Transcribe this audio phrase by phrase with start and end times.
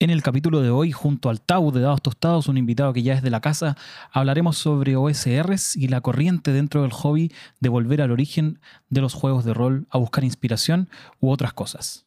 [0.00, 3.14] En el capítulo de hoy, junto al Tau de Dados Tostados, un invitado que ya
[3.14, 3.76] es de la casa,
[4.12, 9.12] hablaremos sobre OSRs y la corriente dentro del hobby de volver al origen de los
[9.12, 10.88] juegos de rol a buscar inspiración
[11.18, 12.06] u otras cosas.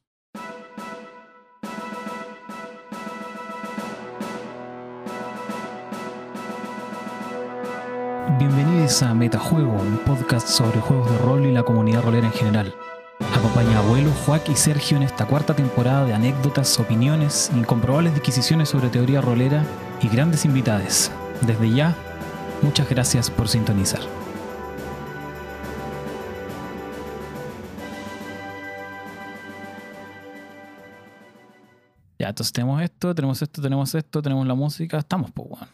[8.40, 12.74] Bienvenidos a Metajuego, un podcast sobre juegos de rol y la comunidad rolera en general.
[13.42, 18.70] Acompaña a abuelo, Joaquín y Sergio en esta cuarta temporada de anécdotas, opiniones, incomprobables disquisiciones
[18.70, 19.66] sobre teoría rolera
[20.00, 21.12] y grandes invitades.
[21.42, 21.96] Desde ya,
[22.62, 24.02] muchas gracias por sintonizar.
[32.20, 35.68] Ya, entonces tenemos esto, tenemos esto, tenemos esto, tenemos la música, estamos, pues, bueno.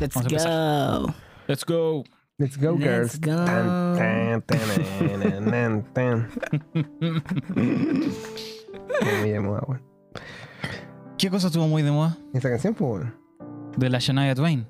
[0.00, 1.00] Let's Vamos a empezar.
[1.02, 1.14] go.
[1.48, 2.15] Let's go.
[2.38, 3.20] Let's go, Let's girls.
[3.20, 3.44] go.
[5.94, 6.28] Tan.
[9.20, 9.82] Muy de moda, weón.
[11.16, 12.18] ¿Qué cosa estuvo muy de moda?
[12.34, 13.14] Esta canción, pues, weón.
[13.78, 14.66] De la Shania Twain.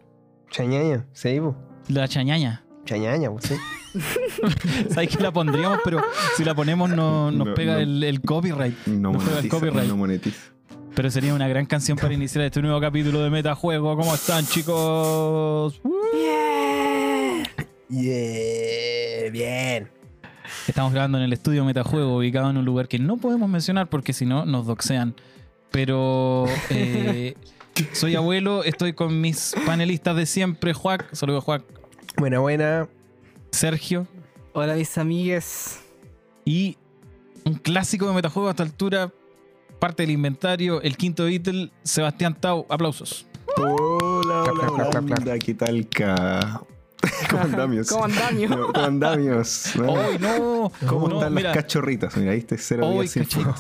[0.51, 1.55] Chañaña, sí, pues.
[1.89, 2.65] De la Chañaña.
[2.85, 3.57] Chañaña, pues, sí.
[4.91, 6.01] Sabes que la pondríamos, pero
[6.37, 7.81] si la ponemos no, nos No, pega no.
[7.81, 8.87] El, el copyright.
[8.87, 9.89] No Nos pega el copyright.
[9.89, 10.53] no monetiza.
[10.95, 13.97] Pero sería una gran canción para iniciar este nuevo capítulo de Metajuego.
[13.97, 15.81] ¿Cómo están, chicos?
[16.15, 16.46] Yeah,
[17.89, 19.89] bien.
[20.67, 24.13] Estamos grabando en el estudio Metajuego, ubicado en un lugar que no podemos mencionar porque
[24.13, 25.15] si no nos doxean.
[25.71, 27.35] Pero eh,
[27.93, 31.63] soy abuelo, estoy con mis panelistas de siempre, Juac, saludos Juac,
[32.17, 32.89] Buena, buena.
[33.51, 34.07] Sergio
[34.55, 35.81] Hola mis amigues.
[36.45, 36.79] y
[37.45, 39.13] un clásico de Metajuego a esta altura,
[39.79, 43.27] parte del inventario, el quinto Beatle, Sebastián Tau, aplausos.
[43.59, 45.39] Hola, hola, hola.
[45.39, 45.87] ¿qué tal,
[47.01, 47.29] ca?
[47.31, 47.89] ¿Cómo andamios?
[47.89, 48.51] ¿Cómo andamios?
[48.51, 49.73] No, ¿Cómo andamios?
[49.77, 49.97] ¿no?
[49.97, 50.73] ¡Ay, no!
[50.87, 52.17] ¿Cómo no, están mira, las cachorritas?
[52.17, 52.35] Mira.
[52.59, 52.87] Cero.
[52.87, 53.03] Oh,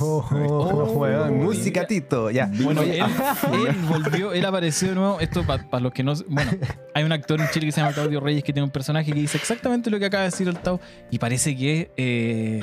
[0.01, 1.33] Oh, weón.
[1.35, 1.45] mira.
[1.45, 2.31] Música, Tito.
[2.31, 2.51] Ya.
[2.61, 5.21] Bueno, él, él volvió, él apareció de nuevo.
[5.21, 6.15] Esto para los que no.
[6.29, 6.51] Bueno,
[6.95, 9.21] hay un actor en Chile que se llama Claudio Reyes que tiene un personaje que
[9.21, 10.81] dice exactamente lo que acaba de decir el Tau.
[11.11, 12.61] Y parece que eh,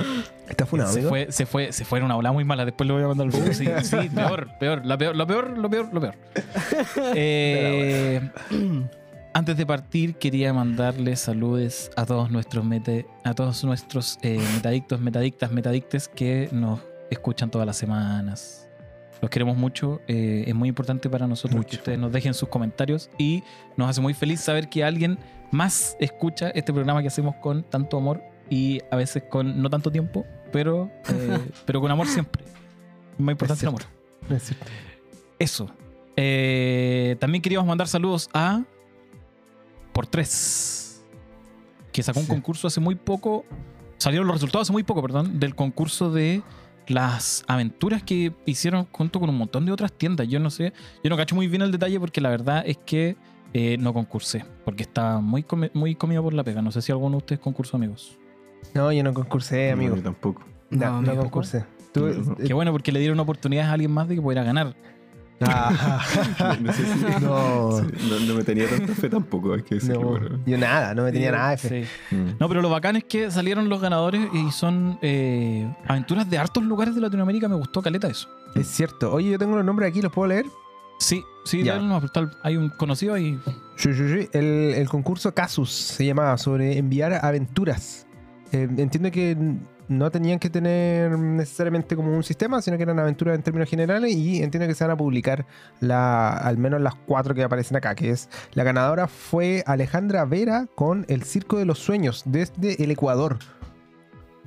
[0.50, 1.10] ¿Está funado, se, amigo?
[1.10, 2.66] fue, se, fue, se fue en una ola muy mala.
[2.66, 3.54] Después lo voy a mandar al video.
[3.54, 4.86] Sí, sí, peor, peor.
[4.86, 6.16] La peor, lo peor, lo peor, lo peor.
[7.16, 8.22] Eh,
[9.34, 15.00] antes de partir, quería mandarle saludos a todos nuestros mete, a todos nuestros eh, metadictos,
[15.02, 16.80] metadictas, metadictes que nos
[17.10, 18.70] escuchan todas las semanas.
[19.22, 20.02] Los queremos mucho.
[20.08, 23.44] eh, es muy importante para nosotros que ustedes nos dejen sus comentarios y
[23.76, 25.18] nos hace muy feliz saber que alguien
[25.52, 29.92] más escucha este programa que hacemos con tanto amor y a veces con no tanto
[29.92, 32.44] tiempo, pero, eh, pero con amor siempre.
[33.18, 33.84] Más importante el amor.
[34.30, 34.54] Es.
[35.40, 35.68] Eso.
[37.20, 38.64] También queríamos mandar saludos a
[39.94, 41.04] Por Tres,
[41.92, 43.46] que sacó un concurso hace muy poco.
[43.98, 46.42] Salieron los resultados hace muy poco, perdón, del concurso de
[46.88, 50.28] las aventuras que hicieron junto con un montón de otras tiendas.
[50.28, 50.74] Yo no sé,
[51.04, 53.16] yo no cacho muy bien el detalle porque la verdad es que
[53.54, 56.62] eh, no concursé, porque estaba muy, muy comido por la pega.
[56.62, 58.18] No sé si alguno de ustedes concursó, amigos.
[58.74, 59.96] No, yo no concursé, No, amigo.
[59.96, 60.42] yo tampoco.
[60.72, 61.64] No, No, no, concursé.
[61.94, 62.34] Tú, No.
[62.34, 64.76] eh, Qué bueno, porque le dieron oportunidades a alguien más de que pudiera ganar.
[65.42, 66.02] Ah,
[66.40, 69.76] No, no sé si- no, Sí, no, no me tenía tanta fe tampoco, hay que
[69.76, 70.20] decirlo.
[70.46, 71.86] yo nada, no me tenía nada de fe.
[72.10, 72.16] Sí.
[72.16, 72.30] Mm.
[72.40, 76.64] No, pero lo bacán es que salieron los ganadores y son eh, aventuras de hartos
[76.64, 77.48] lugares de Latinoamérica.
[77.48, 78.30] Me gustó caleta eso.
[78.56, 79.12] Es cierto.
[79.14, 80.46] Oye, yo tengo los nombres aquí, ¿los puedo leer?
[81.00, 81.78] Sí, sí, Ya.
[81.78, 82.04] nomás,
[82.44, 83.38] hay un conocido ahí.
[83.76, 84.30] Sí, sí, sí.
[84.32, 88.08] El, el concurso Casus se llamaba sobre enviar aventuras.
[88.52, 89.36] Eh, entiendo que
[89.88, 94.14] no tenían que tener necesariamente como un sistema, sino que eran aventuras en términos generales
[94.14, 95.46] y entiendo que se van a publicar
[95.80, 100.68] la, al menos las cuatro que aparecen acá, que es la ganadora fue Alejandra Vera
[100.76, 103.40] con El Circo de los Sueños desde el Ecuador.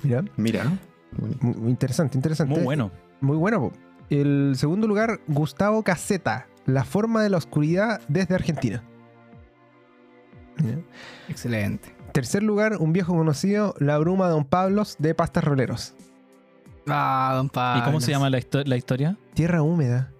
[0.02, 0.64] Mira, Mira.
[1.12, 2.54] muy, muy interesante, interesante.
[2.54, 2.90] Muy bueno.
[3.20, 3.72] Muy bueno.
[4.10, 8.82] El segundo lugar, Gustavo Caseta, La forma de la oscuridad desde Argentina.
[10.58, 10.78] Mira.
[11.28, 11.95] Excelente.
[12.16, 15.92] Tercer lugar, un viejo conocido, La bruma de Don Pablos de Pastas Roleros.
[16.88, 17.82] Ah, don Pablo.
[17.82, 19.18] ¿Y cómo se llama la, histo- la historia?
[19.34, 20.10] Tierra húmeda.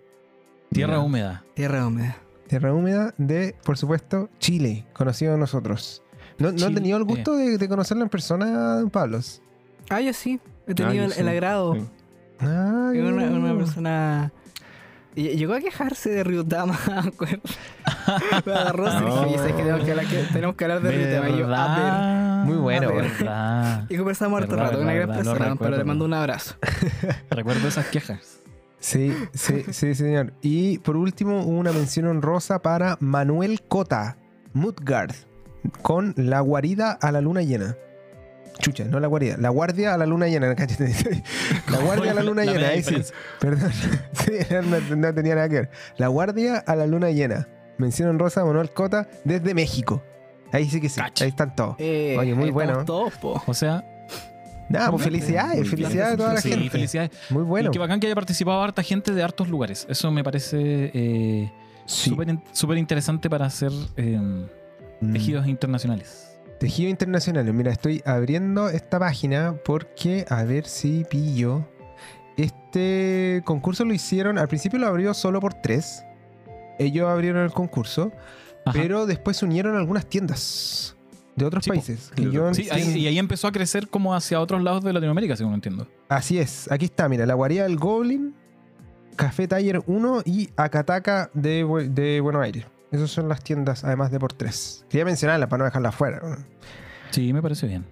[0.70, 1.42] Tierra húmeda.
[1.54, 2.18] Tierra húmeda.
[2.48, 6.02] Tierra húmeda de, por supuesto, Chile, conocido de nosotros.
[6.38, 9.40] ¿No, no han tenido el gusto de, de conocerlo en persona, Don Pablos?
[9.88, 10.38] Ah, yo sí.
[10.66, 11.76] He Ah, tenido el, sí, el agrado.
[11.76, 11.80] sí.
[12.40, 14.32] Ah, Es una, una persona.
[15.16, 17.10] Ll- Llegó a quejarse de Ryutama, me.
[18.46, 19.24] Me agarró y No.
[19.24, 19.62] dije, "¿Sabes qué?
[19.62, 21.28] tenemos que hablar, que- tenemos que hablar de Ryutama.
[21.30, 21.82] Y yo, a ver.
[21.84, 22.44] ¿Verdad?
[22.44, 23.86] Muy bueno, ¿verdad?
[23.88, 26.54] Y conversamos harto Verdad, rato, una gran persona, pero le mando un abrazo.
[27.30, 28.38] Recuerdo esas quejas.
[28.78, 30.32] Sí, sí, sí, señor.
[30.42, 34.18] Y por último, una mención honrosa para Manuel Cota,
[34.52, 35.12] Mutgard,
[35.82, 37.74] con La guarida a la luna llena.
[38.58, 39.36] Chucha, no la guardia.
[39.38, 40.54] La guardia a la luna llena.
[40.56, 40.92] cállate.
[41.70, 42.68] La guardia a la luna La llena.
[42.68, 42.96] Ahí sí.
[43.40, 43.70] Perdón.
[43.72, 44.32] Sí,
[44.90, 45.70] no, no tenía nada que ver.
[45.98, 47.48] La guardia a la luna llena.
[47.78, 50.02] Mención en rosa, Manuel Cota, desde México.
[50.52, 51.00] Ahí sí que sí.
[51.00, 51.76] Ahí están todos.
[51.78, 52.84] Eh, Oye, muy ahí bueno.
[52.84, 53.42] Todos, po.
[53.46, 53.84] O sea,
[54.68, 55.52] Nada, pues Muy felicidades.
[55.60, 55.66] bien.
[55.66, 56.70] Felicidades a toda la sí, gente.
[56.70, 57.10] felicidades.
[57.30, 57.68] Muy bueno.
[57.68, 59.86] Y qué bacán que haya participado harta gente de hartos lugares.
[59.88, 61.52] Eso me parece eh,
[61.84, 64.18] súper in- súper interesante para hacer eh,
[65.00, 65.12] Mm.
[65.12, 66.35] tejidos internacionales.
[66.58, 67.52] Tejido internacional.
[67.52, 71.66] Mira, estoy abriendo esta página porque a ver si pillo.
[72.36, 74.38] Este concurso lo hicieron.
[74.38, 76.02] Al principio lo abrió solo por tres.
[76.78, 78.12] Ellos abrieron el concurso.
[78.64, 78.78] Ajá.
[78.78, 80.96] Pero después se unieron algunas tiendas
[81.36, 82.10] de otros Sí, países.
[82.14, 85.36] que yo Sí, ahí- y ahí empezó a crecer como hacia otros lados de Latinoamérica,
[85.36, 85.86] según entiendo.
[86.08, 86.70] Así es.
[86.72, 87.26] Aquí está, mira.
[87.26, 88.34] La guarida del Goblin,
[89.14, 90.48] Café Taller 1 y
[91.32, 92.64] de, Bu- de Buenos Aires.
[92.90, 94.84] Esas son las tiendas, además de por tres.
[94.88, 96.20] Quería mencionarlas para no dejarlas fuera.
[97.10, 97.84] Sí, me parece bien.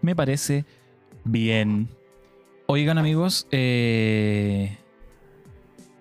[0.00, 0.64] Me parece
[1.24, 1.88] bien.
[2.66, 4.78] Oigan, amigos, eh,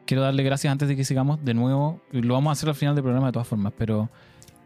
[0.06, 2.00] quiero darle gracias antes de que sigamos de nuevo.
[2.12, 4.10] Lo vamos a hacer al final del programa de todas formas, pero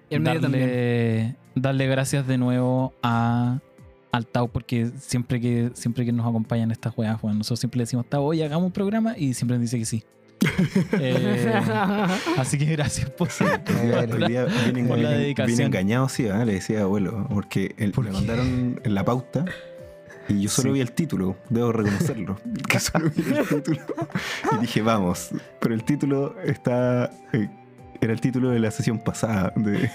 [0.10, 3.60] darle, darle gracias de nuevo a
[4.12, 7.84] al Tau porque siempre que siempre que nos acompañan estas juegas, bueno, nosotros siempre le
[7.84, 10.04] decimos Tau, oye, hagamos un programa y siempre nos dice que sí.
[10.94, 11.62] Eh,
[12.38, 13.30] así que gracias por
[14.28, 15.48] día viene, Por la dedicación.
[15.48, 16.44] viene engañado, sí, ¿ah?
[16.46, 18.16] le decía abuelo, porque él, ¿Por me qué?
[18.18, 19.46] mandaron en la pauta
[20.28, 20.74] y yo solo Sí.
[20.74, 22.38] vi el título, debo reconocerlo,
[22.70, 23.80] que solo vi el título
[24.54, 27.12] y dije, vamos, pero el título está...
[27.34, 27.50] eh,
[28.02, 29.90] era el título de la sesión pasada de,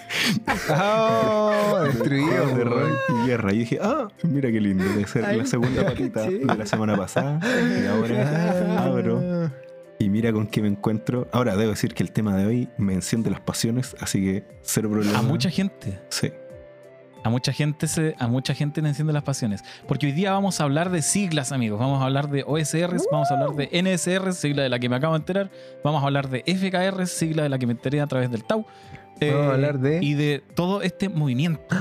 [0.70, 1.80] ¡Oh!
[1.84, 2.46] Destruido.
[2.56, 3.52] de Roy y Guerra.
[3.52, 6.38] Y dije, ah, mira qué lindo, debe ser Ay, la segunda patita sí.
[6.38, 7.38] de la semana pasada.
[7.44, 9.50] Y ahora abro
[10.00, 11.28] y mira con qué me encuentro.
[11.30, 14.90] Ahora debo decir que el tema de hoy me enciende las pasiones, así que cero
[14.90, 15.18] problema.
[15.18, 16.00] a mucha gente.
[16.08, 16.32] Sí.
[17.22, 19.62] A mucha gente se, a mucha gente le enciende las pasiones.
[19.86, 21.78] Porque hoy día vamos a hablar de siglas, amigos.
[21.78, 24.96] Vamos a hablar de OSRs, vamos a hablar de NSR, sigla de la que me
[24.96, 25.50] acabo de enterar.
[25.84, 28.64] Vamos a hablar de FKR, sigla de la que me enteré a través del Tau.
[29.20, 31.76] Eh, Vamos a hablar de- Y de todo este movimiento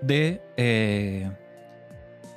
[0.00, 0.40] de.
[0.56, 1.28] eh,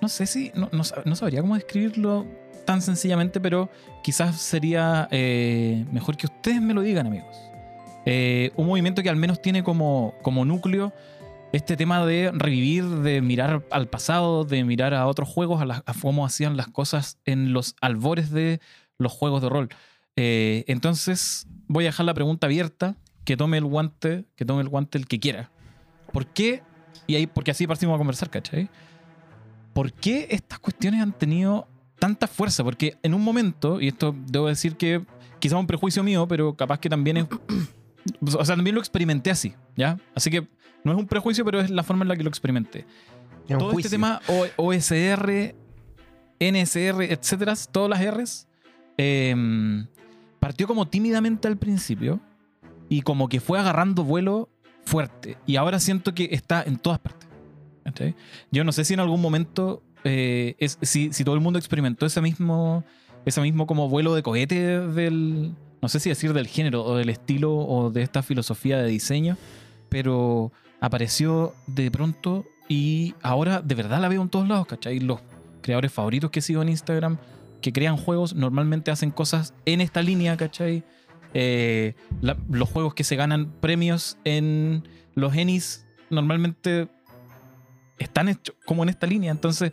[0.01, 0.51] no sé si.
[0.55, 2.25] No, no no sabría cómo describirlo
[2.67, 3.71] tan sencillamente, pero
[4.03, 7.35] quizás sería eh, mejor que ustedes me lo digan, amigos.
[8.05, 10.93] Eh, un movimiento que al menos tiene como, como núcleo
[11.53, 16.25] este tema de revivir, de mirar al pasado, de mirar a otros juegos, a, cómo
[16.25, 18.59] hacían las cosas en los albores de
[18.97, 19.69] los juegos de rol.
[20.17, 24.67] Eh, entonces, voy a dejar la pregunta abierta, que tome el guante, que tome el
[24.67, 25.51] guante el que quiera.
[26.11, 26.63] ¿Por qué?
[27.07, 28.69] Y ahí, porque así partimos a conversar, ¿cachai?
[29.73, 31.69] ¿Por qué estas cuestiones han tenido
[31.99, 32.63] tanta fuerza?
[32.63, 35.03] Porque en un momento, y esto debo decir que
[35.39, 37.25] quizá un prejuicio mío, pero capaz que también es.
[38.21, 39.97] O sea, también lo experimenté así, ¿ya?
[40.15, 40.47] Así que
[40.83, 42.85] no es un prejuicio, pero es la forma en la que lo experimenté.
[43.47, 45.53] Es Todo este tema O- OSR,
[46.39, 48.47] NSR, etcétera, todas las R's,
[48.97, 49.85] eh,
[50.39, 52.19] partió como tímidamente al principio
[52.89, 54.49] y como que fue agarrando vuelo
[54.85, 55.37] fuerte.
[55.45, 57.27] Y ahora siento que está en todas partes.
[57.83, 58.15] ¿cachai?
[58.51, 62.21] Yo no sé si en algún momento, eh, es, si, todo el mundo experimentó ese
[62.21, 62.85] mismo,
[63.25, 67.09] ese mismo como vuelo de cohete del, no sé si decir del género o del
[67.09, 69.35] estilo o de esta filosofía de diseño,
[69.89, 75.01] pero apareció de pronto y ahora de verdad la veo en todos lados, ¿cachai?
[75.01, 75.19] Los
[75.61, 77.17] creadores favoritos que sigo en Instagram
[77.59, 80.85] que crean juegos normalmente hacen cosas en esta línea, ¿cachai?
[81.33, 81.95] Eh,
[82.49, 86.87] los juegos que se ganan premios en los Ennis normalmente
[87.97, 89.31] están hechos como en esta línea.
[89.31, 89.71] Entonces,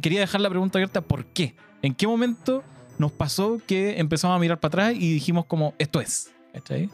[0.00, 1.54] quería dejar la pregunta abierta, ¿por qué?
[1.82, 2.62] ¿En qué momento
[2.98, 6.32] nos pasó que empezamos a mirar para atrás y dijimos como, esto es?
[6.52, 6.90] ¿Cachai?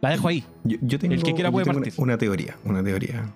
[0.00, 0.44] La dejo ahí.
[0.64, 1.92] Yo, yo tengo, El que quiera puede partir.
[1.96, 3.34] Una, una teoría, una teoría.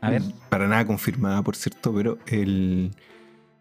[0.00, 0.22] A ver.
[0.48, 2.92] Para nada confirmada, por cierto, pero el,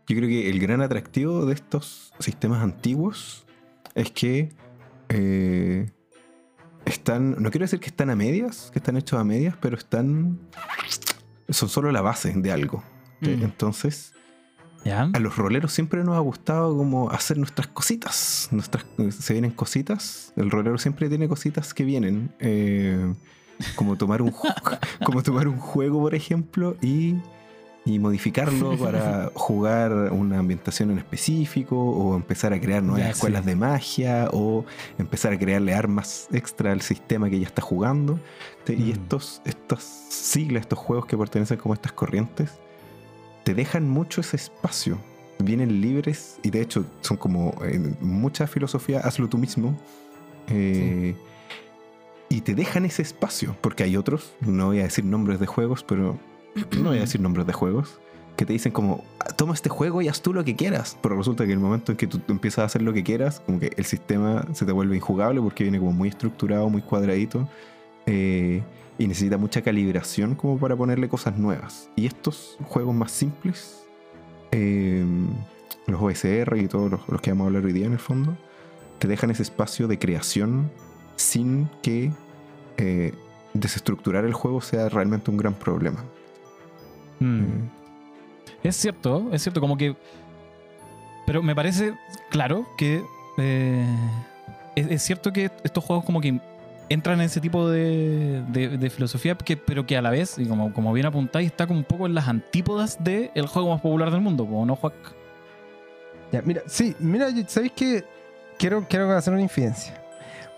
[0.07, 3.45] yo creo que el gran atractivo de estos sistemas antiguos
[3.95, 4.49] es que
[5.09, 5.89] eh,
[6.85, 10.39] están, no quiero decir que están a medias, que están hechos a medias, pero están,
[11.49, 12.83] son solo la base de algo.
[13.21, 13.43] Mm.
[13.43, 14.13] Entonces,
[14.85, 15.09] ¿Ya?
[15.13, 18.49] a los roleros siempre nos ha gustado como hacer nuestras cositas.
[18.51, 20.33] Nuestras, se vienen cositas.
[20.35, 22.31] El rolero siempre tiene cositas que vienen.
[22.39, 23.13] eh,
[23.75, 24.31] como, tomar un,
[25.05, 27.15] como tomar un juego, por ejemplo, y,
[27.87, 33.43] y modificarlo para jugar una ambientación en específico, o empezar a crear nuevas Ya, escuelas
[33.43, 33.49] sí.
[33.49, 34.65] de magia, o
[34.99, 38.19] empezar a crearle armas extra al sistema que ya está jugando.
[38.67, 38.89] Y Mm.
[38.91, 42.51] estos, estas siglas, estos juegos que pertenecen como a estas corrientes,
[43.45, 44.97] te dejan mucho ese espacio.
[45.39, 49.77] Vienen libres y de hecho son como eh, mucha filosofía, hazlo tú mismo.
[50.49, 51.15] Eh,
[52.29, 55.83] Y te dejan ese espacio, porque hay otros, no voy a decir nombres de juegos,
[55.83, 56.19] pero
[56.81, 57.99] no voy a decir nombres de juegos,
[58.35, 60.97] que te dicen como, "Ah, toma este juego y haz tú lo que quieras.
[61.01, 63.59] Pero resulta que el momento en que tú empiezas a hacer lo que quieras, como
[63.59, 67.47] que el sistema se te vuelve injugable porque viene como muy estructurado, muy cuadradito.
[68.05, 68.63] eh,
[68.99, 71.89] y necesita mucha calibración como para ponerle cosas nuevas.
[71.95, 73.83] Y estos juegos más simples,
[74.51, 75.05] eh,
[75.87, 78.35] los OSR y todos los, los que vamos a hablar hoy día en el fondo,
[78.99, 80.71] te dejan ese espacio de creación
[81.15, 82.11] sin que
[82.77, 83.13] eh,
[83.53, 86.03] desestructurar el juego sea realmente un gran problema.
[87.19, 87.67] Mm.
[88.63, 89.95] Es cierto, es cierto, como que.
[91.25, 91.93] Pero me parece
[92.29, 93.03] claro que.
[93.37, 93.85] eh,
[94.75, 96.39] es, es cierto que estos juegos, como que
[96.89, 100.45] entran en ese tipo de, de- de filosofía, que, pero que a la vez, y
[100.45, 104.09] como, como bien apuntáis, está como un poco en las antípodas del juego más popular
[104.11, 104.93] del mundo, ¿o no, Juac?
[106.31, 108.03] Ya, mira, sí, mira, ¿sabéis que
[108.57, 110.01] quiero, quiero hacer una infidencia?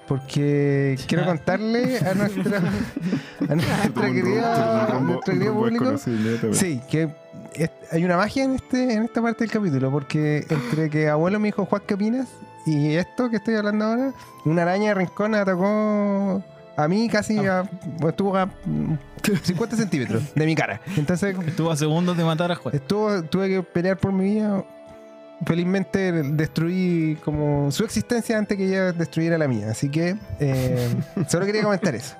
[0.09, 2.57] Porque quiero contarle a nuestra,
[3.49, 5.97] a nuestra querida, a nuestro querido público.
[6.53, 7.09] Sí, que
[7.53, 11.39] es- hay una magia en este en esta parte del capítulo, porque entre que abuelo
[11.39, 12.27] me dijo, Juan, ¿qué opinas?
[12.65, 14.13] Y esto que estoy hablando ahora,
[14.45, 16.43] una araña de rincón atacó
[16.75, 17.63] a mí casi a,
[17.97, 18.93] bueno, estuvo a mm,
[19.43, 20.81] 50 centímetros de mi cara.
[20.97, 22.73] Entonces Estuvo a segundos de matar a Juac.
[22.73, 24.63] estuvo, tuve que pelear por mi vida.
[25.45, 29.69] Felizmente destruí como su existencia antes que ella destruyera la mía.
[29.71, 30.89] Así que eh,
[31.27, 32.15] solo quería comentar eso.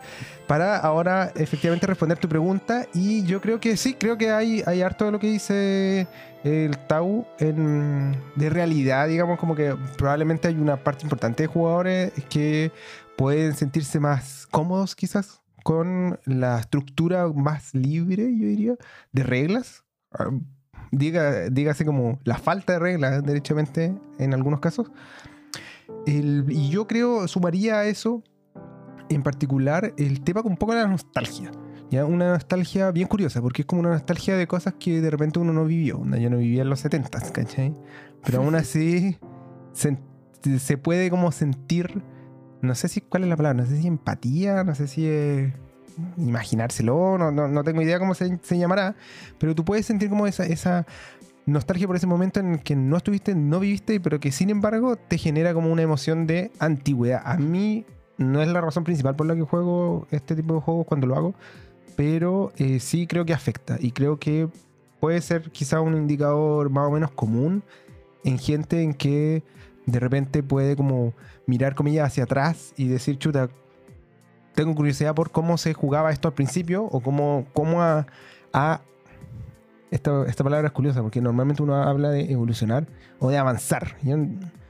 [0.48, 2.88] Para ahora efectivamente responder tu pregunta.
[2.94, 6.08] Y yo creo que sí, creo que hay, hay harto de lo que dice
[6.44, 9.08] el Tau en, de realidad.
[9.08, 12.72] Digamos como que probablemente hay una parte importante de jugadores que
[13.18, 18.76] pueden sentirse más cómodos quizás con la estructura más libre, yo diría,
[19.12, 19.84] de reglas.
[20.92, 24.92] Diga, dígase como la falta de reglas, derechamente, en algunos casos.
[26.06, 28.24] El- y yo creo, sumaría a eso,
[29.10, 31.52] en particular, el tema con un poco de la nostalgia.
[31.90, 32.06] ¿ya?
[32.06, 35.54] Una nostalgia bien curiosa, porque es como una nostalgia de cosas que de repente uno
[35.54, 36.04] no vivió.
[36.18, 37.76] Yo no vivía en los 70, ¿cachai?
[38.24, 39.18] Pero aún así
[39.74, 39.98] se,
[40.60, 42.04] se puede como sentir,
[42.62, 45.54] no sé si cuál es la palabra, no sé si empatía, no sé si es
[46.18, 48.96] imaginárselo, no, no, no tengo idea cómo se, se llamará,
[49.38, 50.86] pero tú puedes sentir como esa, esa
[51.46, 54.96] nostalgia por ese momento en el que no estuviste, no viviste, pero que sin embargo
[54.96, 57.22] te genera como una emoción de antigüedad.
[57.26, 57.86] A mí
[58.18, 61.16] no es la razón principal por la que juego este tipo de juegos cuando lo
[61.16, 61.36] hago,
[61.96, 64.48] pero eh, sí creo que afecta y creo que
[65.00, 67.64] puede ser quizá un indicador más o menos común
[68.24, 69.44] en gente en que
[69.86, 71.14] de repente puede como
[71.46, 73.50] mirar comillas hacia atrás y decir, chuta,
[74.56, 78.06] tengo curiosidad por cómo se jugaba esto al principio o cómo, cómo a,
[78.54, 78.82] a-
[79.92, 82.86] esta, esta palabra es curiosa porque normalmente uno habla de evolucionar
[83.20, 83.96] o de avanzar.
[84.04, 84.18] ¿ya?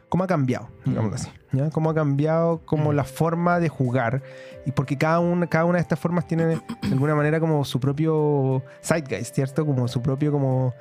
[0.08, 0.70] ¿Cómo ha cambiado?
[0.86, 1.30] Digámoslo así.
[1.52, 1.70] ¿ya?
[1.72, 2.96] ¿Cómo ha cambiado como Mm.
[2.96, 4.24] la forma de jugar?
[4.66, 7.80] Y porque cada una, cada una de estas formas tiene de alguna manera como su
[7.80, 9.66] propio zeitgeist, ¿cierto?
[9.66, 10.74] Como su propio como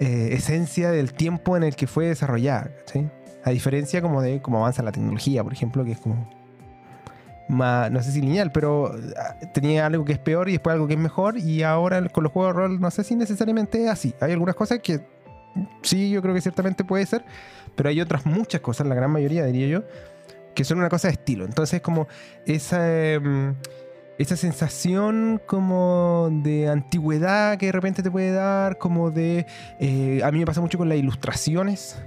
[0.00, 2.70] eh, esencia del tiempo en el que fue desarrollada.
[2.86, 3.08] ¿sí?
[3.44, 6.28] A diferencia como de cómo avanza la tecnología, por ejemplo, que es como
[7.48, 10.94] no sé si lineal, pero ah, tenía algo que es peor y después algo que
[10.94, 14.14] es mejor y ahora con los juegos de rol no sé si necesariamente es así.
[14.20, 15.00] Hay algunas cosas que
[15.82, 17.24] sí, yo creo que ciertamente puede ser,
[17.74, 19.82] pero hay otras muchas cosas, la gran mayoría diría yo,
[20.54, 21.44] que son una cosa de estilo.
[21.44, 22.08] Entonces como
[22.46, 23.12] esa...
[23.12, 23.54] em,
[24.16, 29.44] esa sensación como de antigüedad que de repente te puede dar, como de...
[29.80, 32.00] eh, a mí me pasa mucho con las ilustraciones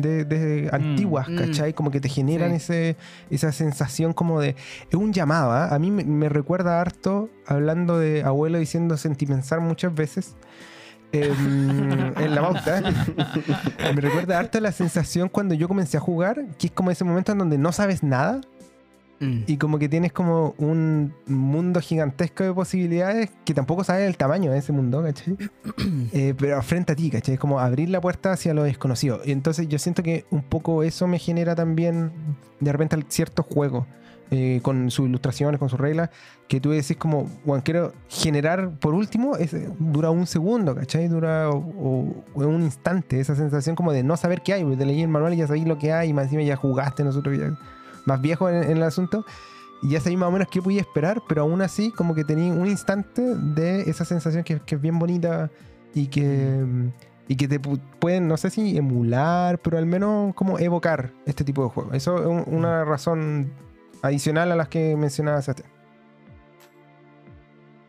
[0.00, 1.36] de, de antiguas, Mm.
[1.36, 1.72] ¿cachai?
[1.74, 2.56] Como que te generan Sí.
[2.56, 2.96] ese,
[3.30, 4.56] esa sensación como de...
[4.90, 5.74] Es un llamado, ¿ah?
[5.74, 10.36] A mí me, me recuerda harto, hablando de abuelo diciendo sentimentar muchas veces,
[11.12, 11.30] em,
[12.18, 12.82] en la pauta.
[13.94, 17.32] me recuerda harto la sensación cuando yo comencé a jugar, que es como ese momento
[17.32, 18.40] en donde no sabes nada
[19.20, 19.42] Mm.
[19.48, 24.52] y como que tienes como un mundo gigantesco de posibilidades que tampoco sabes el tamaño
[24.52, 25.36] de ese mundo, ¿cachai?
[26.12, 27.34] Eh, pero frente a ti, ¿cachai?
[27.34, 29.20] Es como abrir la puerta hacia lo desconocido.
[29.24, 32.12] Y entonces yo siento que un poco eso me genera también
[32.60, 33.86] de repente ciertos juegos.
[34.30, 36.10] eh, con sus ilustraciones, con sus reglas,
[36.48, 41.08] que tú decís como, bueno, quiero generar, por último, es, dura un segundo, ¿cachai?
[41.08, 44.76] Dura o, o- o un instante, esa sensación como de no saber qué hay, porque
[44.76, 47.04] te leí el manual y ya sabéis lo que hay, y más encima ya jugaste,
[47.04, 47.56] nosotros ya
[48.08, 49.24] más viejo en, en el asunto,
[49.82, 52.52] y ya sabéis más o menos qué podía esperar, pero aún así como que tenía
[52.52, 55.50] un instante de esa sensación que, que es bien bonita
[55.94, 56.64] y que,
[57.28, 61.44] y que te pu- pueden, no sé si emular, pero al menos como evocar este
[61.44, 61.94] tipo de juegos.
[61.94, 63.52] Eso es un- una razón
[64.02, 65.70] adicional a las que mencionaba Sebastián.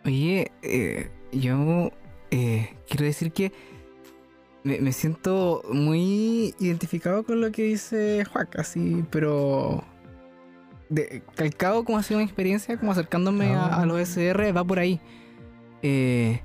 [0.05, 1.91] Oye, eh, yo
[2.31, 3.51] eh, quiero decir que
[4.63, 9.83] me, me siento muy identificado con lo que dice Juac, así, pero
[10.89, 13.81] de, calcado como ha sido mi experiencia, como acercándome a, Ah.
[13.81, 14.99] a los SR, va por ahí.
[15.81, 16.41] Eh,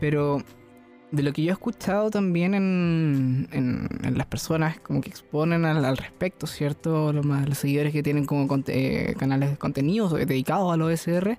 [0.00, 0.42] pero
[1.10, 5.64] de lo que yo he escuchado también en, en- en las personas como que exponen
[5.64, 7.12] al, al respecto, ¿cierto?
[7.12, 11.38] Los, más- los seguidores que tienen como eh, canales de contenidos dedicados a los OSR,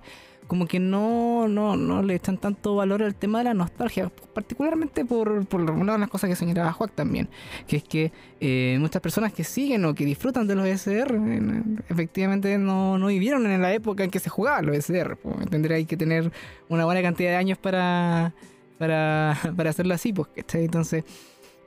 [0.50, 5.04] como que no, no, no le echan tanto valor al tema de la nostalgia, particularmente
[5.04, 7.28] por, por una de las cosas que señalaba Juan también,
[7.68, 11.62] que es que eh, muchas personas que siguen o que disfrutan de los OSR, eh,
[11.88, 15.18] efectivamente no, no vivieron en la época en que se jugaban los OSR.
[15.18, 16.32] Pues, tendría que tener
[16.68, 18.34] una buena cantidad de años para,
[18.76, 20.30] para, para hacerlo así, pues.
[20.54, 21.04] Entonces,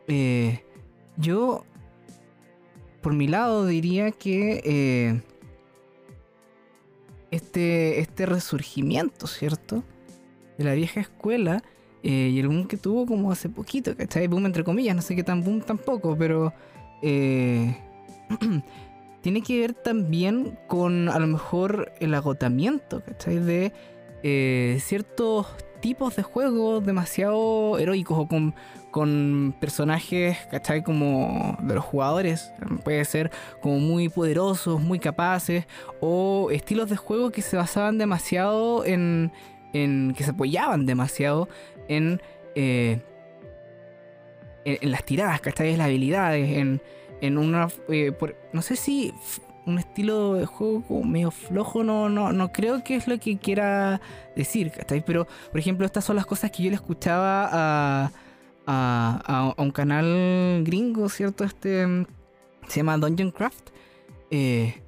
[0.10, 0.62] eh,
[1.16, 1.64] yo,
[3.00, 5.22] por mi lado, diría que eh,
[7.34, 9.84] este, este resurgimiento, ¿cierto?
[10.58, 11.64] De la vieja escuela
[12.04, 14.28] eh, y el boom que tuvo como hace poquito, ¿cachai?
[14.28, 16.54] Boom entre comillas, no sé qué tan boom tampoco, pero
[17.02, 17.76] eh,
[19.22, 23.40] tiene que ver también con a lo mejor el agotamiento, ¿cachai?
[23.40, 23.74] De
[24.22, 25.48] eh, ciertos
[25.84, 28.56] tipos de juegos demasiado heroicos o con,
[28.90, 30.82] con personajes, ¿cachai?
[30.82, 32.54] Como de los jugadores.
[32.86, 35.66] Puede ser como muy poderosos, muy capaces.
[36.00, 39.34] O estilos de juego que se basaban demasiado en.
[39.74, 41.50] en que se apoyaban demasiado
[41.90, 42.22] en.
[42.56, 43.02] eh,
[44.64, 45.72] en, las tiradas, ¿cachai?
[45.72, 46.82] En las habilidades, en,
[47.20, 47.68] en una.
[47.90, 48.14] eh,
[48.54, 49.14] no sé si
[49.66, 53.38] un estilo de juego como medio flojo, no, no, no creo que es lo que
[53.38, 54.02] quiera
[54.36, 55.04] decir, ¿cachai?
[55.06, 58.12] Pero, por ejemplo, estas son las cosas que yo le escuchaba a,
[58.68, 61.44] a, a- un canal gringo, ¿cierto?
[61.44, 61.86] Este
[62.68, 63.70] se llama Dungeon Craft.
[64.32, 64.80] eh,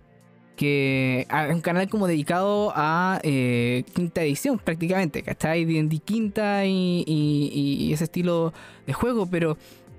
[0.55, 5.65] que es un canal como dedicado a eh, quinta edición prácticamente, ¿cachai?
[5.65, 8.53] D&D quinta y, y- y ese estilo
[8.87, 9.57] de juego, pero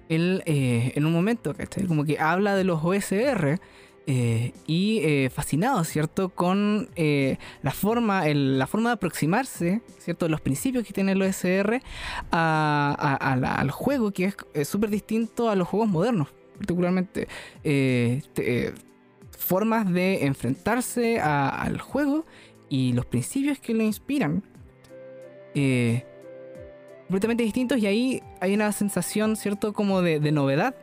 [0.09, 1.85] él eh, en un momento, ¿cachai?
[1.85, 3.61] Como que habla de los OSR
[4.09, 6.29] eh, y eh, fascinado, ¿cierto?
[6.29, 10.29] Con eh, la, forma, la forma de aproximarse, ¿cierto?
[10.29, 11.81] Los principios que tiene el OSR
[12.31, 17.27] a- al juego, que es eh, súper distinto a los juegos modernos, particularmente
[17.63, 18.73] te-
[19.37, 22.25] formas de enfrentarse al juego
[22.69, 24.43] y los principios que lo inspiran.
[27.09, 29.73] Completamente distintos y ahí hay una sensación, ¿cierto?
[29.73, 30.75] Como de novedad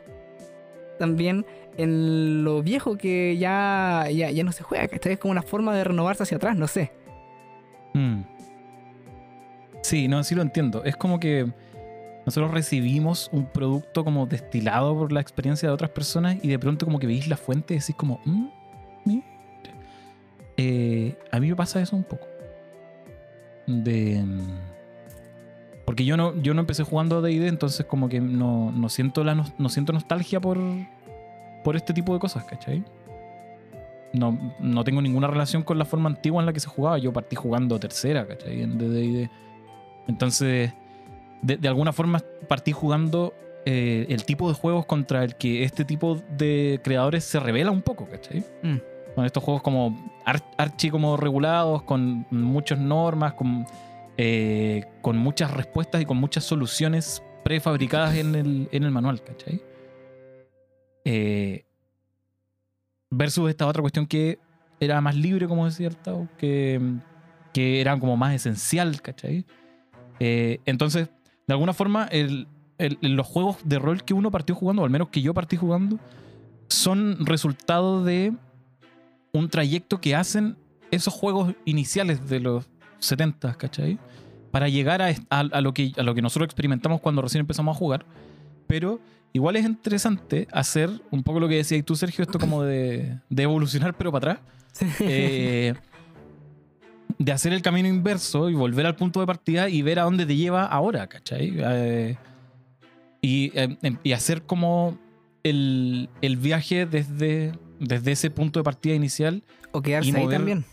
[0.98, 1.44] también
[1.76, 5.74] en lo viejo que ya, ya, ya no se juega, que es como una forma
[5.74, 6.92] de renovarse hacia atrás, no sé.
[7.94, 8.22] Mm.
[9.82, 10.84] Sí, no, sí lo entiendo.
[10.84, 11.46] Es como que
[12.26, 16.86] nosotros recibimos un producto como destilado por la experiencia de otras personas y de pronto
[16.86, 18.46] como que veis la fuente y decís como, "Mm,
[19.04, 19.24] mire".
[20.56, 22.26] Eh, a mí me pasa eso un poco.
[23.66, 24.24] De...
[25.84, 29.22] Porque yo no, yo no empecé jugando a D&D, entonces como que no, no siento
[29.22, 30.58] la no siento nostalgia por,
[31.64, 32.84] por este tipo de cosas, ¿cachai?
[34.12, 36.98] No, no tengo ninguna relación con la forma antigua en la que se jugaba.
[36.98, 38.62] Yo partí jugando tercera, ¿cachai?
[38.62, 39.28] En D&D.
[40.06, 40.72] Entonces,
[41.42, 43.34] de, de alguna forma partí jugando
[43.66, 47.82] eh, el tipo de juegos contra el que este tipo de creadores se revela un
[47.82, 48.44] poco, ¿cachai?
[48.62, 48.76] Mm.
[49.16, 53.66] Con estos juegos como ar- archi como regulados, con muchas normas, con,
[54.16, 59.60] eh, con muchas respuestas y con muchas soluciones prefabricadas en el, en el manual, ¿cachai?
[61.04, 61.64] Eh,
[63.10, 64.38] versus esta otra cuestión que
[64.80, 66.80] era más libre, como decía el Tao, que,
[67.52, 69.44] que era como más esencial, ¿cachai?
[70.20, 71.08] Eh, entonces,
[71.46, 72.08] de alguna forma,
[73.00, 75.98] los juegos de rol que uno partió jugando, o al menos que yo partí jugando,
[76.68, 78.32] son resultado de
[79.32, 80.56] un trayecto que hacen
[80.90, 83.98] esos juegos iniciales de los 70, ¿cachai?
[84.50, 87.78] Para llegar a- a lo que, a lo que nosotros experimentamos cuando recién empezamos a
[87.78, 88.06] jugar.
[88.66, 89.00] Pero
[89.32, 93.42] igual es interesante hacer un poco lo que decías tú, Sergio, esto como de, de
[93.42, 94.54] evolucionar, pero para atrás.
[95.00, 95.74] Eh,
[97.18, 100.26] de hacer el camino inverso y volver al punto de partida y ver a dónde
[100.26, 101.54] te lleva ahora, ¿cachai?
[101.56, 102.16] Eh,
[103.22, 104.98] y, eh, em- y hacer como
[105.44, 109.42] el, el viaje desde, desde ese punto de partida inicial.
[109.72, 110.64] O quedarse Y ahí también.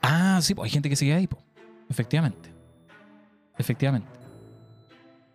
[0.00, 1.42] Ah, sí, pues hay gente que se queda ahí, pues.
[1.88, 2.50] efectivamente.
[3.58, 4.08] Efectivamente.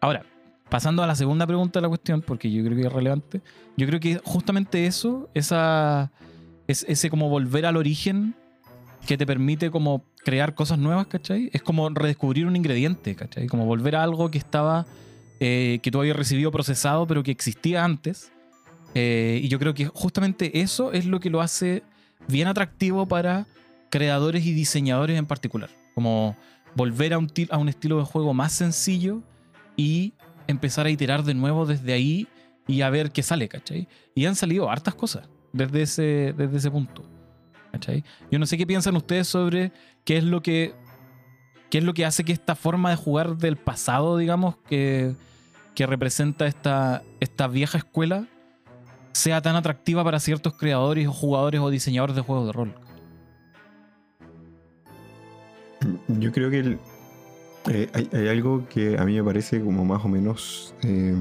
[0.01, 0.25] Ahora,
[0.69, 3.41] pasando a la segunda pregunta de la cuestión, porque yo creo que es relevante,
[3.77, 6.11] yo creo que justamente eso, esa,
[6.67, 8.35] es, ese como volver al origen
[9.05, 11.49] que te permite como crear cosas nuevas, ¿cachai?
[11.53, 13.47] Es como redescubrir un ingrediente, ¿cachai?
[13.47, 14.85] Como volver a algo que estaba,
[15.39, 18.33] eh, que tú habías recibido procesado, pero que existía antes.
[18.93, 21.83] Eh, y yo creo que justamente eso es lo que lo hace
[22.27, 23.47] bien atractivo para
[23.89, 25.69] creadores y diseñadores en particular.
[25.95, 26.35] Como
[26.75, 29.21] volver a un, a un estilo de juego más sencillo
[29.77, 30.13] y
[30.47, 32.27] empezar a iterar de nuevo desde ahí
[32.67, 33.87] y a ver qué sale, ¿cachai?
[34.15, 37.03] Y han salido hartas cosas desde ese, desde ese punto.
[37.71, 38.03] ¿cachai?
[38.31, 39.71] Yo no sé qué piensan ustedes sobre
[40.03, 40.73] qué es lo que
[41.69, 45.15] ¿Qué es lo que hace que esta forma de jugar del pasado, digamos, que,
[45.75, 48.25] que representa esta, esta vieja escuela,
[49.11, 52.75] sea tan atractiva para ciertos creadores o jugadores o diseñadores de juegos de rol?
[56.07, 56.79] Yo creo que el-
[57.69, 61.13] eh, hay, hay algo que a mí me parece como más o menos eh,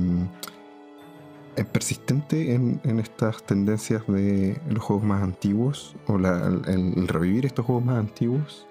[1.72, 7.84] persistente en, estas tendencias de los juegos más antiguos o la- el, revivir estos juegos
[7.84, 8.66] más antiguos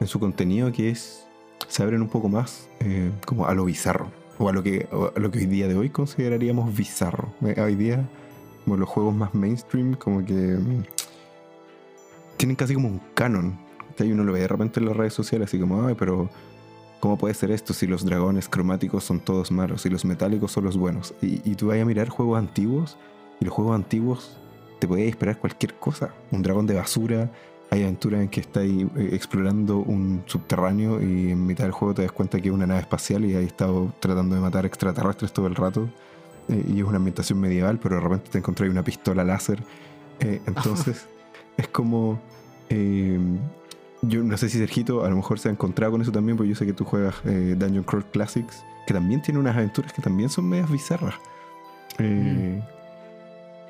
[0.00, 1.26] en su contenido que es
[1.68, 5.30] se abren un poco más eh, como a lo bizarro o a lo que lo
[5.30, 7.32] que hoy día de hoy consideraríamos bizarro.
[7.44, 8.08] Eh, hoy día
[8.64, 10.82] como los juegos más mainstream como que mm,
[12.36, 13.58] tienen casi como un canon.
[13.96, 16.30] Que uno lo ve de repente en las redes sociales así como ay pero
[17.02, 20.62] ¿Cómo puede ser esto si los dragones cromáticos son todos malos y los metálicos son
[20.62, 21.14] los buenos?
[21.20, 22.96] Y, y tú vas a mirar juegos antiguos
[23.40, 24.36] y los juegos antiguos
[24.78, 26.14] te podías esperar cualquier cosa.
[26.30, 27.28] Un dragón de basura,
[27.70, 32.02] hay aventuras en que estás eh, explorando un subterráneo y en mitad del juego te
[32.02, 35.48] das cuenta que es una nave espacial y ahí estado tratando de matar extraterrestres todo
[35.48, 35.88] el rato.
[36.50, 39.60] Eh, y es una ambientación medieval, pero de repente te encontrás una pistola láser.
[40.20, 41.08] Eh, entonces
[41.56, 42.20] es como...
[44.02, 46.50] yo no sé si Sergito a lo mejor se ha encontrado con eso también, porque
[46.50, 50.02] yo sé que tú juegas eh, Dungeon Crawl Classics, que también tiene unas aventuras que
[50.02, 51.14] también son medias bizarras.
[51.98, 52.60] Eh,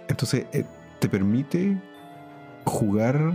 [0.09, 0.65] Entonces, eh,
[1.01, 1.77] te permite
[2.65, 3.35] jugar,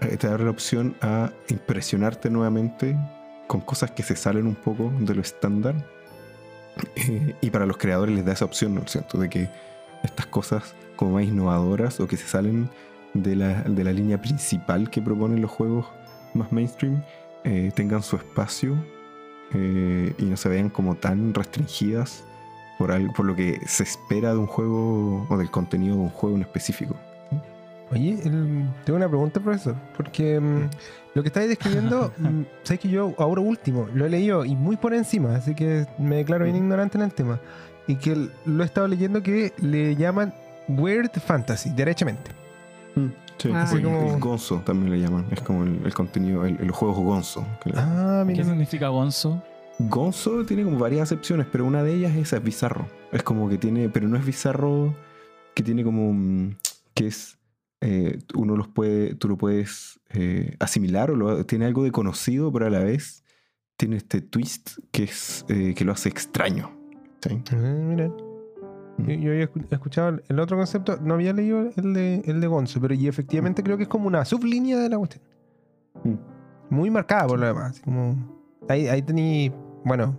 [0.00, 2.96] te da la opción a impresionarte nuevamente
[3.46, 5.74] con cosas que se salen un poco de lo estándar.
[7.40, 9.18] Y para los creadores les da esa opción, ¿no es cierto?
[9.18, 9.48] De que
[10.02, 12.70] estas cosas como más innovadoras o que se salen
[13.14, 15.86] de la, de la línea principal que proponen los juegos
[16.34, 17.02] más mainstream
[17.44, 18.76] eh, tengan su espacio
[19.54, 22.24] eh, y no se vean como tan restringidas
[22.78, 26.10] por, algo, por lo que se espera de un juego o del contenido de un
[26.10, 26.94] juego en específico.
[27.90, 29.74] Oye, el- tengo una pregunta, profesor.
[29.96, 30.68] Porque mm,
[31.14, 32.12] lo que estáis describiendo,
[32.62, 36.16] sabes que yo ahora último lo he leído y muy por encima, así que me
[36.16, 37.40] declaro bien ignorante en el tema.
[37.86, 40.34] Y que lo he estado leyendo que le llaman
[40.68, 42.30] Weird Fantasy, derechamente.
[43.38, 43.62] Sí, Ah.
[43.62, 45.26] así Así como- el gonzo también le llaman.
[45.30, 47.46] Es como el, el contenido, el, el juego gonzo.
[47.74, 49.42] Ah, ¿Qué significa Gonzo?
[49.78, 52.88] Gonzo tiene como varias acepciones, pero una de ellas es, es bizarro.
[53.12, 54.92] Es como que tiene, pero no es bizarro
[55.54, 56.56] que tiene como mm,
[56.94, 57.38] que es
[57.80, 62.50] eh, uno los puede, tú lo puedes eh, asimilar o lo- tiene algo de conocido,
[62.52, 63.22] pero a la vez
[63.76, 66.72] tiene este twist que es eh, que lo hace extraño.
[67.22, 67.40] ¿sí?
[67.52, 68.10] Ah, mira.
[68.98, 72.46] Yo, yo había escu- escuchado el otro concepto, no había leído el de, el de
[72.46, 75.22] Gonzo, pero y efectivamente creo que es como una sublínea de la cuestión.
[76.04, 76.14] Mm.
[76.70, 77.80] Muy marcada por lo demás.
[77.80, 78.16] como,
[78.68, 79.52] ahí, ahí tení,
[79.84, 80.16] bueno,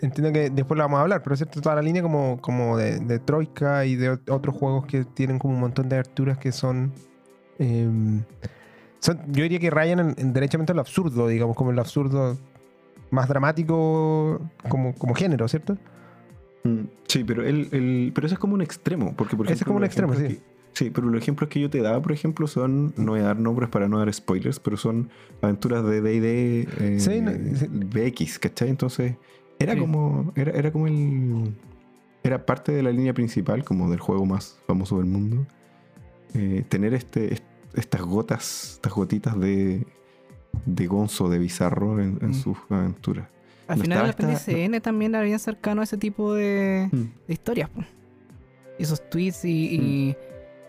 [0.00, 2.76] entiendo que después lo vamos a hablar, pero es cierto, toda la línea como, como
[2.76, 6.38] de, de Troika y de ot- otros juegos que tienen como un montón de aberturas
[6.38, 6.92] que son...
[7.58, 8.22] em,
[8.98, 12.36] son yo diría que rayan en, en derechamente en lo absurdo, digamos, como el absurdo
[13.10, 15.76] más dramático como, como género, ¿cierto?
[16.64, 19.14] Mm, Sí, pero, el, el- pero eso es como un extremo.
[19.16, 20.22] Porque, por Ese es ejemplo, como un extremo, sí.
[20.22, 20.40] que-
[20.72, 23.38] sí, pero los ejemplos que yo te daba, por ejemplo, son, no voy a dar
[23.38, 25.10] nombres para no dar spoilers, pero son
[25.42, 27.66] aventuras de D&D eh, Sí, no, sí.
[27.68, 28.68] BX, ¿cachai?
[28.68, 29.16] Entonces,
[29.58, 29.80] era Sí.
[29.80, 31.54] como, era, era como el...
[32.22, 35.46] Era parte de la línea principal, como del juego más famoso del mundo.
[36.34, 37.44] eh, tener este, est-
[37.74, 39.84] estas gotas, estas gotitas de,
[40.64, 42.34] de gonzo, de bizarro en, en Mm.
[42.34, 43.26] sus aventuras.
[43.70, 47.04] Al No final el esta- PDCN también era bien cercano a ese tipo de, Mm.
[47.26, 47.70] de historias.
[48.78, 50.16] esos tweets y,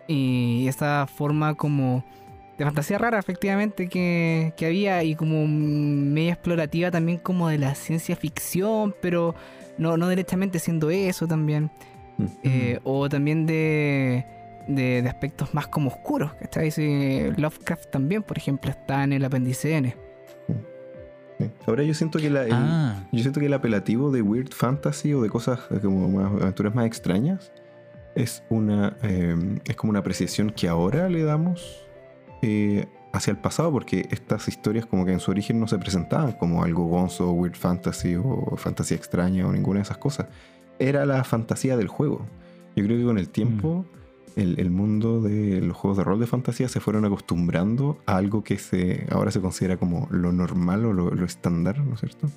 [0.08, 2.04] y, y esa forma como
[2.58, 7.74] de fantasía rara efectivamente que, que había y como media explorativa también como de la
[7.74, 9.34] ciencia ficción, pero
[9.78, 11.72] no, no directamente siendo eso también.
[12.18, 12.26] Mm.
[12.44, 14.26] Eh, o también de,
[14.68, 16.70] de, de aspectos más como oscuros, ¿cachai?
[17.38, 19.96] Lovecraft también, por ejemplo, está en el apéndice N.
[21.66, 25.14] Ahora yo siento que la, el- Ah, Yo siento que el apelativo de weird fantasy
[25.14, 27.52] o de cosas como más, aventuras más extrañas
[28.16, 31.86] es una eh, es como una apreciación que ahora le damos
[32.42, 36.34] eh, hacia el pasado porque estas historias como que en su origen no se presentaban
[36.34, 40.28] como algo gonzo, weird fantasy o fantasía extraña o ninguna de esas cosas.
[40.80, 42.26] Era la fantasía del juego.
[42.76, 43.86] Yo creo que con el tiempo
[44.36, 48.44] el, el mundo de los juegos de rol de fantasía se fueron acostumbrando a algo
[48.44, 52.30] que se ahora se considera como lo normal o lo, lo estándar, ¿no es cierto?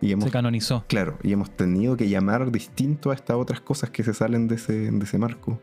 [0.00, 0.84] Y hemos se canonizó.
[0.88, 4.54] Claro, y hemos tenido que llamar distinto a estas otras cosas que se salen de
[4.56, 5.60] ese, de ese marco.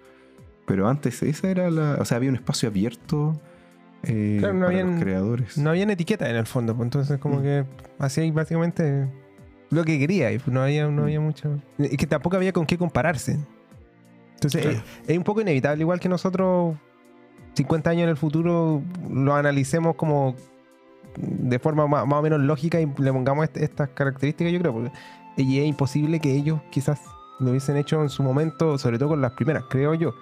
[0.66, 1.98] Pero antes esa era la...
[2.02, 3.40] O sea, había un espacio abierto
[4.04, 5.58] eh, Claro, no para habían- los creadores.
[5.58, 7.44] No habían etiqueta en el fondo, pues entonces como Mm.
[7.44, 7.66] que
[8.00, 9.08] hacía básicamente
[9.70, 11.06] lo que quería y pues no había, no Mm.
[11.06, 11.60] había mucho...
[11.78, 13.40] Y que tampoco había con qué compararse.
[14.36, 14.78] Entonces Claro.
[14.78, 16.76] es, es un poco inevitable, igual que nosotros
[17.56, 20.36] 50 años en el futuro lo analicemos como
[21.18, 24.74] de forma más, más o menos lógica y le pongamos est- estas características, yo creo,
[24.74, 24.92] porque
[25.38, 27.00] y es imposible que ellos quizás
[27.40, 30.14] lo hubiesen hecho en su momento, sobre todo con las primeras, creo yo.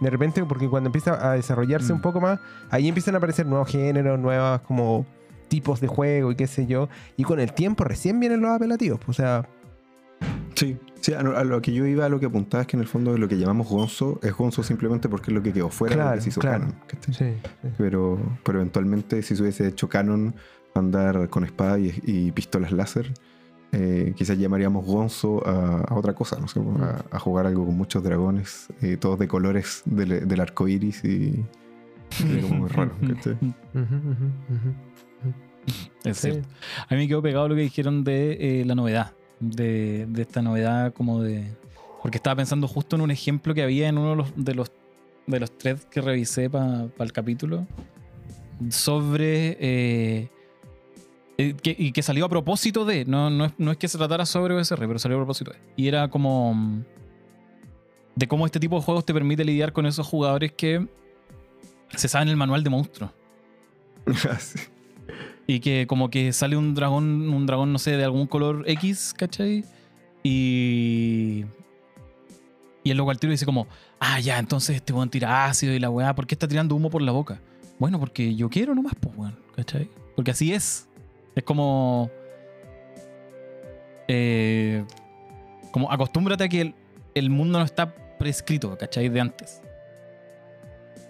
[0.00, 1.96] De repente, porque cuando empieza a desarrollarse Mm.
[1.96, 5.04] un poco más, ahí empiezan a aparecer nuevos géneros, nuevas como
[5.48, 6.88] tipos de juego y qué sé yo.
[7.18, 8.98] Y con el tiempo recién vienen los apelativos.
[9.04, 9.46] pues, O sea,
[10.54, 12.76] Sí, sí a, lo- a lo que yo iba, a lo que apuntaba es que
[12.76, 15.70] en el fondo lo que llamamos Gonzo es Gonzo simplemente porque es lo que quedó
[15.70, 16.58] fuera de lo Claro, que se hizo claro.
[16.66, 16.76] canon.
[16.86, 17.14] ¿cachai?
[17.14, 17.24] sí,
[17.62, 17.68] sí.
[17.78, 20.34] Pero, pero eventualmente, si se hubiese hecho canon
[20.74, 23.12] andar con espada y, y pistolas láser,
[23.72, 27.76] eh, quizás llamaríamos Gonzo a, a otra cosa, no sé, a, a jugar algo con
[27.76, 31.44] muchos dragones, eh, todos de colores del, del arco iris y,
[32.28, 32.92] y como muy raro.
[36.04, 36.30] Es Sí.
[36.30, 36.48] cierto.
[36.88, 39.12] A mí me quedó pegado lo que dijeron de eh, la novedad.
[39.40, 41.46] De, de esta novedad como de...
[42.02, 44.72] Porque estaba pensando justo en un ejemplo que había en uno de los, de los,
[45.26, 47.66] de los threads que revisé para el capítulo.
[48.68, 49.56] Sobre...
[49.60, 50.28] eh,
[51.38, 53.04] eh, que- y que salió a propósito de...
[53.06, 55.58] No, no, es, no es que se tratara sobre OSR, pero salió a propósito de.
[55.76, 56.52] Y era como...
[56.54, 56.84] mm,
[58.16, 60.86] De cómo este tipo de juegos te permite lidiar con esos jugadores que
[61.96, 63.10] se saben el manual de monstruos.
[64.30, 64.58] Así.
[65.50, 69.12] Y que como que sale un dragón, un dragón, no sé, de algún color X,
[69.18, 69.64] ¿cachai?
[70.22, 71.44] Y.
[72.84, 73.66] Y él luego al tiro dice como,
[73.98, 76.88] ah, ya, entonces este weón tira ácido y la weá, ¿por qué está tirando humo
[76.88, 77.40] por la boca?
[77.80, 79.90] Bueno, porque yo quiero nomás, pues, weón, ¿cachai?
[80.14, 80.88] Porque así es.
[81.34, 82.12] Es como.
[84.06, 84.84] eh,
[85.72, 86.74] como acostúmbrate a que el,
[87.16, 89.08] el mundo no está prescrito, ¿cachai?
[89.08, 89.60] De antes.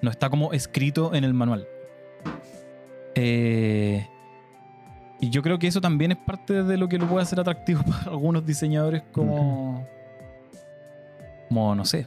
[0.00, 1.68] No está como escrito en el manual.
[3.14, 4.08] Eh,
[5.20, 7.82] y yo creo que eso también es parte de lo que lo puede hacer atractivo
[7.86, 9.86] para algunos diseñadores como.
[11.48, 12.06] Como, no sé.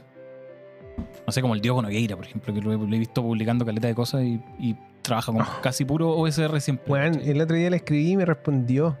[1.26, 3.64] No sé, como el Diogo Nogueira, por ejemplo, que lo he, lo he visto publicando
[3.64, 6.92] caleta de cosas y, y trabaja con casi puro OSR siempre.
[6.92, 7.28] ¿cachai?
[7.30, 8.96] el otro día le escribí y me respondió.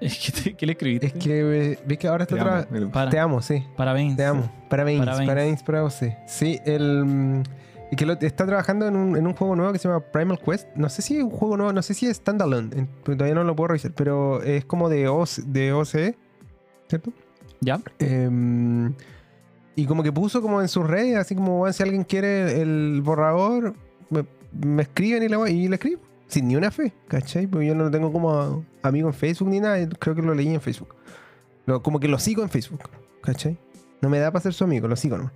[0.00, 1.06] Es que te- ¿Qué le escribiste?
[1.08, 3.10] Es que eh, ves que ahora está trabajando.
[3.10, 3.64] Te amo, sí.
[3.76, 4.16] Parabéns.
[4.16, 4.48] Te amo.
[4.68, 5.28] Parabéns, Parabéns.
[5.28, 6.08] parabéns, para vos, sí.
[6.26, 7.42] Sí, el.
[7.90, 10.38] Y que lo- está trabajando en un, en un juego nuevo que se llama Primal
[10.38, 10.68] Quest.
[10.76, 12.88] No sé si es un juego nuevo, no sé si es standalone.
[13.04, 16.16] Todavía no lo puedo revisar, pero es como de, OC, de OCE,
[16.88, 17.12] ¿cierto?
[17.60, 17.80] ¿Ya?
[17.98, 18.92] Em,
[19.74, 23.00] y como que puso como en sus redes, así como, "Weón, si alguien quiere el
[23.02, 23.74] borrador,
[24.10, 26.00] me, me escriben y, voy- y le escribo.
[26.26, 27.46] Sin ni una fe, ¿cachai?
[27.46, 30.52] Porque yo no lo tengo como amigo en Facebook ni nada, creo que lo leí
[30.54, 30.94] en Facebook.
[31.64, 32.82] Lo- como que lo sigo en Facebook,
[33.22, 33.56] ¿cachai?
[34.02, 35.32] No me da para ser su amigo, lo sigo nomás.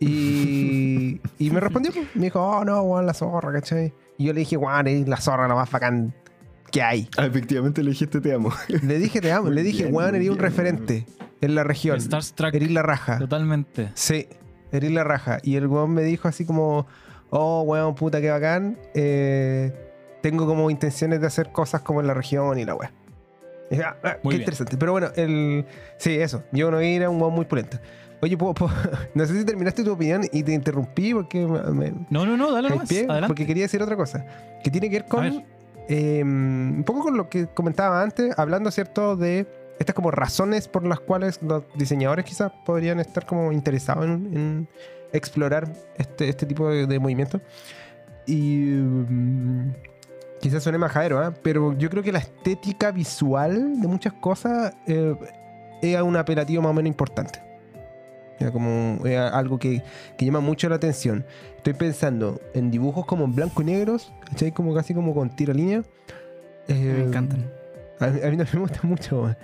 [0.00, 3.92] Y, y me respondió, pues, me dijo, oh no, weón, la zorra, ¿cachai?
[4.16, 6.14] Y yo le dije, weón, eres la zorra la más bacán
[6.70, 7.08] que hay.
[7.16, 8.52] Ah, efectivamente le dijiste te amo.
[8.68, 11.06] Le dije, te amo, Muy le dije, weón, eres un referente
[11.40, 12.00] en la región.
[12.00, 12.54] Starstruck.
[12.54, 13.18] Eres la raja.
[13.18, 13.90] Totalmente.
[13.94, 14.28] Sí,
[14.72, 15.38] eres la raja.
[15.42, 16.86] Y el weón me dijo así como,
[17.30, 18.78] oh, weón, puta, qué bacán.
[18.94, 19.72] eh,
[20.22, 22.92] tengo como intenciones de hacer cosas como en la región y la weá.
[23.70, 24.40] Y dije, ah, ah, Muy qué bien.
[24.42, 24.76] interesante.
[24.76, 25.64] Pero bueno, el,
[25.96, 26.42] sí, eso.
[26.52, 27.78] Yo no era un weón muy pulento.
[28.20, 28.72] Oye, ¿puedo- puedo-
[29.14, 32.68] no sé si terminaste tu opinión y te interrumpí porque me, No, no, no, dale
[32.70, 32.88] nomás.
[33.28, 34.24] porque quería decir otra cosa.
[34.64, 35.44] Que tiene que ver con ver.
[35.88, 39.46] eh, un poco con lo que comentaba antes, hablando, ¿cierto?, de
[39.78, 44.68] estas como razones por las cuales los diseñadores quizás podrían estar como interesados en, en
[45.12, 47.40] explorar este, este tipo de, de movimiento.
[48.26, 49.72] Y mm,
[50.40, 51.32] quizás suene majadero, ¿ah?
[51.42, 55.14] pero yo creo que la estética visual de muchas cosas eh,
[55.80, 57.40] es un apelativo más o menos importante.
[58.40, 59.82] Ya como eh, algo que,
[60.16, 61.24] que llama mucho la atención.
[61.56, 64.52] Estoy pensando en dibujos como en blanco y negros, ¿cachai?
[64.52, 65.82] Como casi como con tiro línea.
[66.68, 67.50] Me Eh, encantan.
[68.00, 69.34] A mí, a mí no me gusta mucho.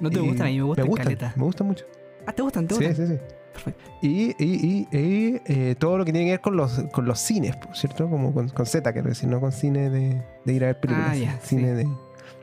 [0.00, 0.46] ¿No te Y gustan?
[0.46, 1.32] A mí me gustan, me gustan, caleta.
[1.36, 1.84] me gustan mucho.
[2.26, 2.66] Ah, ¿te gustan?
[2.66, 3.06] ¿Te Sí, gustan?
[3.06, 3.20] sí, sí.
[3.52, 3.84] Perfecto.
[4.02, 7.18] Y, y, y, y, eh, todo lo que tiene que ver con los, con los
[7.20, 8.08] cines, ¿cierto?
[8.08, 11.10] Como con, con Z, quiero decir, no con cine de, de ir a ver películas.
[11.10, 11.74] Ah, ya, cine sí.
[11.76, 11.88] de,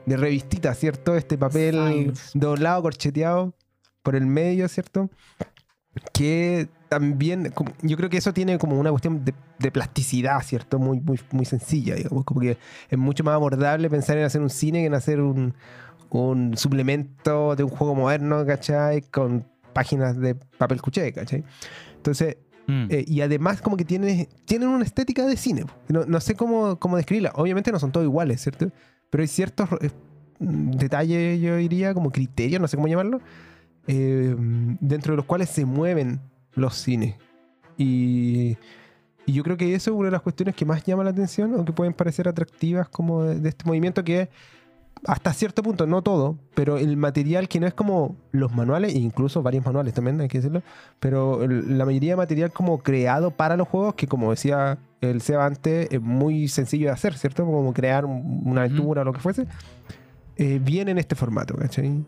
[0.06, 1.16] de revistita, ¿cierto?
[1.16, 2.32] Este papel Science.
[2.38, 3.54] doblado, corcheteado
[4.04, 5.10] por el medio, ¿cierto?
[6.14, 10.80] Que también, yo creo que eso tiene como una cuestión de, de plasticidad, ¿cierto?
[10.80, 12.24] Muy, muy, muy sencilla, digamos.
[12.24, 12.58] Como que
[12.90, 15.54] es mucho más abordable pensar en hacer un cine que en hacer un,
[16.10, 19.02] un suplemento de un juego moderno, ¿cachai?
[19.02, 21.44] Con páginas de papel cuché, ¿cachai?
[21.96, 22.38] Entonces,
[22.70, 22.88] Mm.
[22.90, 25.64] eh, y además como que tiene, tienen una estética de cine.
[25.88, 27.32] No, no sé cómo, cómo describirla.
[27.36, 28.70] Obviamente no son todos iguales, ¿cierto?
[29.10, 29.90] Pero hay ciertos eh,
[30.40, 33.22] detalles, yo diría, como criterios, no sé cómo llamarlo,
[33.88, 36.20] eh, dentro de los cuales se mueven
[36.54, 37.16] los cines.
[37.78, 38.58] Y,
[39.26, 41.54] y yo creo que eso es una de las cuestiones que más llama la atención
[41.60, 44.30] o que pueden parecer atractivas como de, de este movimiento que
[45.06, 48.98] hasta cierto punto, no todo, pero el material que no es como los manuales, e
[48.98, 50.64] incluso varios manuales también, hay que decirlo,
[51.00, 55.46] pero la mayoría de material como creado para los juegos, que como decía el Seba
[55.46, 57.46] antes, es muy sencillo de hacer, ¿cierto?
[57.46, 59.46] Como crear un- una aventura o lo que fuese,
[60.36, 62.04] eh, viene en este formato, ¿cachai?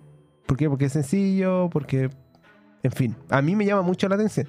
[0.49, 0.67] ¿Por qué?
[0.67, 2.09] Porque es sencillo, porque,
[2.81, 4.47] en fin, a mí me llama mucho la atención.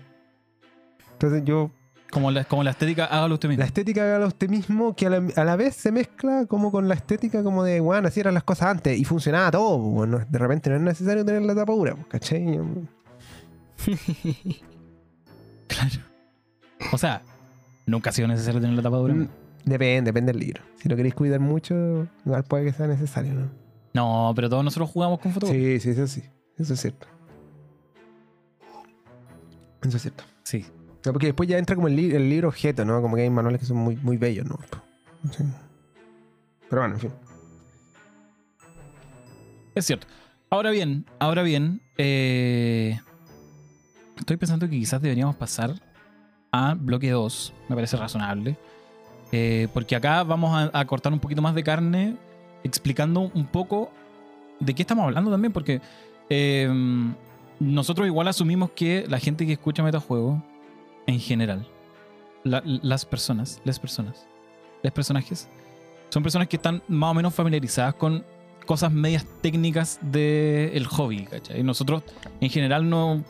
[1.13, 1.71] Entonces yo
[2.11, 3.61] Como la, como la estética, hágalo usted mismo.
[3.61, 6.89] la estética hágalo usted mismo, que a la, a la vez se mezcla como con
[6.89, 9.79] la estética como de, bueno, así eran las cosas antes y funcionaba todo.
[9.79, 12.59] pues, Bueno, de repente no es necesario tener la tapadura, pues, ¿cachai?
[15.69, 16.01] Claro.
[16.93, 17.23] O sea,
[17.87, 19.15] nunca ha sido necesario tener la tapadura.
[19.15, 19.29] Mm,
[19.65, 20.63] Depende, depende del libro.
[20.77, 23.60] Si lo queréis cuidar mucho, igual puede que sea necesario, ¿no?
[23.93, 25.61] No, pero todos nosotros jugamos con fotocopia.
[25.61, 26.23] Sí, sí, eso sí.
[26.57, 27.07] Eso es cierto.
[29.83, 30.25] Eso es cierto.
[30.43, 30.67] Sí.
[31.05, 33.01] No, porque después ya entra como el, li- el libro objeto, ¿no?
[33.01, 34.59] Como que hay manuales que son muy, muy bellos, ¿no?
[35.33, 35.45] Sí.
[36.69, 37.11] Pero bueno, en fin.
[39.75, 40.07] Es cierto.
[40.51, 43.01] Ahora bien, ahora bien, eh,
[44.19, 45.75] estoy pensando que quizás deberíamos pasar
[46.53, 47.55] a bloque 2.
[47.69, 48.57] Me parece razonable.
[49.33, 52.17] Eh, porque acá vamos a, a cortar un poquito más de carne
[52.65, 53.91] explicando un poco
[54.59, 55.53] de qué estamos hablando también.
[55.53, 55.81] Porque
[56.29, 56.69] eh,
[57.59, 60.43] nosotros igual asumimos que la gente que escucha metajuego,
[61.07, 61.67] en general,
[62.45, 64.27] la- las personas, las personas,
[64.83, 65.49] los personajes,
[66.09, 68.25] son personas que están más o menos familiarizadas con
[68.67, 71.63] cosas medias técnicas del hobby, ¿cachai?
[71.63, 72.03] Nosotros,
[72.41, 73.23] en general, no.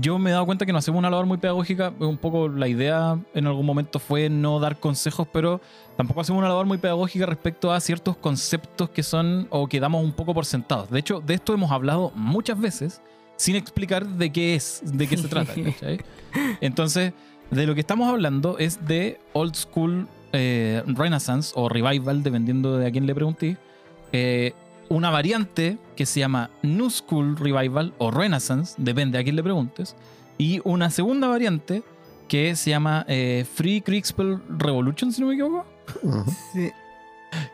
[0.00, 1.92] Yo me he dado cuenta que no hacemos una labor muy pedagógica.
[2.00, 5.60] Un poco la idea en algún momento fue no dar consejos, pero
[5.96, 10.02] tampoco hacemos una labor muy pedagógica respecto a ciertos conceptos que son o que damos
[10.02, 10.90] un poco por sentados.
[10.90, 13.00] De hecho, de esto hemos hablado muchas veces
[13.36, 16.00] sin explicar de qué es, de qué se trata, ¿cachai?
[16.60, 17.12] Entonces,
[17.52, 22.86] de lo que estamos hablando es de old school eh, Renaissance o Revival, dependiendo de
[22.88, 23.56] a quién le pregunté.
[24.12, 24.54] eh,
[24.88, 29.96] una variante que se llama New School Revival o Renaissance, depende a quién le preguntes.
[30.38, 31.82] Y una segunda variante
[32.28, 35.66] que se llama eh, Free Kriegspell Revolution, si no me equivoco.
[36.52, 36.70] Sí.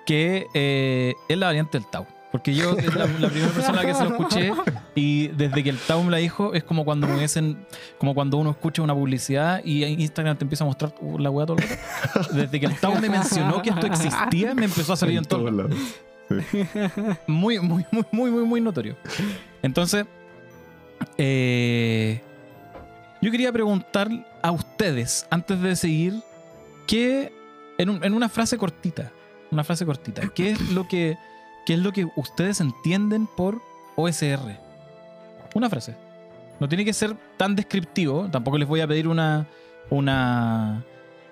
[0.05, 2.07] que eh, es la variante del Tau.
[2.35, 4.53] Porque yo es la, la primera persona que se lo escuché
[4.97, 7.64] y desde que el Tau me la dijo es como cuando me hubiesen,
[7.97, 11.47] como cuando uno escucha una publicidad y Instagram te empieza a mostrar uh, la weá
[11.47, 12.35] todo el rato.
[12.35, 15.77] Desde que el Tau me mencionó que esto existía, me empezó a salir en, lados.
[17.27, 18.97] Muy, muy, muy, muy, muy, muy notorio.
[19.63, 20.07] Entonces,
[21.19, 22.21] eh,
[23.21, 24.09] yo quería preguntar
[24.43, 26.23] a ustedes, antes de seguir,
[26.87, 27.33] que
[27.79, 29.11] en una frase cortita,
[29.51, 31.17] una frase cortita, ¿qué es lo que,
[31.67, 33.61] qué es lo que ustedes entienden por
[33.97, 34.59] OSR?
[35.55, 35.97] Una frase.
[36.61, 39.47] No tiene que ser tan descriptivo, tampoco les voy a pedir una,
[39.91, 40.85] una,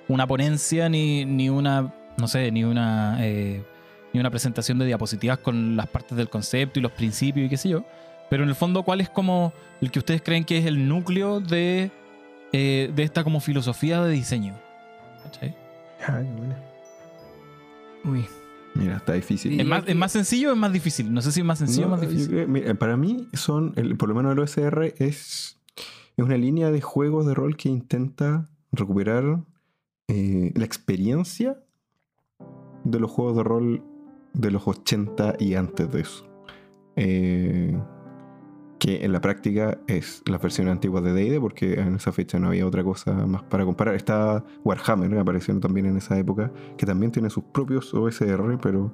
[0.08, 3.18] una ponencia ni, ni una, no sé, ni una...
[3.24, 3.64] eh,
[4.12, 7.56] ni una presentación de diapositivas con las partes del concepto y los principios y qué
[7.56, 7.84] sé yo.
[8.30, 11.40] Pero en el fondo, ¿cuál es como el que ustedes creen que es el núcleo
[11.40, 11.90] de,
[12.52, 14.54] eh, de esta como filosofía de diseño?
[15.24, 15.54] ¿Cachai?
[16.06, 16.56] Ah, qué buena.
[18.04, 18.24] Uy.
[18.74, 19.52] Mira, está difícil.
[19.52, 21.12] Y ¿Es más, ¿Es más sencillo o es más difícil?
[21.12, 22.28] No sé si es más sencillo No, o más difícil.
[22.30, 25.58] creo- mira, para mí son, el, por lo menos el OSR es,
[26.16, 29.40] es una línea de juegos de rol que intenta recuperar
[30.08, 31.58] eh, la experiencia
[32.84, 33.84] de los juegos de rol
[34.34, 36.28] de los 80 y antes de eso.
[36.96, 37.78] Eh,
[38.78, 42.48] que en la práctica es las versiones antiguas de D&D porque en esa fecha no
[42.48, 43.94] había otra cosa más para comparar.
[43.94, 48.92] Está Warhammer que apareció también en esa época, que también tiene sus propios OSR, pero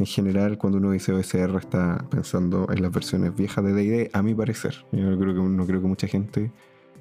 [0.00, 4.22] en general, cuando uno dice OSR, está pensando en las versiones viejas de DD, a
[4.22, 4.84] mi parecer.
[4.90, 6.52] Yo no creo que, creo que mucha gente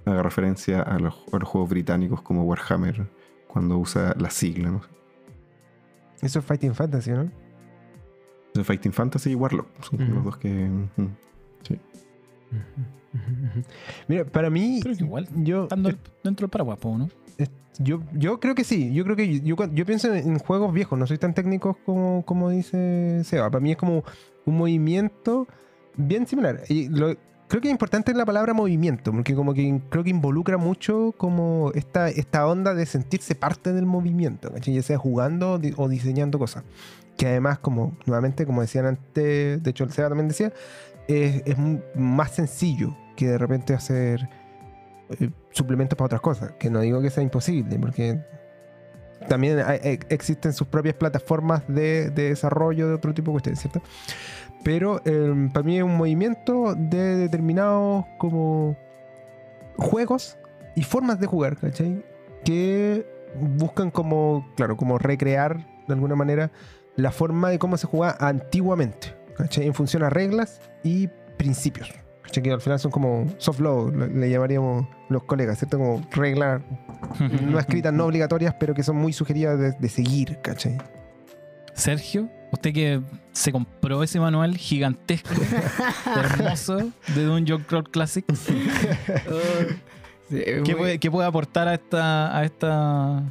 [0.05, 3.07] haga referencia a los, juegos británicos como Warhammer
[3.47, 4.79] cuando usa la sigla.
[6.21, 7.31] Eso es Fighting Fantasy, ¿no?
[8.57, 10.49] Entonces, Fighting Fantasy y Warlock son los dos que.
[10.49, 10.87] mm,
[11.61, 11.79] sí.
[14.07, 15.91] Mira, para mí, igual, yo, Estando
[16.23, 17.09] dentro del paraguas, ¿no?
[17.79, 18.91] yo, yo creo que sí.
[18.93, 22.49] Yo creo que yo, yo pienso en juegos viejos, no soy tan técnico como, como
[22.49, 23.49] dice Seba.
[23.51, 24.03] Para mí es como
[24.45, 25.47] un movimiento
[25.95, 26.63] bien similar.
[26.67, 27.15] Y lo,
[27.47, 31.71] creo que es importante la palabra movimiento, porque como que creo que involucra mucho como
[31.75, 34.73] esta, esta onda de sentirse parte del movimiento, ¿cachai?
[34.73, 36.63] ya sea jugando o di- o diseñando cosas.
[37.17, 40.53] Que además, como nuevamente, como decían antes, de hecho el Seba también decía,
[41.07, 41.55] es, es
[41.95, 44.29] más sencillo que de repente hacer
[45.19, 46.51] eh, suplementos para otras cosas.
[46.59, 48.19] Que no digo que sea imposible, porque
[49.27, 53.81] también hay- existen sus propias plataformas de, de desarrollo de otro tipo de cuestiones, ¿cierto?
[54.67, 58.75] Pero eh, para mí es un movimiento de determinados como
[59.77, 60.37] juegos
[60.75, 62.03] y formas de jugar, ¿cachai?
[62.43, 63.05] Que
[63.39, 66.51] buscan como, claro, como recrear de alguna manera
[66.97, 69.67] la forma de cómo se jugaba antiguamente, ¿cachai?
[69.67, 71.07] En función a reglas y
[71.37, 71.89] principios.
[72.23, 72.43] ¿cachai?
[72.43, 75.77] Que al final son como soft law, le, le llamaríamos los colegas, ¿cierto?
[75.77, 76.61] Como reglas
[77.41, 80.77] no escritas, no obligatorias, pero que son muy sugeridas de, de seguir, ¿cachai?
[81.77, 83.01] Sergio, usted que
[83.31, 85.29] se compró ese manual gigantesco,
[86.15, 88.25] hermoso, de Dungeon Crawl Classic,
[90.29, 93.23] Sí, ¿qué puede, qué puede aportar a esta, a esta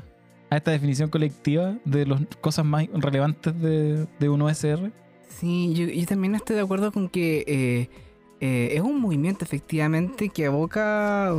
[0.49, 4.91] a esta definición colectiva de las cosas más relevantes de, de un OSR?
[5.29, 7.91] Sí, yo, yo también estoy de acuerdo con que eh,
[8.39, 11.33] eh, es un movimiento efectivamente que aboca,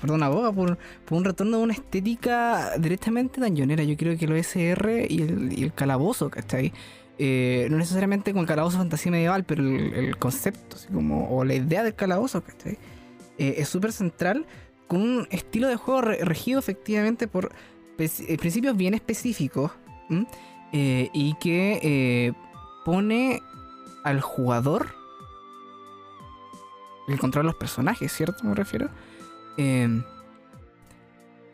[0.00, 0.76] perdón, aboga por,
[1.10, 3.84] un retorno de una estética directamente dañonera.
[3.84, 6.72] Yo creo que el OSR y el, y el calabozo, ¿cachai?
[7.18, 11.84] Eh, no necesariamente con el calabozo fantasía medieval, pero el, concepto, como, o la idea
[11.84, 12.76] del calabozo, ¿cachai?
[13.38, 14.46] Eh, es súper central,
[14.88, 17.52] con un estilo de juego re- regido efectivamente por
[17.98, 19.70] eh, principios bien específicos
[20.72, 22.34] y que
[22.84, 23.40] pone
[24.04, 24.94] al jugador
[27.08, 28.44] el control de los personajes, ¿cierto?
[28.44, 28.90] Me refiero.
[29.56, 29.88] Eh,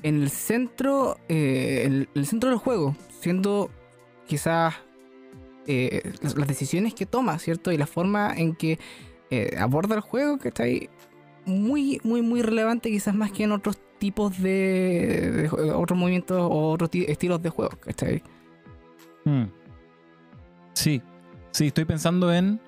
[0.02, 3.70] en el centro, eh, el, centro del juego, siendo
[4.26, 4.74] quizás
[5.66, 7.72] eh, las, decisiones que toma, ¿cierto?
[7.72, 8.78] Y la forma en que
[9.30, 10.88] eh, aborda el juego, que está ahí
[11.44, 16.90] muy, muy, muy relevante, quizás más que en otros tipos de, otros movimientos o otros
[16.90, 18.22] ti- estilos de juego, que está ahí.
[19.24, 19.44] Hmm.
[20.74, 21.00] Sí,
[21.52, 22.60] sí, estoy pensando en,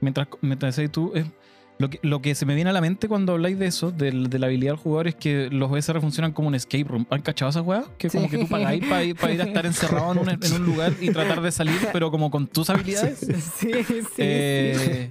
[0.00, 1.12] mientras, mientras tú,
[1.78, 4.28] lo, que, lo que se me viene a la mente cuando habláis de eso, del-
[4.30, 7.06] de, la habilidad del jugador, es que los OSR funcionan como un escape room.
[7.10, 7.84] ¿Han cachado esa weá?
[7.98, 8.30] Que como Sí.
[8.30, 10.92] que tú pagáis para ir, pa ir a estar encerrado en un, en un lugar
[11.00, 13.18] y tratar de salir, pero como con tus habilidades.
[13.18, 13.70] Sí, sí,
[14.18, 15.10] Eh,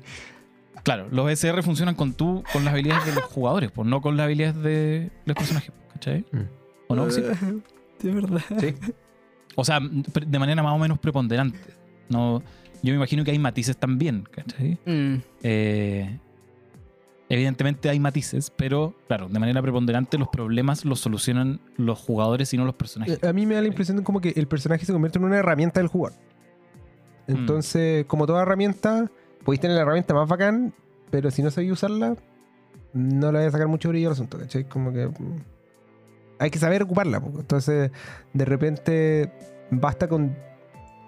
[0.83, 4.15] Claro, los OSR funcionan con tú, con las habilidades de los jugadores, pues no con
[4.15, 6.25] las habilidades de los personajes, ¿cachai?
[6.31, 6.37] Mm.
[6.87, 7.11] ¿O no?
[7.11, 7.21] Sí.
[8.01, 8.41] De verdad.
[8.59, 8.73] Sí.
[9.55, 11.57] O sea, de manera más o menos preponderante.
[12.09, 12.41] No,
[12.83, 14.77] yo me imagino que hay matices también, ¿cachai?
[14.85, 15.15] Mm.
[15.43, 16.19] Eh,
[17.29, 22.57] evidentemente hay matices, pero claro, de manera preponderante los problemas los solucionan los jugadores y
[22.57, 23.19] no los personajes.
[23.21, 25.25] Eh, A mí me da la impresión de como que el personaje se convierte en
[25.25, 26.17] una herramienta del jugador.
[27.27, 29.11] Entonces, como toda herramienta,
[29.43, 30.73] podéis tener la herramienta más bacán,
[31.09, 32.15] pero si no sabéis usarla,
[32.93, 34.63] no le vais a sacar mucho brillo al asunto, ¿cachai?
[34.63, 35.43] Como que mm,
[36.39, 37.17] hay que saber ocuparla.
[37.17, 37.91] Entonces,
[38.33, 39.31] de repente,
[39.71, 40.37] basta con,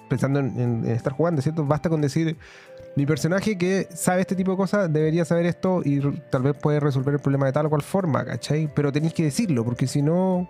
[0.10, 1.66] pensando en, estar jugando, ¿cierto?
[1.66, 2.38] Basta con decir,
[2.95, 6.80] mi personaje que sabe este tipo de cosas debería saber esto y tal vez puede
[6.80, 8.70] resolver el problema de tal o cual forma, ¿cachai?
[8.74, 10.49] Pero tenéis que decirlo, porque si no,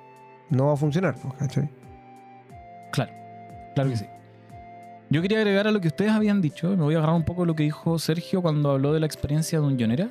[0.49, 1.69] no va a funcionar, po, ¿cachai?
[2.91, 3.11] Claro,
[3.75, 4.05] claro que sí.
[5.11, 7.45] Yo quería agregar a lo que ustedes habían dicho, me voy a agarrar un poco
[7.45, 10.09] lo que dijo Sergio cuando habló de la experiencia de un Yonera.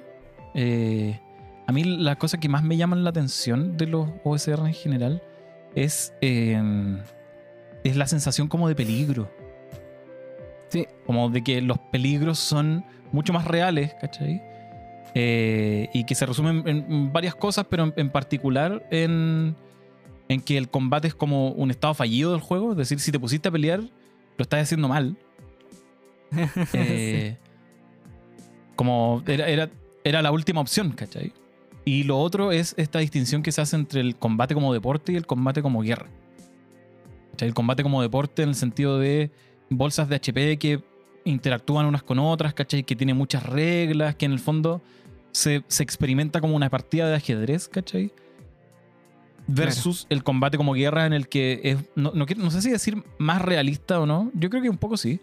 [0.54, 1.20] Eh,
[1.68, 5.22] a mí las cosas que más me llaman la atención de los OSR en general
[5.74, 6.60] es, eh,
[7.84, 9.30] es la sensación como de peligro.
[10.68, 10.86] Sí.
[11.06, 14.42] Como de que los peligros son mucho más reales, ¿cachai?
[15.14, 19.56] Eh, y que se resumen en varias cosas, pero en, en particular en,
[20.28, 22.72] en que el combate es como un estado fallido del juego.
[22.72, 25.16] Es decir, si te pusiste a pelear, lo estás haciendo mal.
[26.74, 27.36] Eh,
[28.76, 29.70] Como era, era,
[30.04, 31.32] era la última opción, ¿cachai?
[31.84, 35.16] Y lo otro es esta distinción que se hace entre el combate como deporte y
[35.16, 36.06] el combate como guerra.
[37.30, 37.48] ¿Cachai?
[37.48, 39.30] El combate como deporte en el sentido de
[39.70, 40.82] bolsas de HP que
[41.24, 42.82] interactúan unas con otras, ¿cachai?
[42.82, 44.82] Que tiene muchas reglas, que en el fondo
[45.32, 48.12] se, se experimenta como una partida de ajedrez, ¿cachai?
[49.46, 53.40] Versus el combate como guerra en el que es, no, no, sé si decir más
[53.40, 55.20] realista o no, yo creo que un poco sí,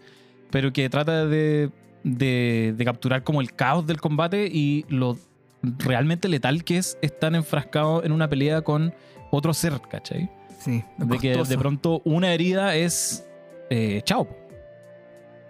[0.50, 1.70] pero que trata de,
[2.02, 5.16] de, de capturar como el caos del combate y lo
[5.62, 8.92] realmente letal que es estar enfrascado en una pelea con
[9.30, 10.30] otro ser, ¿cachai?
[10.58, 13.26] Sí, De que de pronto una herida es
[13.70, 14.28] eh, chao.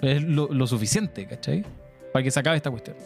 [0.01, 1.65] Es lo, lo suficiente, ¿cachai?
[2.13, 2.97] Para que se acabe esta cuestión.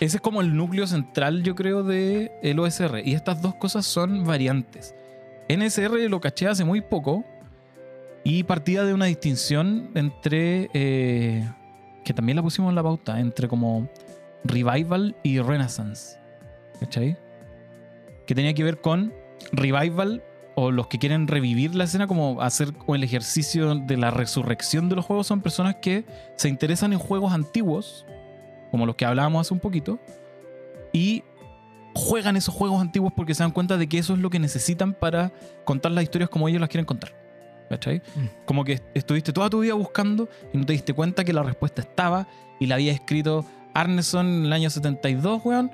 [0.00, 3.02] Ese es como el núcleo central, yo creo, de el OSR.
[3.04, 4.94] Y estas dos cosas son variantes.
[5.48, 7.24] NSR lo caché hace muy poco
[8.24, 11.48] y partía de una distinción entre, eh,
[12.04, 13.88] que también la pusimos en la pauta, entre como
[14.44, 16.18] Revival y Renaissance.
[16.80, 17.16] ¿Cachai?
[18.26, 19.12] Que tenía que ver con
[19.52, 20.22] Revival
[20.56, 24.88] o los que quieren revivir la escena, como hacer como el ejercicio de la resurrección
[24.88, 26.04] de los juegos, son personas que
[26.36, 28.06] se interesan en juegos antiguos,
[28.70, 29.98] como los que hablábamos hace un poquito,
[30.92, 31.24] y
[31.94, 34.94] juegan esos juegos antiguos porque se dan cuenta de que eso es lo que necesitan
[34.94, 35.32] para
[35.64, 37.14] contar las historias como ellos las quieren contar.
[37.68, 38.02] ¿Cachai?
[38.14, 38.44] Mm.
[38.44, 41.80] Como que estuviste toda tu vida buscando y no te diste cuenta que la respuesta
[41.80, 42.28] estaba
[42.60, 45.70] y la había escrito Arneson en el año 72, weón.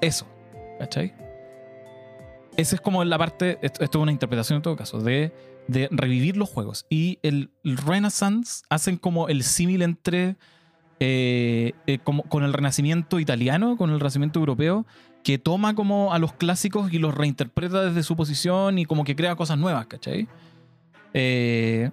[0.00, 0.26] Eso.
[0.78, 1.12] ¿Cachai?
[2.56, 5.32] Esa es como la parte, esto, esto es una interpretación en todo caso, de,
[5.68, 6.86] de revivir los juegos.
[6.90, 10.36] Y el, el Renaissance hacen como el símil entre,
[11.00, 14.86] eh, eh, como, con el Renacimiento italiano, con el Renacimiento europeo,
[15.22, 19.14] que toma como a los clásicos y los reinterpreta desde su posición y como que
[19.14, 20.28] crea cosas nuevas, ¿cachai?
[21.14, 21.90] Eh,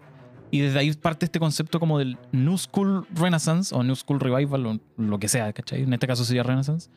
[0.52, 4.66] y desde ahí parte este concepto como del New School Renaissance o New School Revival
[4.66, 5.84] o lo que sea, ¿cachai?
[5.84, 6.90] En este caso sería Renaissance,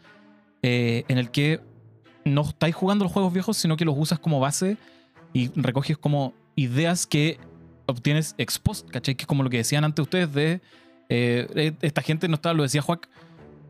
[0.62, 1.60] eh, en el que
[2.24, 4.76] no estáis jugando los juegos viejos, sino que los usas como base
[5.32, 7.38] y recoges como ideas que
[7.86, 9.14] obtienes ex post, ¿cachai?
[9.14, 10.60] Que es como lo que decían antes ustedes de
[11.08, 13.08] eh, eh, esta gente, no estaba, lo decía Juac,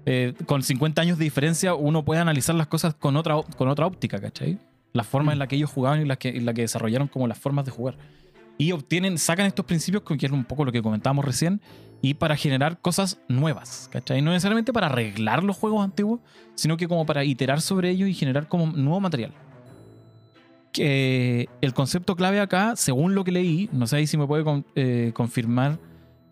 [0.04, 3.86] eh, con 50 años de diferencia uno puede analizar las cosas con otra, con otra
[3.86, 4.58] óptica, ¿cachai?
[4.92, 7.38] La forma en la que ellos jugaban y la que, la que desarrollaron como las
[7.38, 7.96] formas de jugar.
[8.58, 11.60] Y obtienen, sacan estos principios, que es un poco lo que comentábamos recién,
[12.02, 14.20] y para generar cosas nuevas, ¿cachai?
[14.20, 16.20] No necesariamente para arreglar los juegos antiguos,
[16.56, 19.32] sino que como para iterar sobre ellos y generar como nuevo material.
[20.72, 24.64] Que el concepto clave acá, según lo que leí, no sé si me puede con-
[24.74, 25.78] eh, confirmar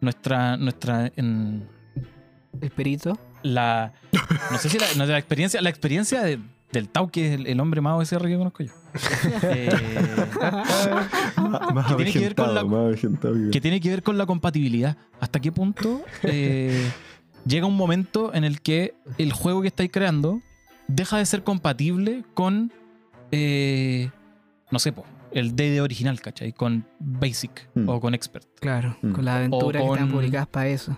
[0.01, 1.69] nuestra, nuestra en,
[2.61, 3.19] El perito.
[3.43, 3.93] la
[4.51, 6.41] no sé si la, no sé, la experiencia la experiencia de-
[6.73, 8.73] del Tau que es el, el hombre más OSR que conozco yo
[9.43, 9.69] Eh,
[11.75, 12.97] Más que tiene que ver con la- más
[13.53, 16.91] que- tiene que ver con la compatibilidad hasta qué punto eh,
[17.47, 20.41] llega un momento en el que el juego que estáis creando
[20.89, 22.73] deja de ser compatible con
[23.33, 24.11] eh,
[24.71, 26.53] no sé po, el DD original ¿cachai?
[26.53, 27.89] con Basic Mm.
[27.89, 29.13] o con Expert Claro, Mm.
[29.13, 30.97] con las aventuras que están publicadas para eso.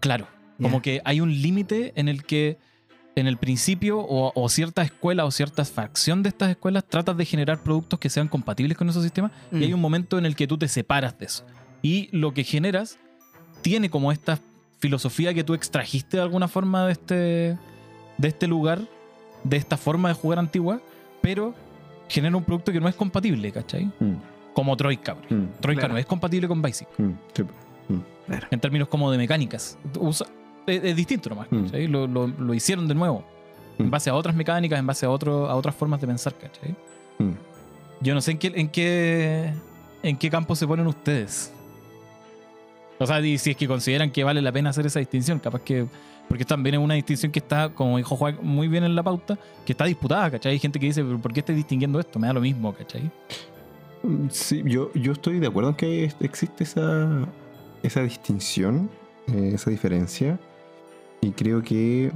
[0.00, 0.26] Claro,
[0.62, 2.58] como que hay un límite en el que
[3.20, 7.24] en el principio o, o cierta escuela o cierta facción de estas escuelas tratas de
[7.24, 9.62] generar productos que sean compatibles con esos sistemas y Mm.
[9.62, 11.44] hay un momento en el que tú te separas de eso.
[11.82, 12.98] Y lo que generas
[13.62, 14.38] tiene como esta
[14.78, 17.14] filosofía que tú extrajiste de alguna forma de este,
[18.18, 18.80] de este lugar,
[19.44, 20.80] de esta forma de jugar antigua,
[21.20, 21.54] pero
[22.08, 23.84] genera un producto que no es compatible, ¿cachai?
[24.00, 24.14] Mm,
[24.54, 25.14] Como Troika.
[25.14, 25.94] mm, Troika Claro.
[25.94, 27.12] no es compatible con Basic mm,
[28.50, 29.78] en términos como de mecánicas.
[29.98, 30.26] Usa-
[30.66, 31.64] es, es distinto nomás, Mm.
[31.64, 31.86] ¿cachai?
[31.86, 33.24] Lo, lo- lo hicieron de nuevo.
[33.78, 33.90] En Mm.
[33.90, 36.74] base a otras mecánicas, en base a, otro, a otras formas de pensar, ¿cachai?
[37.18, 37.32] Mm.
[38.02, 39.52] Yo no sé en qué, en qué,
[40.02, 41.52] en qué campo se ponen ustedes.
[42.98, 45.62] O sea, y si es que consideran que vale la pena hacer esa distinción, capaz
[45.62, 45.86] que.
[46.28, 49.36] Porque también es una distinción que está, como dijo Juan, muy bien en la pauta,
[49.66, 50.52] que está disputada, ¿cachai?
[50.52, 52.18] Hay gente que dice, ¿pero por qué estás distinguiendo esto?
[52.20, 53.10] Me da lo mismo, ¿cachai?
[54.04, 57.26] Mm, Sí, yo, yo estoy de acuerdo en que existe esa,
[57.82, 58.88] esa distinción,
[59.32, 60.38] eh, esa diferencia.
[61.20, 62.12] Y creo que,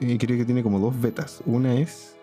[0.00, 1.42] eh, creo que tiene como dos vetas.
[1.46, 2.16] Una es,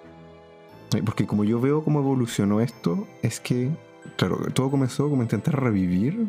[0.96, 3.70] eh, porque como yo veo cómo evolucionó esto, es que,
[4.18, 6.28] claro, todo comenzó como intentar revivir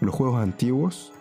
[0.00, 1.12] los juegos antiguos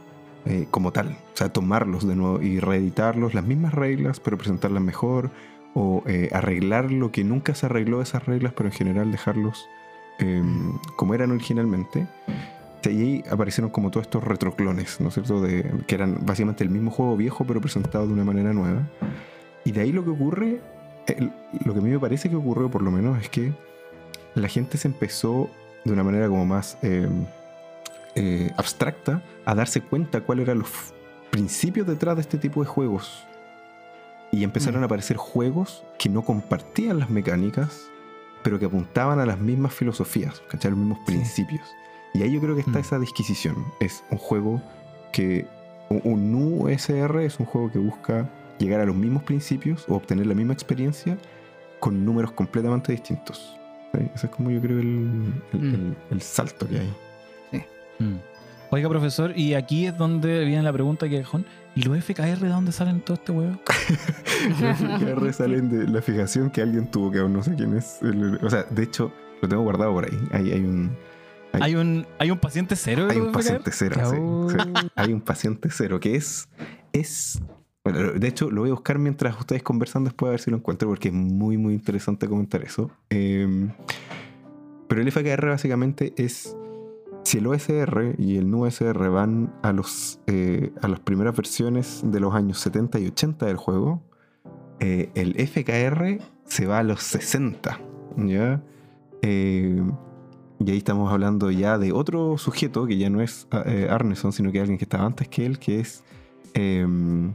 [0.45, 1.17] eh, como tal.
[1.34, 5.32] O sea, tomarlos de nuevo y reeditarlos, las mismas reglas, pero presentarlas mejor.
[5.76, 9.67] O eh, arreglar lo que nunca se arregló esas reglas, pero en general dejarlos
[10.19, 10.43] eh,
[10.97, 12.07] como eran originalmente.
[12.86, 15.41] Y ahí aparecieron como todos estos retroclones, ¿no es cierto?
[15.41, 18.81] De, que eran básicamente el mismo juego viejo, pero presentado de una manera nueva.
[19.63, 20.61] Y de ahí lo que ocurre,
[21.07, 21.31] el-
[21.63, 23.53] lo que a mí me parece que ocurrió por lo menos, es que
[24.36, 25.49] la gente se empezó
[25.86, 27.07] de una manera como más eh,
[28.15, 30.69] eh, abstracta a darse cuenta cuáles eran los
[31.31, 33.25] principios detrás de este tipo de juegos.
[34.31, 34.84] Y empezaron Mm.
[34.84, 37.88] a aparecer juegos que no compartían las mecánicas,
[38.43, 40.71] pero que apuntaban a las mismas filosofías, ¿cachai?
[40.71, 41.05] Los mismos Sí.
[41.13, 41.61] principios.
[42.14, 42.82] Y ahí yo creo que está Mm.
[42.82, 43.66] esa disquisición.
[43.80, 44.61] Es un juego
[45.11, 45.45] que.
[45.89, 50.26] Un, Nu SR es un juego que busca llegar a los mismos principios o obtener
[50.26, 51.18] la misma experiencia
[51.80, 53.57] con números completamente distintos.
[53.93, 53.99] ¿sí?
[54.16, 55.74] Ese es como yo creo el, el- Mm.
[55.76, 56.93] el- el salto que hay.
[57.99, 58.16] Mm.
[58.72, 61.41] Oiga, profesor, y aquí es donde viene la pregunta que dejó.
[61.76, 63.59] ¿Y los FKR de dónde salen todo este huevo?
[64.61, 68.01] Los FKR salen de la fijación que alguien tuvo, que aún no sé quién es.
[68.01, 69.11] el- o sea, de hecho,
[69.41, 70.18] lo tengo guardado por ahí.
[70.32, 70.95] Hay, hay un.
[71.54, 73.08] Hay- ¿Hay un, ¿Hay un paciente cero?
[73.10, 74.18] Hay un paciente cero, sí,
[74.58, 74.88] sí.
[74.95, 76.49] Hay un paciente cero que es.
[76.91, 77.41] es
[77.86, 80.58] bueno, de hecho, lo voy a buscar mientras ustedes conversan después a ver si lo
[80.58, 82.89] encuentro, porque es muy, muy interesante comentar eso.
[83.10, 83.70] Eh,
[84.88, 86.56] pero el FKR básicamente es.
[87.26, 92.20] Si el OSR y el NUSR van a, los, eh, a las primeras versiones de
[92.20, 94.01] los años 70 y 80 del juego,
[94.82, 97.80] eh, el FKR se va a los 60.
[98.18, 98.62] ¿ya?
[99.22, 99.82] Eh,
[100.60, 104.51] y ahí estamos hablando ya de otro sujeto que ya no es eh, Arneson, sino
[104.51, 106.04] que alguien que estaba antes que él, que es
[106.54, 107.34] em,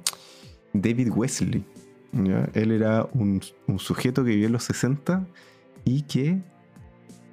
[0.73, 1.64] David Wesley.
[2.12, 2.49] ¿ya?
[2.55, 5.27] Él era un, un sujeto que vivió en los 60
[5.85, 6.41] y que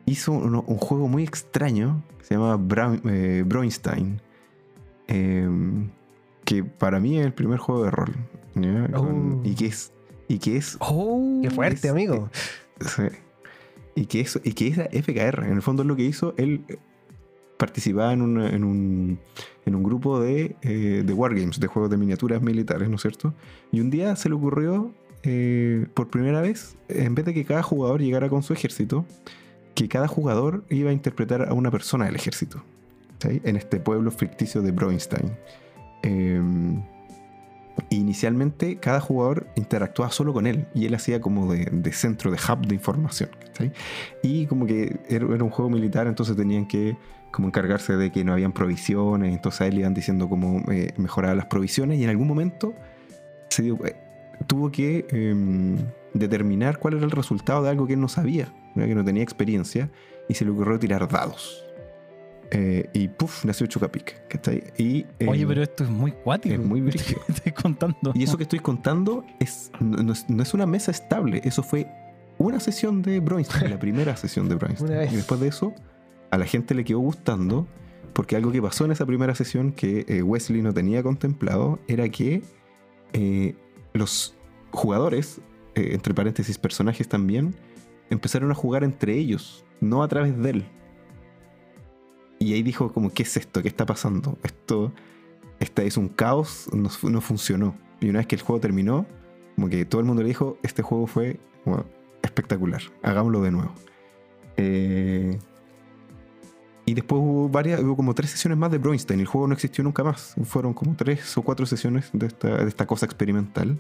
[0.05, 3.43] hizo un, un juego muy extraño que se llama Brown, eh,
[5.07, 5.89] em,
[6.43, 8.15] que para mí es el primer juego de rol.
[8.95, 9.41] Oh.
[9.43, 9.91] y que es...
[10.27, 12.29] Y que es Oh, Qué fuerte, Es- amigo.
[12.81, 13.03] Sí.
[13.95, 15.45] Y que eso y que era FKR.
[15.45, 16.77] En el fondo lo que hizo, él eh,
[17.57, 19.19] participaba en, una- en un,
[19.65, 23.33] en un grupo de, eh, de wargames, de juegos de miniaturas militares, ¿no es cierto?
[23.71, 24.91] Y un día se le ocurrió,
[25.23, 29.05] eh, por primera vez, en vez de que cada jugador llegara con su ejército,
[29.73, 32.63] que cada jugador iba a interpretar a una persona del ejército.
[33.23, 35.31] En este pueblo ficticio de Broinstein.
[36.03, 36.39] Eh,
[37.89, 42.65] inicialmente cada jugador interactuaba solo con él y él hacía como de, centro, de hub
[42.67, 43.29] de información.
[44.23, 46.97] Y como que era, un juego militar, entonces tenían que
[47.31, 51.35] como encargarse de que no habían provisiones, entonces a él iban diciendo cómo eh, mejorar
[51.35, 52.73] las provisiones y en algún momento
[53.49, 53.95] se dio- eh,
[54.47, 55.75] tuvo que em,
[56.13, 58.85] determinar cuál era el resultado de algo que él no sabía, ¿no?
[58.85, 59.89] que no tenía experiencia,
[60.29, 61.64] y se le ocurrió tirar dados.
[62.51, 64.21] Eh, y puff, nació Chucapic.
[64.77, 66.55] Y, Oye, em, pero esto es muy cuático.
[66.55, 67.21] es muy brígido.
[67.27, 68.11] Estoy contando.
[68.13, 71.63] y eso que estoy contando es, no, no es, no es una mesa estable, eso
[71.63, 71.87] fue
[72.37, 74.55] una sesión de Broinstein, la primera sesión de.
[74.55, 75.11] Una vez.
[75.11, 75.73] Y después de eso,
[76.31, 77.67] a la gente le quedó gustando,
[78.13, 82.07] porque algo que pasó en esa primera sesión que eh, Wesley no tenía contemplado era
[82.09, 82.43] que
[83.13, 83.55] eh,
[83.93, 84.35] los
[84.71, 85.39] jugadores,
[85.75, 87.55] eh, entre paréntesis personajes también,
[88.09, 90.65] empezaron a jugar entre ellos, no a través de él.
[92.39, 93.61] Y ahí dijo como, ¿qué es esto?
[93.61, 94.37] ¿Qué está pasando?
[94.43, 94.91] Esto
[95.59, 97.75] este es un caos, no, no funcionó.
[98.01, 99.05] Y una vez que el juego terminó,
[99.55, 101.85] como que todo el mundo le dijo, este juego fue como,
[102.21, 103.71] espectacular, hagámoslo de nuevo.
[104.57, 105.39] Eh,
[106.85, 109.19] y después hubo varias, hubo como tres sesiones más de Broinstein.
[109.19, 110.35] El juego no existió nunca más.
[110.43, 113.79] Fueron como tres o cuatro sesiones de esta, de esta cosa experimental.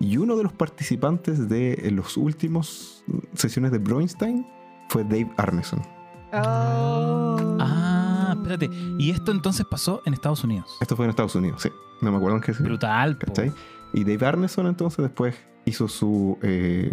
[0.00, 3.04] Y uno de los participantes de los últimos
[3.34, 4.46] sesiones de Broinstein
[4.88, 5.95] fue Dave Arneson.
[6.32, 8.70] Ah, espérate.
[8.98, 10.76] Y esto entonces pasó en Estados Unidos.
[10.80, 11.70] Esto fue en Estados Unidos, sí.
[12.00, 12.52] No me acuerdo en qué.
[12.52, 13.26] Brutal, po.
[13.26, 13.52] ¿Cachai?
[13.92, 16.38] Y Dave Arneson entonces después hizo su...
[16.42, 16.92] eh,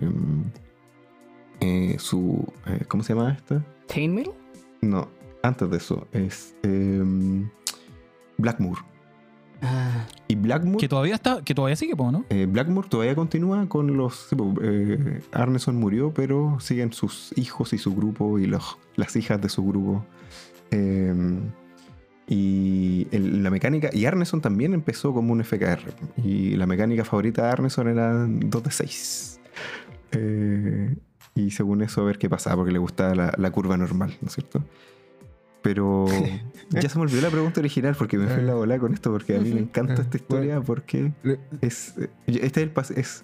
[1.60, 3.64] eh, su eh, ¿Cómo se llama esta?
[3.88, 4.32] ¿Chainmail?
[4.82, 5.08] No,
[5.44, 6.08] antes de eso.
[6.12, 7.04] Es eh,
[8.38, 8.78] Blackmoor.
[9.66, 12.26] Ah, Y Blackmoor, Que todavía está, que todavía sigue, ¿no?
[12.30, 14.28] eh, Blackmoor todavía continúa con los...
[14.62, 19.48] eh, Arneson murió, pero siguen sus hijos y su grupo y los, las hijas de
[19.50, 20.06] su grupo.
[20.72, 21.14] Eh,
[22.28, 23.90] y el- la mecánica...
[23.94, 25.94] Y Arneson también empezó como un FKR.
[26.24, 29.40] Y la mecánica favorita de Arneson era 2 de 6.
[30.14, 30.96] Eh,
[31.36, 34.28] y según eso a ver qué pasaba, porque le gustaba la, la curva normal, ¿no
[34.28, 34.64] es cierto?
[35.64, 36.06] Pero
[36.70, 39.12] ya se me olvidó la pregunta original porque me fui en la bola con esto,
[39.12, 41.12] porque a mí me encanta esta historia porque
[41.62, 43.24] es, eh, este es el pas- es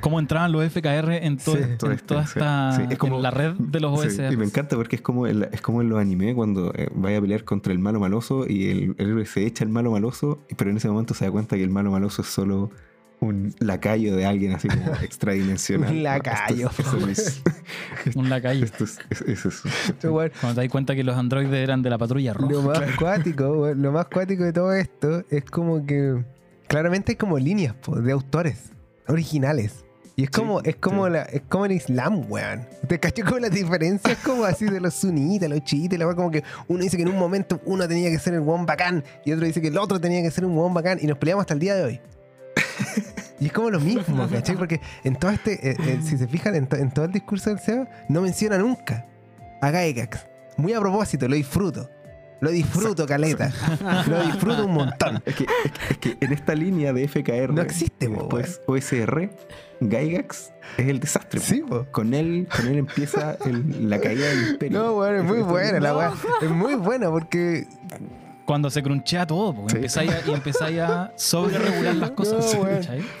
[0.00, 2.32] ¿Cómo entraban los FKR en, todo- Sí, en este, toda sí.
[2.38, 2.72] esta.
[2.76, 4.32] Sí, es como- en la red de los Sí, OSR?
[4.32, 7.18] y me encanta porque es como, el- es como en los anime cuando eh, vaya
[7.18, 10.40] a pelear contra el malo maloso y el, el héroe se echa el malo maloso,
[10.56, 12.70] pero en ese momento se da cuenta que el malo maloso es solo
[13.20, 15.90] un lacayo de alguien así como extradimensional.
[15.92, 16.70] Un lacayo.
[16.70, 17.42] Esto es, eso
[18.06, 18.64] es- Un lacayo.
[18.64, 19.68] esto es- es- es eso.
[19.88, 22.52] Esto, weón, Cuando te das cuenta que los androides eran de la patrulla roja.
[22.52, 26.24] Lo más cuático, weón, lo más cuático de todo esto es como que
[26.66, 28.70] claramente hay como líneas po, de autores
[29.06, 29.84] originales.
[30.16, 31.12] Y es como, es como sí.
[31.12, 32.66] la, es como el Islam, weón.
[32.88, 36.30] ¿Te cacho como las diferencias como así de los sunitas, los chiitas, la weón, como
[36.30, 39.32] que uno dice que en un momento uno tenía que ser el one bacán y
[39.32, 41.54] otro dice que el otro tenía que ser un one bacán y nos peleamos hasta
[41.54, 42.00] el día de hoy.
[43.40, 44.54] Y es como lo mismo, ¿cachai?
[44.56, 47.48] Porque en todo este, eh, eh, si se fijan en, to- en todo el discurso
[47.48, 49.06] del SEO, no menciona nunca
[49.62, 50.26] a Gygax.
[50.58, 51.88] Muy a propósito, lo disfruto.
[52.42, 53.50] Lo disfruto, caleta.
[54.08, 55.22] Lo disfruto un montón.
[55.24, 58.60] Es que, es que- es que en esta línea de FKR, No existe, po, después
[58.66, 59.30] OSR,
[59.80, 61.40] Gygax es el desastre.
[61.40, 61.86] Sí, po.
[61.90, 64.78] Con él, con él empieza el- la caída del imperio.
[64.82, 66.12] No, weón, es muy buena la weá.
[66.42, 67.66] Es muy buena porque.
[68.50, 69.76] Cuando se crunchea todo, po, Sí.
[69.76, 72.52] empezáis a- y empezáis a sobre regular las cosas.
[72.58, 72.66] No.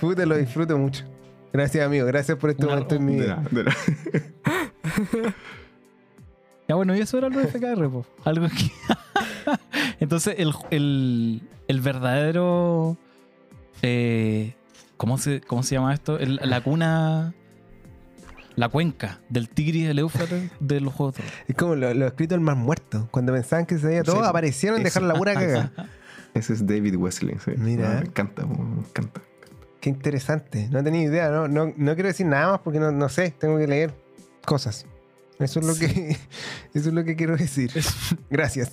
[0.00, 1.04] Puta, lo disfruto mucho.
[1.52, 2.04] Gracias, amigo.
[2.06, 3.42] Gracias por este Una- momento en mi De vida.
[6.68, 8.04] Ya bueno, y eso era lo de FKR, po.
[8.24, 8.70] Algo que.
[10.00, 12.96] Entonces, el, el, el verdadero.
[13.82, 14.54] eh,
[14.96, 16.18] ¿cómo, se, ¿Cómo se llama esto?
[16.18, 17.34] El- la cuna.
[18.56, 21.22] La cuenca del Tigris y del Éufrates de los juegos de.
[21.48, 23.08] Es como lo, lo escrito el más muerto.
[23.10, 25.72] Cuando pensaban que se veía todo, Sí, aparecieron y dejaron la pura caga.
[26.34, 27.36] Ese es David Wesley.
[27.44, 27.52] sí.
[27.56, 27.88] Mira.
[28.00, 29.20] Me encanta, me encanta.
[29.80, 30.68] Qué interesante.
[30.70, 31.30] No tenía idea.
[31.30, 33.34] No, no, no quiero decir nada más porque no, no sé.
[33.38, 33.94] Tengo que leer
[34.44, 34.86] cosas.
[35.38, 36.10] Eso es lo que
[36.74, 37.72] eso es lo que quiero decir.
[38.28, 38.72] Gracias.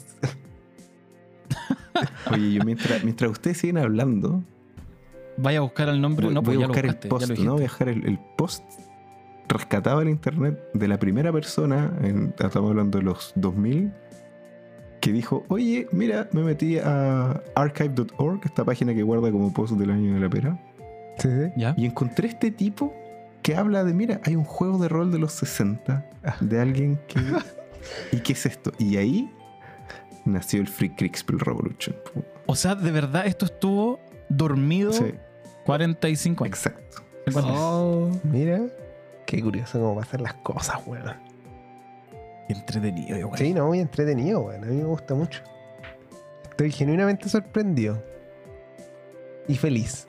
[2.32, 4.44] Oye, yo mientras, mientras ustedes siguen hablando,
[5.38, 6.26] Vaya a buscar el nombre.
[6.26, 7.54] voy, no, pues voy a buscar el post, ¿no?
[7.54, 8.64] Voy a dejar el, el post
[9.48, 13.92] rescatado en internet de la primera persona, en- estamos hablando de los 2000,
[15.02, 19.92] que dijo, oye, mira, me metí a archive.org, esta página que guarda como post del
[19.92, 20.60] año de la pera,
[21.20, 21.52] Sí, sí.
[21.56, 21.74] ¿Ya?
[21.78, 22.94] y encontré este tipo
[23.42, 26.06] que habla de, mira, hay un juego de rol de los 60
[26.42, 27.20] de alguien que...
[28.12, 28.72] ¿Y qué es esto?
[28.80, 29.32] Y ahí
[30.26, 31.96] nació el Free Kriegspiel Revolution.
[32.48, 35.14] O sea, de verdad, esto estuvo dormido Sí,
[35.66, 36.58] 45 años.
[36.58, 36.98] exacto.
[37.28, 37.62] 50 años.
[37.62, 38.62] Oh, Mira,
[39.28, 41.14] qué curioso cómo pasan las cosas, weón.
[42.50, 43.38] Entretenido, igual.
[43.38, 44.64] Sí, no, muy entretenido, weón.
[44.64, 45.44] A mí me gusta mucho.
[46.50, 48.02] Estoy genuinamente sorprendido.
[49.48, 50.08] Y feliz.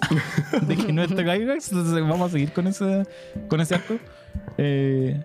[0.66, 3.04] de que no está Gygax, entonces vamos a seguir con ese,
[3.48, 3.94] con ese arco.
[4.56, 5.22] Eh,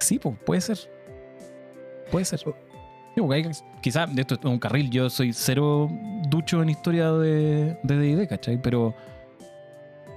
[0.00, 0.78] sí, pues puede ser.
[2.10, 2.40] Puede ser.
[3.14, 4.90] Digo, Gygax, quizá de esto es un carril.
[4.90, 5.88] Yo soy cero
[6.28, 8.60] ducho en historia de de D&D, ¿cachai?
[8.60, 8.94] Pero,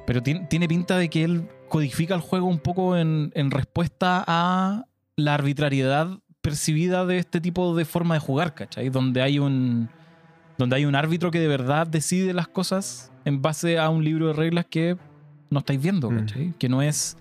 [0.06, 4.24] pero tiene, tiene pinta de que él codifica el juego un poco en, en respuesta
[4.28, 4.86] a
[5.16, 8.90] la arbitrariedad percibida de este tipo de forma de jugar, ¿cachai?
[8.90, 9.90] Donde hay un
[10.58, 14.28] donde hay un árbitro que de verdad decide las cosas en base a un libro
[14.28, 14.96] de reglas que
[15.50, 16.20] no estáis viendo, Mm.
[16.20, 16.54] ¿cachai?
[16.58, 17.18] Que no es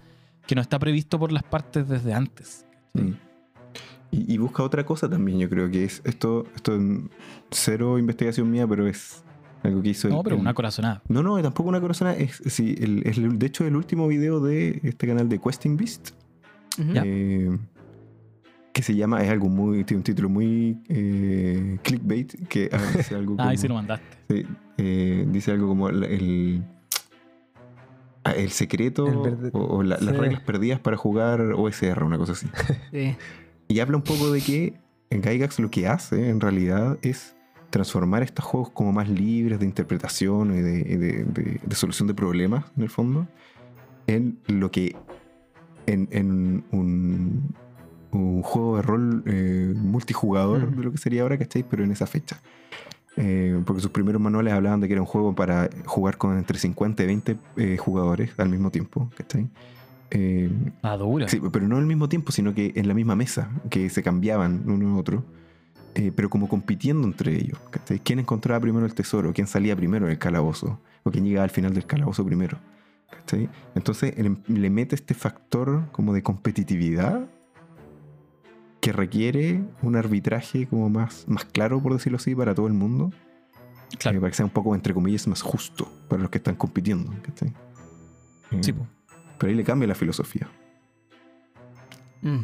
[0.47, 2.67] que no está previsto por las partes desde antes.
[2.93, 3.13] Mm.
[4.11, 6.83] Y, y busca otra cosa también, yo creo que es esto, esto es
[7.51, 9.25] cero investigación mía, pero es
[9.65, 11.03] algo que hizo No, el- pero una corazonada.
[11.09, 12.17] No, no, tampoco una corazonada.
[12.17, 15.77] Es, sí, el- es el- de hecho el último video de este canal de Questing
[15.77, 16.11] Beast.
[16.79, 17.57] eh,
[18.73, 23.15] que se llama, es algo muy, tiene un título muy eh, clickbait, que ah, dice
[23.15, 24.05] algo como, Ah, ahí sí lo mandaste.
[24.29, 24.47] sí,
[24.79, 26.65] eh, dice algo como el, el,
[28.25, 32.19] ah, el secreto El verde- o, o la- las reglas perdidas para jugar OSR, una
[32.19, 32.49] cosa así.
[32.91, 33.15] Sí.
[33.69, 34.75] Y habla un poco de que
[35.11, 37.34] en Gygax lo que hace en realidad es
[37.79, 42.15] transformar estos juegos como más libres de interpretación y de, de- de- de solución de
[42.15, 43.27] problemas, en el fondo,
[44.07, 44.95] en lo que
[45.87, 47.53] en, en un,
[48.13, 50.77] un juego de rol eh, multijugador, Mm.
[50.77, 51.65] de lo que sería ahora, ¿cachai?
[51.69, 52.41] Pero en esa fecha.
[53.17, 56.59] Eh, porque sus primeros manuales hablaban de que era un juego para jugar con entre
[56.61, 59.49] 50 y 20 eh, jugadores al mismo tiempo, ¿cachai?
[60.83, 61.27] Ah, dura.
[61.29, 64.63] Sí, pero no al mismo tiempo, sino que en la misma mesa, que se cambiaban
[64.67, 65.25] uno a otro,
[65.95, 67.59] eh, pero como compitiendo entre ellos.
[67.71, 68.01] ¿cachai?
[68.01, 69.33] ¿Quién encontraba primero el tesoro?
[69.33, 70.81] ¿Quién salía primero del calabozo?
[71.05, 72.59] ¿O quién llegaba al final del calabozo primero?
[73.11, 73.49] ¿cachai?
[73.75, 77.27] Entonces le, le mete este factor como de competitividad
[78.81, 83.11] que requiere un arbitraje como más, más claro, por decirlo así, para todo el mundo.
[83.99, 84.19] Claro.
[84.19, 87.13] eh, para que sea un poco, entre comillas, más justo para los que están compitiendo.
[87.23, 87.49] ¿cachai?
[88.51, 88.87] Eh, Sí, po.
[89.39, 90.49] pero ahí le cambia la filosofía.
[92.23, 92.41] Mm.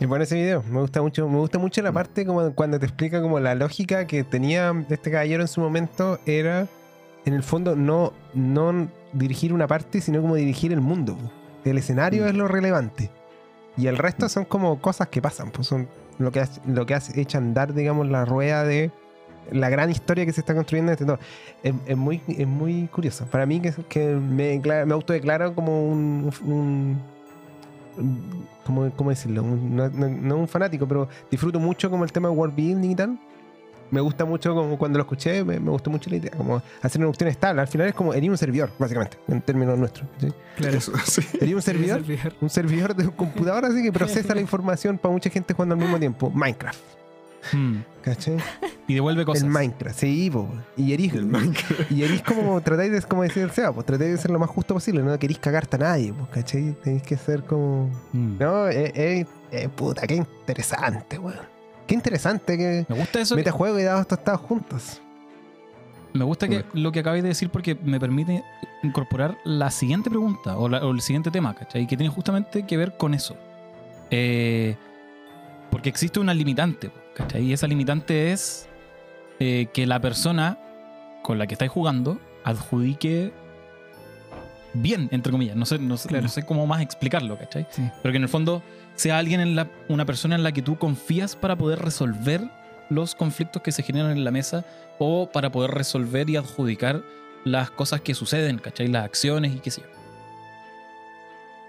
[0.00, 2.86] Es bueno ese video, me gusta mucho, me gusta mucho la parte como cuando te
[2.86, 6.66] explica como la lógica que tenía este caballero en su momento era
[7.24, 11.16] en el fondo no, no dirigir una parte, sino como dirigir el mundo.
[11.64, 12.28] El escenario Mm.
[12.28, 13.10] es lo relevante.
[13.76, 14.28] Y el resto Mm.
[14.28, 15.88] son como cosas que pasan, pues son
[16.18, 18.90] lo que lo que hace echa andar, digamos, la rueda de
[19.52, 21.18] la gran historia que se está construyendo en este todo.
[21.62, 23.24] Es, es muy, es muy curioso.
[23.26, 27.00] Para mí que, que me, me autodeclaro como un, un-
[28.64, 29.42] ¿cómo, cómo decirlo?
[29.42, 32.94] No, no- no un fanático, pero disfruto mucho como el tema de world building y
[32.94, 33.18] tal.
[33.90, 36.98] Me gusta mucho como cuando lo escuché, me, me gustó mucho la idea, como hacer
[36.98, 37.60] una cuestión estable.
[37.60, 40.08] Al final es como herir un servidor, básicamente, en términos nuestros.
[40.18, 40.28] ¿sí?
[40.56, 40.78] Claro.
[40.78, 41.20] Eso, sí.
[41.42, 42.32] Herir un servidor, Servidor.
[42.40, 45.80] un servidor de un computador así que procesa la información para mucha gente jugando al
[45.82, 46.30] mismo tiempo.
[46.30, 46.78] Minecraft,
[47.52, 47.76] Mm.
[48.02, 48.36] ¿cachai?
[48.86, 49.42] Y devuelve cosas.
[49.44, 50.48] El Minecraft, sí, po.
[50.76, 51.12] Y erís,
[51.90, 54.50] y erís como, tratáis de, como decía el Seba, pues tratáis de ser lo más
[54.50, 56.72] justo posible, no queréis cagarte a nadie, pues, ¿cachai?
[56.82, 57.88] Tenéis que ser como...
[58.12, 58.38] Mm.
[58.38, 61.38] No, eh, eh, eh, puta, qué interesante, weón.
[61.86, 63.34] Qué interesante que Me gusta eso.
[63.34, 65.00] que- metajuego y dados tostados juntos.
[66.14, 68.44] Me gusta que lo que acabáis de decir porque me permite
[68.82, 71.86] incorporar la siguiente pregunta o, la- o el siguiente tema, ¿cachai?
[71.86, 73.34] Que tiene justamente que ver con eso.
[74.10, 74.76] Eh,
[75.70, 77.42] porque existe una limitante, ¿cachai?
[77.44, 78.68] Y esa limitante es
[79.40, 80.58] eh, que la persona
[81.22, 83.32] con la que estáis jugando adjudique
[84.74, 85.56] bien, entre comillas.
[85.56, 86.22] No sé, no sé, Claro.
[86.24, 87.66] no sé cómo más explicarlo, ¿cachai?
[87.70, 87.82] Sí.
[88.02, 88.62] Pero que en el fondo
[88.94, 92.42] sea alguien en la, una persona en la que tú confías para poder resolver
[92.88, 94.64] los conflictos que se generan en la mesa
[94.98, 97.02] o para poder resolver y adjudicar
[97.44, 98.88] las cosas que suceden, ¿cachai?
[98.88, 100.01] Las acciones y qué sé yo.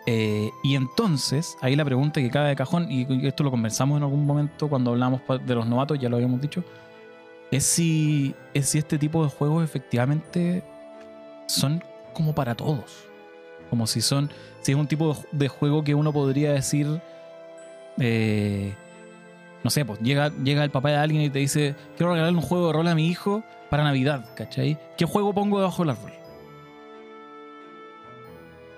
[0.06, 4.04] Eh, y entonces, ahí la pregunta que cae de cajón, y esto lo conversamos en
[4.04, 6.64] algún momento cuando hablamos de los novatos, ya lo habíamos dicho,
[7.52, 10.64] es si, es si este tipo de juegos efectivamente
[11.48, 11.84] son
[12.14, 13.08] como para todos.
[13.70, 14.30] Como si son,
[14.62, 17.02] si es un tipo de juego que uno podría decir,
[18.00, 18.74] eh,
[19.64, 22.44] no sé, pues llega, llega el papá de alguien y te dice, quiero regalarle un
[22.44, 24.78] juego de rol a mi hijo para Navidad, ¿cachai?
[24.98, 26.23] ¿Qué juego pongo debajo del árbol?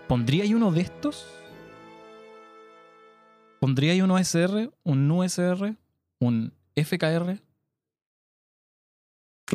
[0.08, 1.28] ¿Pondría ahí uno de estos?
[3.60, 5.76] ¿Pondría ahí un OSR, un USR,
[6.20, 7.42] un FKR?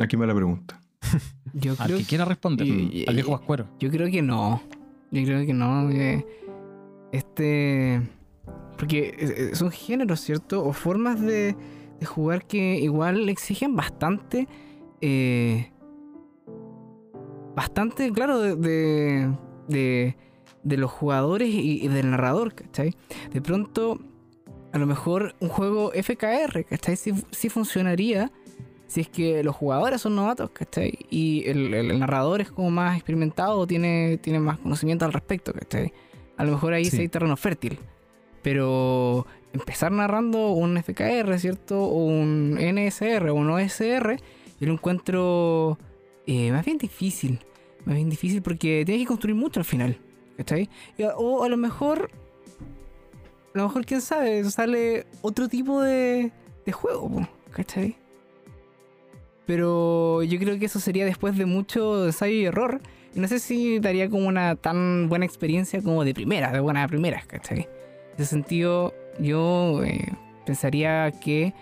[0.01, 0.81] Aquí me la pregunta.
[1.53, 2.67] Yo Al creo, que quiera responder,
[3.07, 3.67] al viejo Pascuero.
[3.79, 4.61] yo creo que no.
[5.11, 5.89] Yo creo que no.
[5.89, 6.25] que
[7.11, 8.01] este.
[8.77, 10.63] Porque es- son géneros, ¿cierto?
[10.63, 11.55] O formas de,
[11.99, 14.47] de jugar que igual exigen bastante.
[15.01, 15.71] eh,
[17.53, 19.35] bastante, claro, de, de,
[19.67, 20.15] de-
[20.63, 22.95] de los jugadores y, y del narrador, ¿cachai?
[23.33, 23.99] De pronto,
[24.71, 26.95] a lo mejor un juego FKR, ¿cachai?
[26.95, 28.31] Sí, sí funcionaría
[28.91, 30.99] si es que los jugadores son novatos, ¿cachai?
[31.09, 35.93] Y el, narrador es como más experimentado, tiene, tiene más conocimiento al respecto, ¿cachai?
[36.35, 36.91] A lo mejor ahí Sí.
[36.91, 37.79] sí hay terreno fértil.
[38.41, 41.81] Pero empezar narrando un FKR, ¿cierto?
[41.81, 44.17] O un NSR o un OSR,
[44.59, 45.77] yo lo encuentro
[46.27, 47.39] eh, más bien difícil.
[47.85, 49.99] Más bien difícil porque tienes que construir mucho al final,
[50.41, 50.69] ¿cachai?
[51.17, 52.09] O a lo mejor,
[53.53, 56.31] a lo mejor, quién sabe, sale otro tipo de,
[56.65, 57.95] de juego, ¿cachai?
[59.45, 62.81] Pero yo creo que eso sería después de mucho ensayo y error.
[63.13, 66.87] Y no sé si daría como una tan buena experiencia como de primera, de buena
[66.87, 67.59] primera, ¿cachai?
[67.59, 70.07] En ese sentido, yo eh,
[70.45, 71.53] pensaría que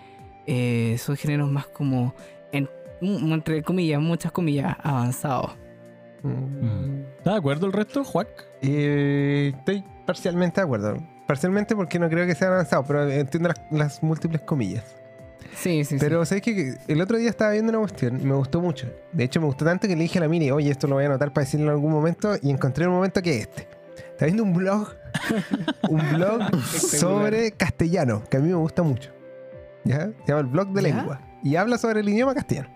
[0.46, 2.14] eh, son géneros más como,
[2.52, 2.68] en,
[3.00, 5.50] mm, entre comillas, muchas comillas, avanzados.
[6.22, 7.09] Mm.
[7.20, 8.28] ¿Está de acuerdo el resto, Juac?
[8.62, 10.96] Eh, estoy parcialmente de acuerdo.
[11.26, 14.96] Parcialmente porque no creo que sea avanzado, pero entiendo las, las múltiples comillas.
[15.54, 18.62] Sí, sí, Pero sabes que el otro día estaba viendo una cuestión y me gustó
[18.62, 18.88] mucho.
[19.12, 21.04] De hecho, me gustó tanto que le dije a la Miri, oye, esto lo voy
[21.04, 22.36] a anotar para decirlo en algún momento.
[22.40, 23.68] Y encontré un momento que es este.
[24.12, 24.88] Está viendo un blog,
[25.90, 29.12] un blog sobre castellano, que a mí me gusta mucho.
[29.84, 30.06] ¿Ya?
[30.24, 30.88] Se llama el blog de ¿Ya?
[30.88, 31.20] lengua.
[31.42, 32.70] Y habla sobre el idioma castellano.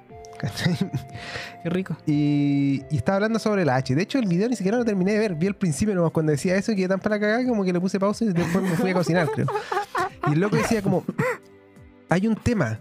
[0.45, 0.77] ¿Cachai?
[1.63, 1.97] Qué rico.
[2.07, 3.95] Y, y estaba hablando sobre la H.
[3.95, 5.35] De hecho, el video ni siquiera lo terminé de ver.
[5.35, 7.81] Vi al principio nomás cuando decía eso y quedé tan para cagar como que le
[7.81, 9.47] puse pausa y después me fui a cocinar, creo.
[10.29, 11.05] Y el loco decía como...
[12.11, 12.79] Hay un tema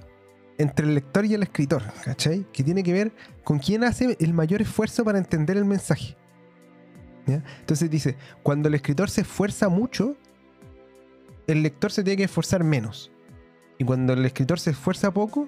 [0.58, 2.46] entre el lector y el escritor, ¿cachai?
[2.52, 6.18] Que tiene que ver con quién hace el mayor esfuerzo para entender el mensaje.
[7.26, 7.42] ¿Ya?
[7.62, 10.18] Entonces dice, cuando el escritor se esfuerza mucho,
[11.48, 13.12] el lector se tiene que esforzar menos.
[13.78, 15.48] Y cuando el escritor se esfuerza poco,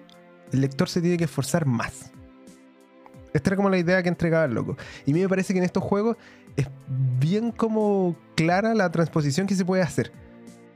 [0.55, 2.11] el lector se tiene que esforzar más.
[3.33, 4.77] Esta era como la idea que entregaba el loco.
[5.05, 6.15] Y a mí me parece que en estos juegos
[6.55, 6.67] es
[7.19, 10.13] bien como clara la transposición que se puede hacer.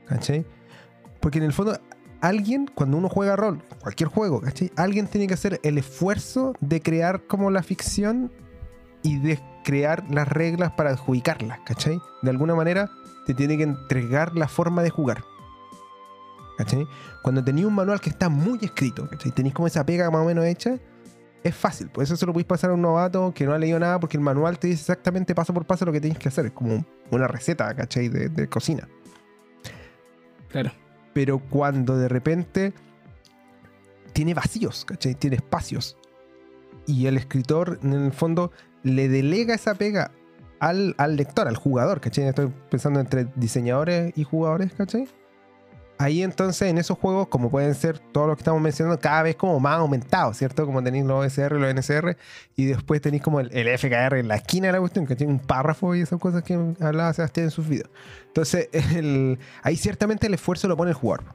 [0.06, 0.44] ¿Cachai?
[1.20, 1.78] Porque en el fondo,
[2.20, 4.70] alguien, cuando uno juega rol, cualquier juego, ¿cachai?
[4.76, 8.30] Alguien tiene que hacer el esfuerzo de crear como la ficción
[9.02, 11.98] y de crear las reglas para adjudicarlas, ¿cachai?
[12.20, 12.90] De alguna manera
[13.24, 15.24] te tiene que entregar la forma de jugar.
[16.60, 16.86] ¿Cachai?
[17.22, 19.32] Cuando tenéis un manual que está muy escrito, ¿cachai?
[19.32, 20.76] Tenéis como esa pega más o menos hecha,
[21.42, 21.88] es fácil.
[21.88, 24.18] Por eso se lo podéis pasar a un novato que no ha leído nada porque
[24.18, 26.44] el manual te dice exactamente paso por paso lo que tenéis que hacer.
[26.44, 28.10] Es como una receta, ¿cachai?
[28.10, 28.86] De, de cocina.
[30.48, 30.70] Claro.
[31.14, 32.74] Pero cuando de repente
[34.12, 35.14] tiene vacíos, ¿cachai?
[35.14, 35.96] Tiene espacios.
[36.84, 38.52] Y el escritor, en el fondo,
[38.82, 40.10] le delega esa pega
[40.58, 42.26] al, al lector, al jugador, ¿cachai?
[42.26, 45.08] Estoy pensando entre diseñadores y jugadores, ¿cachai?
[46.02, 49.36] Ahí entonces en esos juegos, como pueden ser todos los que estamos mencionando, cada vez
[49.36, 50.64] como más aumentados, ¿cierto?
[50.64, 52.16] Como tenéis los OSR, los NSR,
[52.56, 55.30] y después tenéis como el, el FKR en la esquina de la cuestión, que tiene
[55.30, 57.90] un párrafo y esas cosas que hablaba Sebastián en sus videos.
[58.28, 61.26] Entonces, el- ahí ciertamente el esfuerzo lo pone el jugador.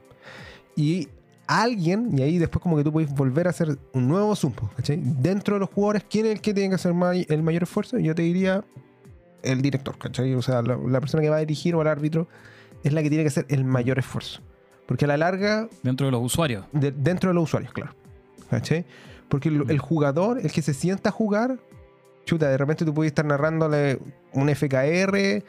[0.74, 1.10] Y
[1.46, 5.00] alguien, y ahí después como que tú puedes volver a hacer un nuevo zoom, ¿cachai?
[5.00, 6.92] Dentro de los jugadores, ¿quién es el que tiene que hacer
[7.28, 7.98] el mayor esfuerzo?
[8.00, 8.64] Yo te diría
[9.44, 10.34] el director, ¿cachai?
[10.34, 12.26] O sea, la persona que va a dirigir o el árbitro
[12.82, 14.42] es la que tiene que hacer el mayor esfuerzo.
[14.86, 16.64] Porque a la larga, Dentro de los usuarios.
[16.72, 17.92] de- dentro de los usuarios, claro.
[18.50, 18.84] ¿Cachai?
[19.28, 21.58] Porque el, el jugador, el que se sienta a jugar,
[22.24, 23.98] chuta, de repente tú puedes estar narrándole
[24.32, 25.42] un FKR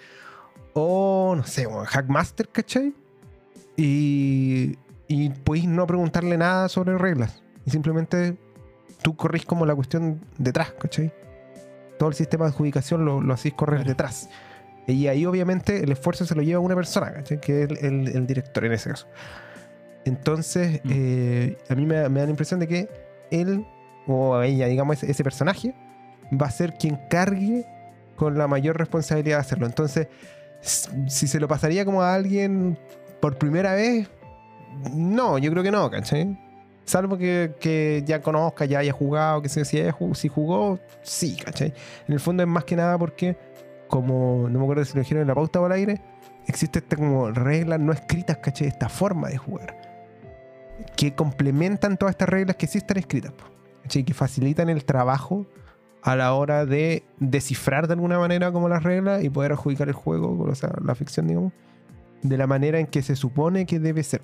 [0.74, 2.94] o, no sé, un Hackmaster, ¿cachai?
[3.76, 4.78] Y,
[5.08, 7.42] y podéis no preguntarle nada sobre reglas.
[7.66, 8.38] Y simplemente
[9.02, 11.14] tú corrís como la cuestión detrás, ¿cachai?
[12.00, 14.30] Todo el sistema de adjudicación lo, lo hacéis correr detrás.
[14.88, 17.40] Y ahí obviamente el esfuerzo se lo lleva una persona, ¿cachai?
[17.42, 19.08] Que es el, el- el director en ese caso.
[20.06, 20.90] Entonces, Mm.
[20.94, 22.90] eh, a mí me, me da la impresión de que
[23.32, 23.66] él
[24.08, 25.74] o ella, digamos, ese, ese personaje,
[26.32, 27.66] va a ser quien cargue
[28.16, 29.66] con la mayor responsabilidad de hacerlo.
[29.66, 30.08] Entonces,
[30.62, 32.78] si se lo pasaría como a alguien
[33.20, 34.08] por primera vez,
[34.94, 36.38] no, yo creo que no, ¿cachai?
[36.86, 41.74] Salvo que, que ya conozca, ya haya jugado, que si, si jugó, sí, ¿cachai?
[42.08, 43.36] En el fondo es más que nada porque,
[43.88, 46.02] como no me acuerdo si lo dijeron en la pauta o al aire,
[46.48, 48.68] existe esta como reglas no escritas, ¿cachai?
[48.68, 49.78] Esta forma de jugar.
[50.96, 53.46] Que complementan todas estas reglas que sí están escritas, po,
[53.84, 54.04] ¿cachai?
[54.04, 55.46] Que facilitan el trabajo
[56.02, 59.94] a la hora de descifrar de alguna manera como las reglas y poder adjudicar el
[59.94, 61.54] juego, o sea, la ficción, digamos,
[62.22, 64.22] de la manera en que se supone que debe ser.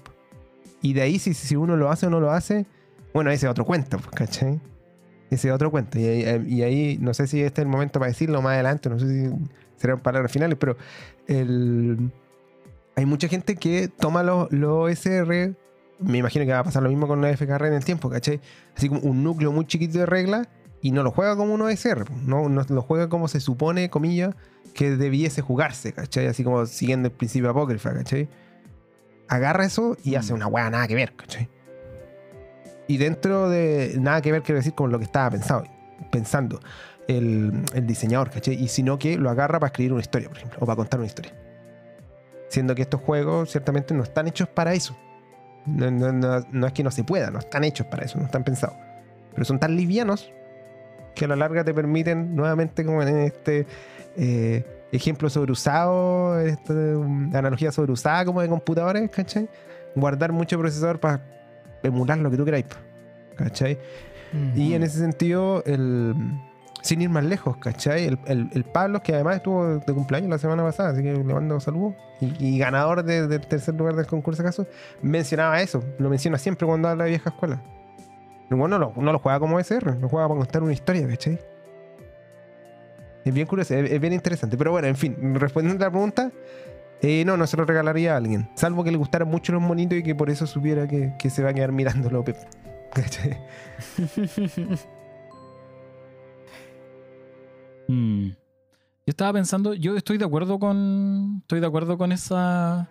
[0.82, 2.66] Y de ahí, si, si uno lo hace o no lo hace,
[3.14, 4.60] bueno, ese es otro cuento, ¿cachai?
[5.30, 6.00] Ese es otro cuento.
[6.00, 8.90] Y, ahí- y ahí, no sé si este es el momento para decirlo más adelante,
[8.90, 9.34] no sé si
[9.78, 10.78] serán palabras finales, pero
[11.28, 12.12] el,
[12.96, 15.56] hay mucha gente que toma los, los OSR,
[16.00, 18.42] me imagino que va a pasar lo mismo con la FKR en el tiempo, ¿cachai?
[18.76, 20.48] Así como un núcleo muy chiquito de reglas
[20.82, 24.36] y no lo juega como un OSR, no, no lo juega como se supone, comillas,
[24.74, 26.28] que debiese jugarse, ¿cachai?
[26.28, 28.28] Así como siguiendo el principio apócrifa, ¿cachai?
[29.28, 30.16] Agarra eso y Mm.
[30.18, 31.50] hace una hueá nada que ver, ¿cachai?
[32.88, 35.64] Y dentro de nada que ver, quiero decir, con lo que estaba pensado,
[36.12, 36.60] pensando
[37.08, 38.56] el, el diseñador, ¿cachai?
[38.62, 41.08] Y sino que lo agarra para escribir una historia, por ejemplo, o para contar una
[41.08, 41.34] historia.
[42.50, 44.96] Siendo que estos juegos ciertamente no están hechos para eso.
[45.66, 48.26] No, no- no- no es que no se pueda, no están hechos para eso, no
[48.26, 48.76] están pensados.
[49.34, 50.32] Pero son tan livianos
[51.16, 53.66] que a la larga te permiten, nuevamente, como en este
[54.18, 59.50] eh, ejemplo sobreusado, esta um, analogía sobreusada como de computadores, ¿cachai?
[59.96, 61.24] Guardar mucho procesador para
[61.84, 62.66] emular lo que tú queráis,
[63.36, 63.78] ¿cachai?
[64.56, 66.16] Y en ese sentido, el,
[66.82, 68.06] sin ir más lejos, ¿cachai?
[68.08, 71.24] El, el- el Pablo, que además estuvo de cumpleaños la semana pasada, así que le
[71.24, 71.94] mando saludos.
[72.20, 74.66] Y, y ganador de- del tercer lugar del concurso acaso,
[75.04, 75.84] mencionaba eso.
[76.00, 77.62] Lo menciona siempre cuando habla de vieja escuela.
[78.50, 81.08] El weón no lo, no lo juega como SR, lo juega para contar una historia,
[81.08, 81.40] ¿cachai?
[83.26, 84.58] Es bien curioso, es, es bien interesante.
[84.58, 86.32] Pero bueno, en fin, respondiendo a la pregunta,
[87.04, 88.50] eh, no, no se lo regalaría a alguien.
[88.56, 91.44] Salvo que le gustaran mucho los monitos y que por eso supiera que, que se
[91.44, 92.38] va a quedar mirándolo, Pep.
[92.94, 93.38] ¿Cachai?
[97.90, 98.28] Mm.
[98.28, 98.36] Yo
[99.12, 101.40] estaba pensando, yo estoy de acuerdo con.
[101.42, 102.88] Estoy de acuerdo con esa.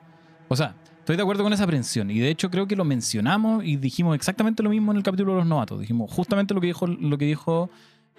[0.48, 2.10] O sea, estoy de acuerdo con esa aprensión.
[2.10, 5.32] Y de hecho creo que lo mencionamos y dijimos exactamente lo mismo en el capítulo
[5.32, 5.80] de los novatos.
[5.80, 7.70] Dijimos justamente lo que dijo, lo que dijo,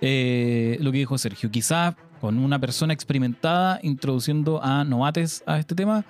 [0.02, 1.52] eh, lo que dijo Sergio.
[1.52, 6.06] Quizás con una persona experimentada introduciendo a novates a este tema,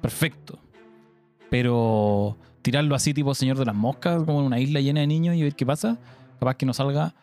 [0.00, 0.60] perfecto.
[1.50, 5.34] Pero tirarlo así tipo Señor de las Moscas, como en una isla llena de niños
[5.34, 5.98] y ver qué pasa,
[6.38, 7.16] capaz que no salga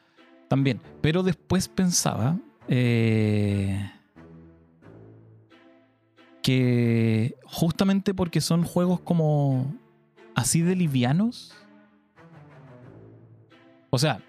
[0.49, 0.81] tan bien.
[0.99, 2.37] Pero después pensaba
[2.67, 3.89] eh,
[6.41, 9.73] que justamente porque son juegos como
[10.35, 11.55] así de livianos.
[13.89, 14.19] O sea,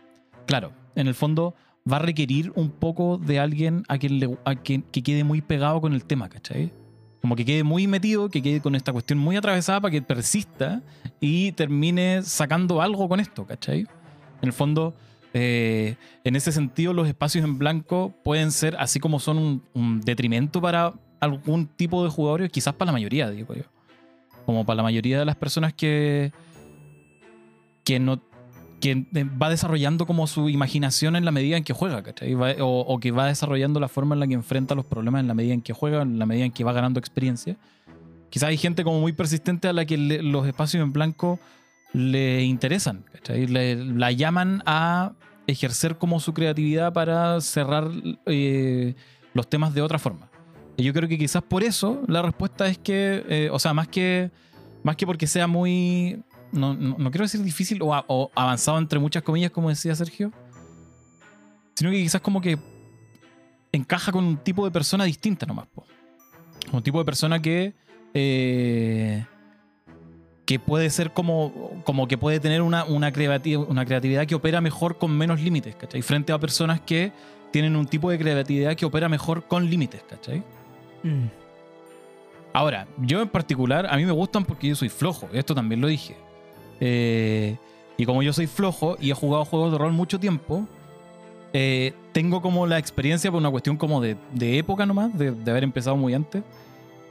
[0.47, 1.57] claro, en el fondo
[1.91, 5.43] va a requerir un poco de alguien a quien, le, a quien que quede muy
[5.43, 6.73] pegado con el tema, ¿cachai?
[7.21, 10.83] Como que quede muy metido, que quede con esta cuestión muy atravesada para que persista
[11.21, 13.81] y termine sacando algo con esto, ¿cachai?
[13.81, 14.95] En el fondo,
[15.35, 20.61] eh, en ese sentido, los espacios en blanco pueden ser, así como son un, detrimento
[20.61, 23.65] para algún tipo de jugadores, quizás para la mayoría, digo yo.
[24.47, 26.33] Como para la mayoría de las personas que,
[27.85, 28.21] que no
[28.85, 32.35] que eh, va desarrollando como su imaginación en la medida en que juega, ¿cachai?
[32.61, 35.55] O que va desarrollando la forma en la que enfrenta los problemas en la medida
[35.55, 37.57] en que juega, en la medida en que va ganando experiencia.
[38.31, 41.39] Quizás hay gente como muy persistente a la que le- los espacios en blanco
[41.93, 43.47] le interesan, ¿cachai?
[43.47, 45.13] Le- la llaman a
[45.47, 47.91] ejercer como su creatividad para cerrar
[48.27, 48.95] eh,
[49.35, 50.29] los temas de otra forma.
[50.77, 53.89] Y yo creo que quizás por eso la respuesta es que, eh, o sea, más
[53.89, 54.31] que,
[54.83, 56.23] más que porque sea muy,
[56.55, 59.95] no, no- no quiero decir difícil o, a- o avanzado entre muchas comillas, como decía
[59.95, 60.33] Sergio,
[61.75, 62.59] sino que quizás como que
[63.73, 65.67] encaja con un tipo de persona distinta nomás.
[65.75, 65.85] po.
[66.73, 67.75] Un tipo de persona que...
[68.15, 69.25] eh,
[70.47, 74.61] que puede ser como, como que puede tener una, una, creatividad, una creatividad que opera
[74.61, 76.03] mejor con menos límites, ¿cachai?
[76.03, 77.13] Frente a personas que
[77.51, 80.43] tienen un tipo de creatividad que opera mejor con límites, ¿cachai?
[81.03, 81.29] Mm.
[82.53, 85.87] Ahora, yo en particular, a mí me gustan porque yo soy flojo, esto también lo
[85.89, 86.15] dije.
[86.81, 87.57] Eh,
[87.97, 90.67] y como yo soy flojo y he jugado juegos de rol mucho tiempo,
[91.53, 95.51] eh, tengo como la experiencia por una cuestión como de, de época nomás, de, de
[95.51, 96.43] haber empezado muy antes.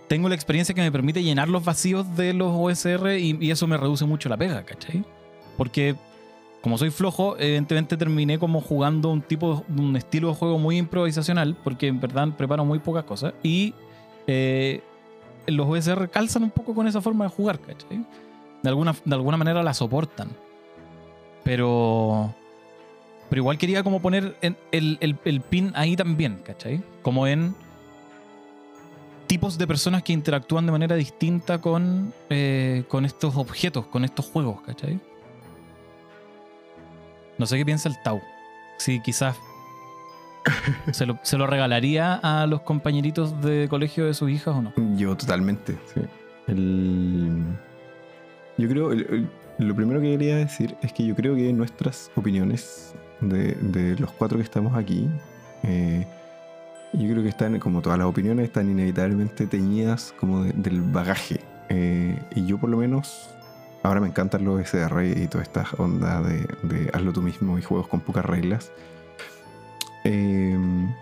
[0.08, 3.68] Tengo la experiencia que me permite llenar los vacíos de los OSR y, y eso
[3.68, 5.04] me reduce mucho la pega, ¿cachai?
[5.58, 5.96] Porque
[6.64, 11.58] como soy flojo, evidentemente terminé como jugando un tipo, un estilo de juego muy improvisacional,
[11.62, 13.34] porque en verdad preparo muy pocas cosas.
[13.44, 13.74] Y
[14.28, 14.82] eh,
[15.46, 18.06] los OSR calzan un poco con esa forma de jugar, ¿cachai?
[18.64, 20.30] De alguna, de alguna manera la soportan.
[21.44, 22.34] Pero.
[23.30, 26.82] Pero igual quería como poner en- el, el- el pin ahí también, ¿cachai?
[27.02, 27.56] Como en
[29.28, 34.26] tipos de personas que interactúan de manera distinta con, eh, con estos objetos, con estos
[34.28, 35.00] juegos, ¿cachai?
[37.38, 38.22] No sé qué piensa el Tau.
[38.78, 39.36] Si quizás
[40.92, 44.74] se lo, se lo regalaría a los compañeritos de colegio de sus hijas o no.
[44.96, 46.02] Yo totalmente, sí.
[46.48, 47.58] El-
[48.58, 48.92] Yo creo,
[49.58, 54.12] lo primero que quería decir es que yo creo que nuestras opiniones de, de los
[54.12, 55.10] cuatro que estamos aquí,
[55.64, 56.06] eh,
[56.94, 61.40] yo creo que están, como todas las opiniones, están inevitablemente teñidas como de- del bagaje.
[61.70, 63.30] Eh, y yo por lo menos
[63.82, 67.64] ahora me encantan los SR y toda esta onda de, de hazlo tú mismo y
[67.64, 68.72] juegos con pocas reglas.
[70.04, 70.94] Em,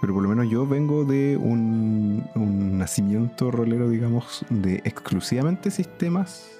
[0.00, 6.50] pero por lo menos yo vengo de un, un nacimiento rolero, digamos, de exclusivamente sistemas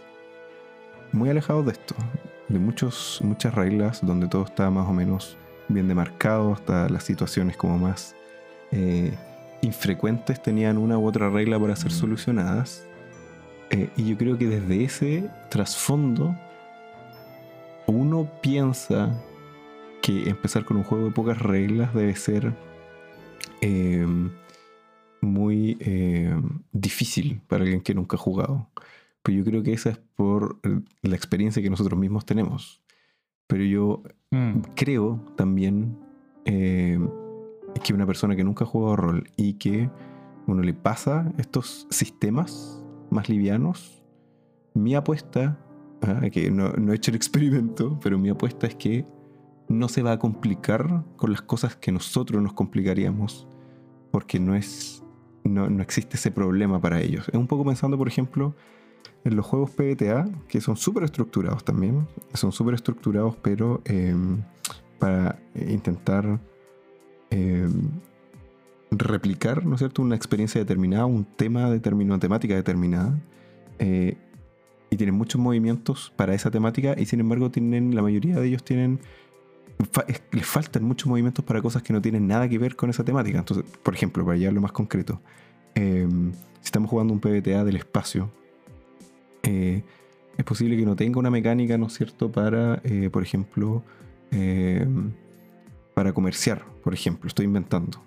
[1.15, 1.95] muy alejados de esto.
[2.49, 5.39] De muchos, muchas reglas donde todo está más o menos
[5.69, 8.15] bien demarcado, hasta las situaciones como más
[8.71, 9.15] eh,
[9.62, 12.87] infrecuentes tenían una u otra regla para ser solucionadas.
[13.71, 16.37] Eh, y yo creo que desde ese trasfondo
[17.87, 19.11] uno piensa
[20.03, 22.53] que empezar con un juego de pocas reglas debe ser
[23.62, 24.07] eh,
[25.23, 25.79] muy
[26.73, 28.69] difícil para alguien que nunca ha jugado.
[29.25, 32.83] Pero yo creo que esa es por eh, la experiencia que nosotros mismos tenemos.
[33.49, 34.03] Pero yo
[34.35, 34.62] Mm.
[34.75, 35.97] creo también
[36.45, 36.99] eh,
[37.85, 39.89] que una persona que nunca ha jugado rol y que
[40.47, 44.03] uno le pasa estos sistemas más livianos,
[44.75, 45.57] mi apuesta,
[46.03, 49.07] ah, que no, no he hecho el experimento, pero mi apuesta es que
[49.68, 53.47] no se va a complicar con las cosas que nosotros nos complicaríamos,
[54.11, 55.01] porque no es
[55.45, 57.29] no, no existe ese problema para ellos.
[57.29, 58.57] Es un poco pensando, por ejemplo,
[59.25, 64.14] en los juegos PBTA, que son súper estructurados también, son súper estructurados, pero eh,
[64.99, 66.41] para intentar
[67.31, 67.68] eh,
[68.91, 73.18] replicar, ¿no es cierto?, una experiencia determinada, un tema determinado, una temática determinada,
[73.79, 74.16] eh,
[74.91, 78.62] y tienen muchos movimientos para esa temática, y sin embargo tienen, la mayoría de ellos
[78.62, 79.01] tienen,
[80.33, 83.39] les faltan muchos movimientos para cosas que no tienen nada que ver con esa temática.
[83.39, 85.20] Entonces, por ejemplo, para llevarlo más concreto,
[85.75, 86.07] eh,
[86.61, 88.31] si estamos jugando un PBTA del espacio,
[89.45, 89.83] eh,
[90.37, 93.83] es posible que no tenga una mecánica, ¿no es cierto?, para, eh, por ejemplo,
[94.31, 94.87] eh,
[95.95, 98.03] para comerciar, por ejemplo, estoy inventando.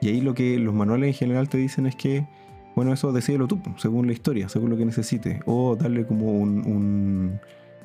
[0.00, 2.26] Y ahí lo que los manuales en general te dicen es que,
[2.74, 5.40] bueno, eso decídelo tú, según la historia, según lo que necesite.
[5.46, 7.40] O darle como un, un,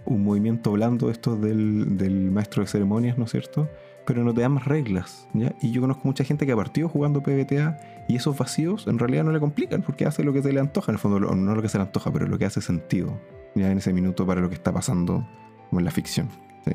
[0.05, 3.69] un movimiento blando estos del, del maestro de ceremonias, ¿no es cierto?
[4.07, 5.53] Pero no te dan más reglas, ¿ya?
[5.61, 7.77] Y yo conozco mucha gente que ha partido jugando PBTA
[8.07, 10.91] y esos vacíos en realidad no le complican porque hace lo que se le antoja,
[10.91, 13.19] en el fondo, no lo que se le antoja, pero lo que hace sentido,
[13.55, 15.27] ya en ese minuto para lo que está pasando
[15.69, 16.29] como en la ficción.
[16.65, 16.71] ¿sí?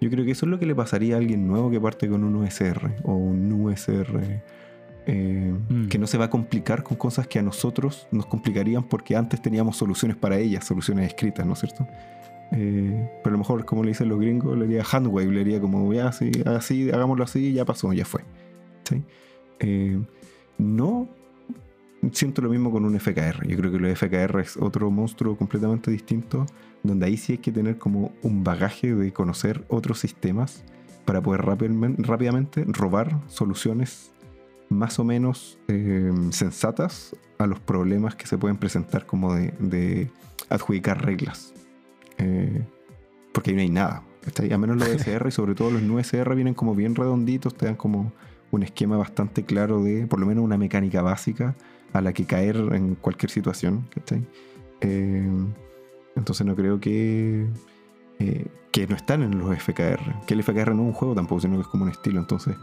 [0.00, 2.24] Yo creo que eso es lo que le pasaría a alguien nuevo que parte con
[2.24, 4.42] un USR o un USR
[5.08, 5.86] eh, Mm.
[5.86, 9.40] que no se va a complicar con cosas que a nosotros nos complicarían porque antes
[9.40, 11.86] teníamos soluciones para ellas, soluciones escritas, ¿no es cierto?
[12.52, 15.60] Eh, pero a lo mejor, como le dicen los gringos, le haría handwave, le haría
[15.60, 18.22] como, ya, así, así, hagámoslo así, ya pasó, ya fue.
[18.82, 19.02] ¿sí?
[19.60, 20.00] Eh,
[20.58, 21.08] no
[22.12, 23.46] siento lo mismo con un FKR.
[23.46, 26.46] Yo creo que el FKR es otro monstruo completamente distinto,
[26.82, 30.64] donde ahí sí hay que tener como un bagaje de conocer otros sistemas
[31.04, 34.12] para poder rápidamente, robar soluciones
[34.68, 40.10] más o menos eh, sensatas a los problemas que se pueden presentar como de, de
[40.48, 41.54] adjudicar reglas.
[42.18, 42.64] Eh,
[43.32, 44.02] porque ahí no hay nada.
[44.50, 47.66] A menos los SR y sobre todo los no SR vienen como bien redonditos, te
[47.66, 48.12] dan como
[48.50, 51.54] un esquema bastante claro de por lo menos una mecánica básica
[51.92, 53.88] a la que caer en cualquier situación.
[54.80, 55.28] Eh,
[56.16, 57.46] entonces no creo que,
[58.18, 60.26] eh, que no están en los FKR.
[60.26, 62.20] Que el FKR no es un juego tampoco, sino que es como un estilo.
[62.20, 62.56] Entonces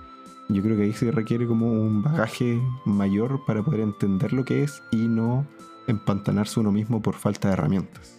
[0.50, 4.64] yo creo que ahí se requiere como un bagaje mayor para poder entender lo que
[4.64, 5.46] es y no
[5.88, 8.18] empantanarse uno mismo por falta de herramientas.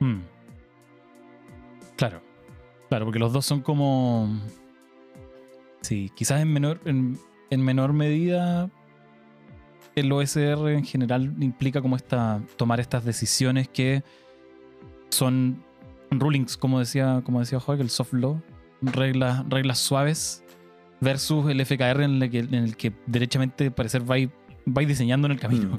[0.00, 0.20] Mm.
[1.96, 2.20] Claro.
[2.88, 4.28] Claro, porque los dos son como.
[5.82, 7.18] Sí, quizás en menor, en,
[7.50, 8.70] en menor medida
[9.94, 12.40] el OSR en general implica como esta.
[12.56, 14.02] tomar estas decisiones que
[15.10, 15.62] son
[16.10, 18.40] rulings, como decía, como decía Jorge, el soft law,
[18.80, 20.44] reglas, reglas suaves,
[21.00, 24.30] versus el FKR en el que, en el que derechamente parecer vais
[24.88, 25.68] diseñando en el camino.
[25.68, 25.76] Mm.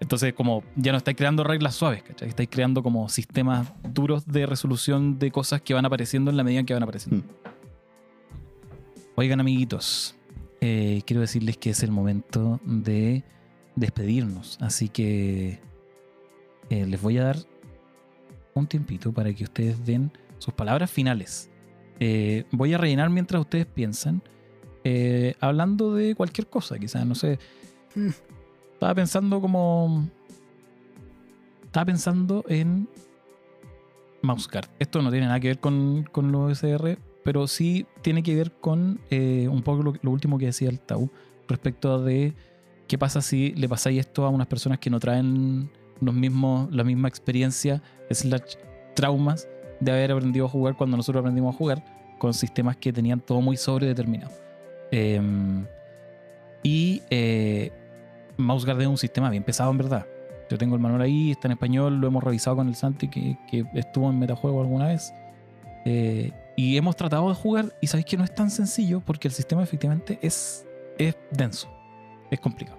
[0.00, 2.28] Entonces, como ya no estáis creando reglas suaves, ¿cachai?
[2.28, 6.60] Estáis creando como sistemas duros de resolución de cosas que van apareciendo en la medida
[6.60, 7.26] en que van apareciendo.
[7.26, 7.39] Mm.
[9.16, 10.14] Oigan, amiguitos,
[10.60, 13.24] eh, quiero decirles que es el momento de
[13.76, 14.56] despedirnos.
[14.60, 15.60] Así que
[16.70, 17.36] eh, les voy a dar
[18.54, 21.50] un tiempito para que ustedes den sus palabras finales.
[21.98, 24.22] Eh, voy a rellenar mientras ustedes piensan,
[25.40, 27.38] hablando de cualquier cosa, quizás, no sé.
[27.94, 28.08] Mm.
[28.72, 30.08] Estaba pensando como.
[31.64, 32.88] Estaba pensando en
[34.22, 34.68] Mouseguard.
[34.78, 38.52] Esto no tiene nada que ver con, con los SR, pero sí tiene que ver
[38.52, 41.10] con eh, un poco lo, último que decía el Tau
[41.48, 42.34] respecto de
[42.86, 45.70] qué pasa si le pasáis esto a unas personas que no traen
[46.00, 48.54] los mismos, la misma experiencia, slash
[48.94, 49.48] traumas
[49.80, 51.84] de haber aprendido a jugar cuando nosotros aprendimos a jugar
[52.18, 54.32] con sistemas que tenían todo muy sobredeterminado.
[54.90, 55.66] Em,
[56.62, 57.70] y eh,
[58.36, 60.06] MouseGuard es un sistema bien pesado en verdad.
[60.50, 63.38] Yo tengo el manual ahí, está en español, lo hemos revisado con el Santi que,
[63.48, 65.12] que estuvo en metajuego alguna vez.
[65.84, 69.34] Eh, y hemos tratado de jugar y sabéis que no es tan sencillo porque el
[69.34, 70.66] sistema efectivamente es,
[70.98, 71.68] es denso,
[72.30, 72.78] es complicado.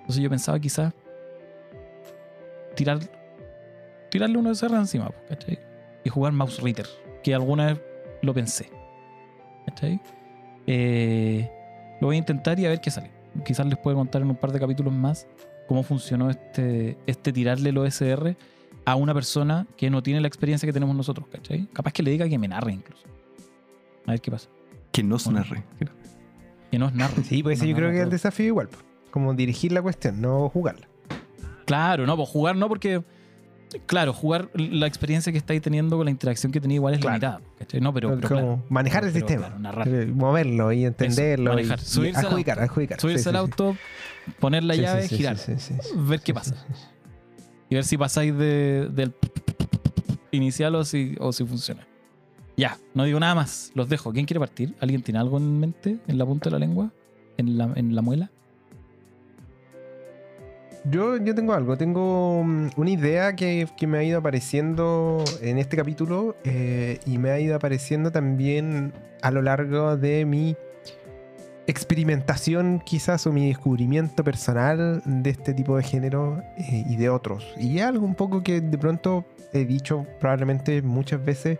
[0.00, 0.92] Entonces yo pensaba quizás
[2.74, 2.98] tirar,
[4.10, 5.58] tirarle uno de SR encima, ¿cachai?
[6.04, 6.86] Y jugar Mouse Reader,
[7.22, 7.80] que alguna vez
[8.22, 8.70] lo pensé.
[9.66, 10.00] ¿Cachai?
[10.66, 11.50] Eh,
[12.00, 13.10] lo voy a intentar y a ver qué sale.
[13.44, 15.26] Quizás les puedo contar en un par de capítulos más
[15.66, 18.36] cómo funcionó este, este tirarle el OSR
[18.84, 21.66] a una persona que no tiene la experiencia que tenemos nosotros, ¿cachai?
[21.72, 23.04] Capaz que le diga que me narre incluso.
[24.06, 24.48] A ver qué pasa.
[24.90, 25.44] Que no se Bueno.
[25.46, 25.64] narre.
[26.70, 27.22] Que nos narre.
[27.24, 28.68] Sí, pues Nos yo creo que es el desafío igual.
[28.68, 28.82] pues.
[29.10, 30.88] Como dirigir la cuestión, no jugarla.
[31.66, 33.02] Claro, no, pues jugar no porque.
[33.86, 37.14] Claro, jugar la experiencia que estáis teniendo con la interacción que tenía igual es Claro.
[37.14, 37.40] limitada.
[37.58, 37.80] ¿cachai?
[37.80, 38.08] No, pero.
[38.16, 38.62] pero como claro.
[38.68, 39.46] manejar el Pero, sistema.
[39.46, 40.06] claro, narrar.
[40.08, 41.50] Moverlo y entenderlo.
[41.52, 41.78] manejar.
[41.78, 42.70] y, Subirse al adjudicar, auto.
[42.70, 43.00] adjudicar.
[43.00, 43.76] Subirse Sí, al sí, auto,
[44.40, 45.38] poner la llave, girar.
[45.38, 46.66] sí, sí, sí, Ver sí, qué sí, pasa.
[47.72, 49.14] Y ver si pasáis de- del
[50.30, 51.86] inicial o si, o si funciona.
[52.54, 53.72] Ya, no digo nada más.
[53.74, 54.12] Los dejo.
[54.12, 54.74] ¿Quién quiere partir?
[54.78, 55.96] ¿Alguien tiene algo en mente?
[56.06, 56.92] ¿En la punta de la lengua?
[57.38, 58.30] ¿En la, en la muela?
[60.84, 65.56] Yo, yo tengo algo, tengo mm, una idea que, que me ha ido apareciendo en
[65.56, 68.92] este capítulo eh, y me ha ido apareciendo también
[69.22, 70.56] a lo largo de mi
[71.66, 77.54] experimentación quizás o mi descubrimiento personal de este tipo de género eh, y de otros.
[77.58, 81.58] Y algo un poco que de pronto he dicho probablemente muchas veces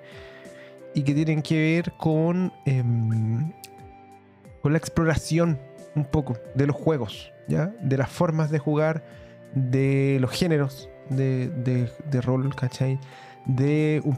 [0.95, 3.53] y que tienen que ver con, em,
[4.61, 5.59] con la exploración
[5.95, 7.66] un poco de los juegos, ¿ya?
[7.81, 9.05] De las formas de jugar,
[9.55, 12.99] de los géneros de, de- de rol, ¿cachai?
[13.47, 14.11] De mm,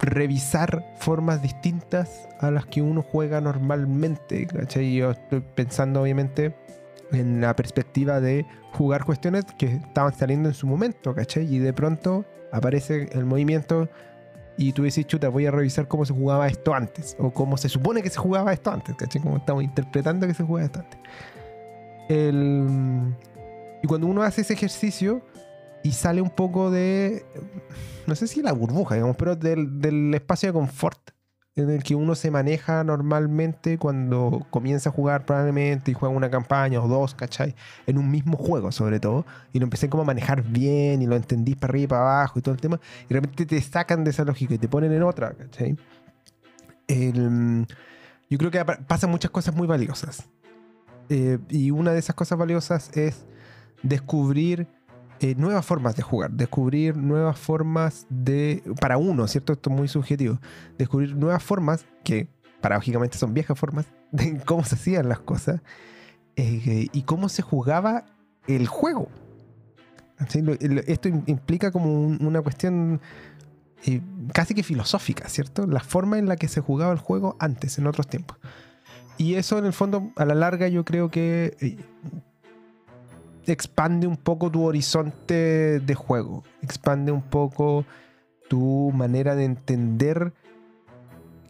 [0.00, 4.94] revisar formas distintas a las que uno juega normalmente, ¿cachai?
[4.94, 6.54] Yo estoy pensando obviamente
[7.12, 11.14] en la perspectiva de jugar cuestiones que estaban saliendo en su momento.
[11.36, 13.88] Y de pronto aparece el movimiento
[14.58, 17.68] y tú dices, chuta, voy a revisar cómo se jugaba esto antes, o cómo se
[17.70, 19.22] supone que se jugaba esto antes, ¿cachai?
[19.22, 20.98] Como estamos interpretando que se jugaba esto antes.
[22.08, 23.14] El-
[23.82, 25.22] Y cuando uno hace ese ejercicio
[25.82, 27.24] y sale un poco de,
[28.06, 30.98] no sé si la burbuja, digamos, pero del, del espacio de confort
[31.54, 36.30] en el que uno se maneja normalmente cuando comienza a jugar probablemente y juega una
[36.30, 37.54] campaña o dos, ¿cachai?
[37.86, 41.14] En un mismo juego sobre todo, y lo empecé como a manejar bien y lo
[41.14, 44.02] entendís para arriba y para abajo y todo el tema, y de repente te sacan
[44.02, 45.76] de esa lógica y te ponen en otra, ¿cachai?
[46.88, 47.66] El-
[48.30, 50.24] yo creo que pasan muchas cosas muy valiosas.
[51.10, 53.26] Eh, y una de esas cosas valiosas es
[53.82, 54.66] descubrir
[55.22, 59.52] eh, nuevas formas de jugar, descubrir nuevas formas de, para uno, ¿cierto?
[59.52, 60.38] Esto es muy subjetivo,
[60.78, 62.28] descubrir nuevas formas que
[62.60, 65.60] paradójicamente son viejas formas de cómo se hacían las cosas
[66.36, 68.04] eh, y cómo se jugaba
[68.46, 69.08] el juego.
[70.28, 70.40] ¿Sí?
[70.86, 73.00] Esto im- implica como un- una cuestión
[73.84, 74.00] eh,
[74.32, 75.66] casi que filosófica, ¿cierto?
[75.66, 78.38] La forma en la que se jugaba el juego antes, en otros tiempos.
[79.18, 81.76] Y eso en el fondo, a la larga, yo creo que eh,
[83.46, 87.84] expande un poco tu horizonte de juego, expande un poco
[88.48, 90.32] tu manera de entender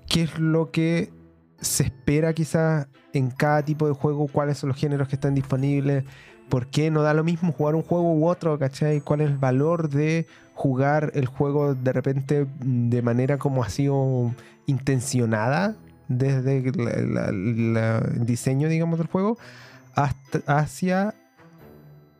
[0.08, 1.12] qué es lo que
[1.60, 6.04] se espera quizás en cada tipo de juego, cuáles son los géneros que están disponibles,
[6.48, 9.00] por qué no da lo mismo jugar un juego u otro, ¿cachai?
[9.00, 14.34] ¿Cuál es el valor de jugar el juego de repente de manera como ha sido
[14.66, 15.76] intencionada
[16.08, 19.38] desde el diseño, digamos, del juego,
[19.94, 21.14] hasta, hacia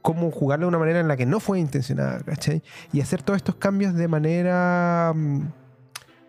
[0.02, 2.62] cómo jugarlo de una manera en la que no fue intencionada, ¿cachai?
[2.92, 5.42] Y hacer todos estos cambios de manera mm,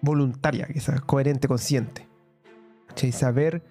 [0.01, 2.07] voluntaria, quizás, coherente, consciente.
[2.87, 3.11] ¿cachai?
[3.11, 3.63] Saber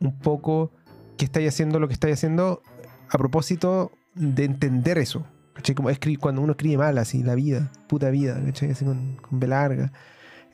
[0.00, 0.70] un poco
[1.18, 2.62] que estáis haciendo lo que estáis haciendo
[3.10, 5.26] a propósito de entender eso.
[5.52, 5.74] ¿cachai?
[5.74, 5.90] Como
[6.20, 8.70] cuando uno escribe mal, así, la vida, puta vida, ¿cachai?
[8.70, 9.92] Así con, con B larga.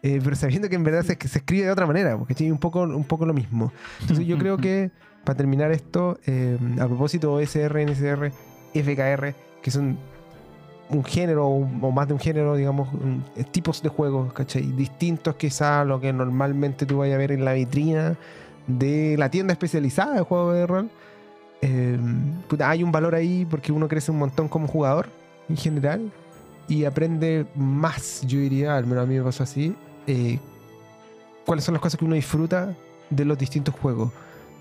[0.03, 2.51] Eh, pero sabiendo que en verdad se, se escribe de otra manera, ¿cachai?
[2.51, 3.73] Un poco, un poco lo mismo.
[4.01, 4.91] Entonces yo creo que
[5.25, 8.33] para terminar esto, eh, a propósito OSR, NSR,
[8.75, 9.99] FKR, que son
[10.89, 12.89] un género o más de un género, digamos,
[13.37, 14.63] eh, tipos de juegos, ¿cachai?
[14.63, 18.17] Distintos quizá a lo que normalmente tú vayas a ver en la vitrina
[18.67, 20.91] de la tienda especializada de juegos de rol.
[22.49, 25.09] Puta, hay un valor ahí porque uno crece un montón como jugador
[25.49, 26.13] en general
[26.69, 29.75] y aprende más, yo diría, al menos a mí me pasó así,
[30.07, 30.39] eh,
[31.45, 32.75] cuáles son las cosas que uno disfruta
[33.11, 34.11] de los distintos juegos.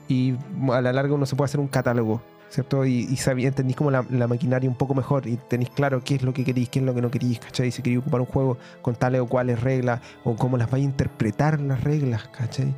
[0.08, 0.36] Y
[0.72, 2.86] a la larga uno se puede hacer un catálogo, ¿cierto?
[2.86, 6.24] Y, y entendís como la, la maquinaria un poco mejor y tenéis claro qué es
[6.24, 7.72] lo que queréis, qué es lo que no queréis, ¿cachai?
[7.72, 10.86] Si queréis ocupar un juego con tales o cuales reglas, o cómo las vais a
[10.86, 12.74] interpretar las reglas, ¿cachai?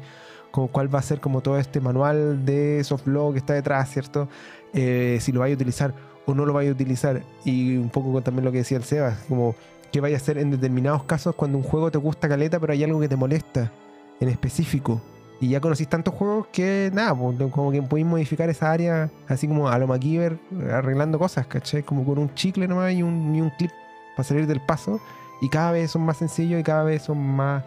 [0.51, 3.91] Como cuál va a ser como todo este manual de soft law que está detrás,
[3.91, 4.27] ¿cierto?
[4.73, 5.93] Eh, si lo vais a utilizar
[6.25, 7.23] o no lo vaya a utilizar.
[7.45, 9.55] Y un poco con también lo que decía el Sebas, como
[9.91, 12.83] qué vaya a hacer en determinados casos cuando un juego te gusta caleta, pero hay
[12.83, 13.71] algo que te molesta
[14.19, 15.01] en específico.
[15.39, 19.47] Y ya conocís tantos juegos que nada, pues, como que podéis modificar esa área así
[19.47, 20.39] como a lo MacGyver,
[20.71, 21.83] arreglando cosas, ¿cachai?
[21.83, 23.71] Como con un chicle nomás y un, y un clip
[24.15, 24.99] para salir del paso.
[25.41, 27.63] Y cada vez son más sencillos y cada vez son más,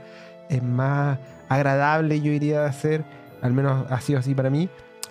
[0.49, 1.19] es más
[1.49, 3.05] agradable, yo iría a hacer.
[3.41, 4.69] Al menos ha sido así para mí.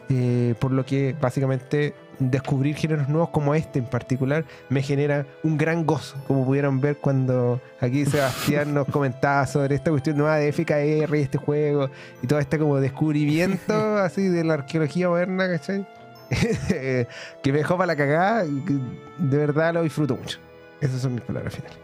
[0.09, 5.57] Eh, por lo que básicamente descubrir géneros nuevos como este en particular me genera un
[5.57, 10.51] gran gozo, como pudieron ver cuando aquí Sebastián nos comentaba sobre esta cuestión nueva de
[10.51, 11.89] FKR y este juego
[12.21, 15.87] y todo este como descubrimiento así de la arqueología moderna, ¿cachai?
[16.69, 17.07] que
[17.51, 20.37] me dejó para la cagada, de verdad lo disfruto mucho.
[20.81, 21.77] Esas son mis palabras finales.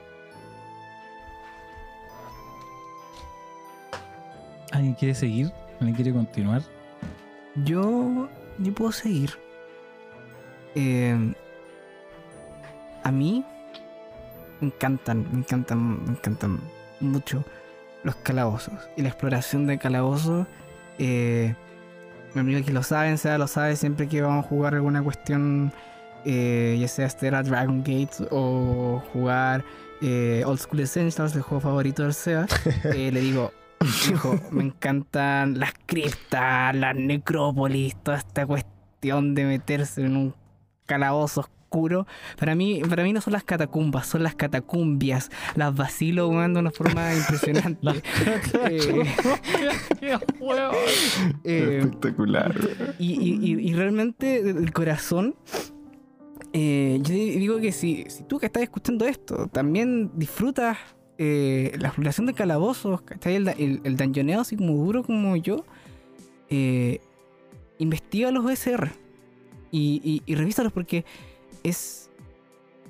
[4.71, 5.51] ¿Alguien quiere seguir?
[5.79, 6.61] ¿Alguien quiere continuar?
[7.63, 8.29] Yo,
[8.59, 9.44] yo puedo seguir.
[10.75, 11.33] Eh,
[13.03, 13.45] a mí
[14.59, 16.59] me encantan, me encantan, me encantan
[16.99, 17.43] mucho
[18.03, 20.47] los calabozos y la exploración de calabozos.
[20.97, 21.55] Eh,
[22.33, 25.71] mi amigo que lo saben, sea lo sabe siempre que vamos a jugar alguna cuestión,
[26.25, 29.63] eh, ya sea Stella Dragon Gate o jugar
[30.01, 32.45] eh, Old School Essentials, el juego favorito del SEA,
[32.83, 33.51] eh, le digo,
[34.11, 40.35] Hijo, me encantan las criptas, las necrópolis, toda esta cuestión de meterse en un
[40.85, 42.07] calabozo oscuro.
[42.37, 45.29] Para mí, para mí no son las catacumbas, son las catacumbias.
[45.55, 47.87] Las vacilo weón, de una forma impresionante.
[48.69, 49.05] Eh,
[51.43, 52.55] eh, Espectacular.
[52.99, 55.35] y, y- y- y realmente del corazón,
[56.53, 60.77] eh, yo di- digo que si, si tú que estás escuchando esto también disfrutas
[61.17, 63.01] eh, la exploración de calabozos.
[63.23, 65.65] El, el, el dungeoneo así como duro como yo,
[66.49, 66.99] eh,
[67.77, 68.91] investiga los OSR
[69.75, 71.03] y, y, y revísalos porque
[71.63, 72.09] es...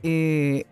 [0.03, 0.65] eh,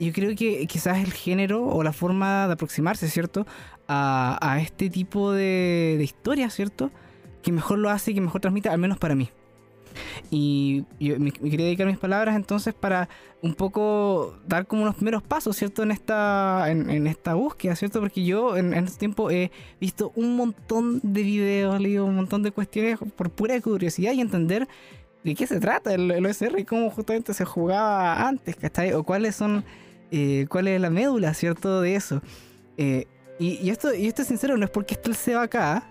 [0.00, 3.46] yo creo que quizás el género o la forma de aproximarse, ¿cierto?
[3.86, 6.90] A, a este tipo de, de historias, ¿cierto?
[7.44, 9.28] que mejor lo hace y que mejor transmite, al menos para mí.
[10.30, 13.08] Y yo me, me quería dedicar mis palabras entonces para
[13.42, 15.82] un poco dar como unos primeros pasos, ¿cierto?
[15.82, 18.00] En esta, en, en esta búsqueda, ¿cierto?
[18.00, 22.42] Porque yo en, en este tiempo he visto un montón de videos, leído un montón
[22.42, 24.66] de cuestiones por pura curiosidad y entender
[25.24, 28.92] de qué se trata el, el OSR y cómo justamente se jugaba antes, ¿cachai?
[28.92, 29.64] O cuáles son,
[30.10, 31.80] eh, cuál es la médula, ¿cierto?
[31.80, 32.22] De eso.
[32.76, 33.06] Eh,
[33.38, 35.88] y, y esto, y esto es sincero, no es porque esto se va acá,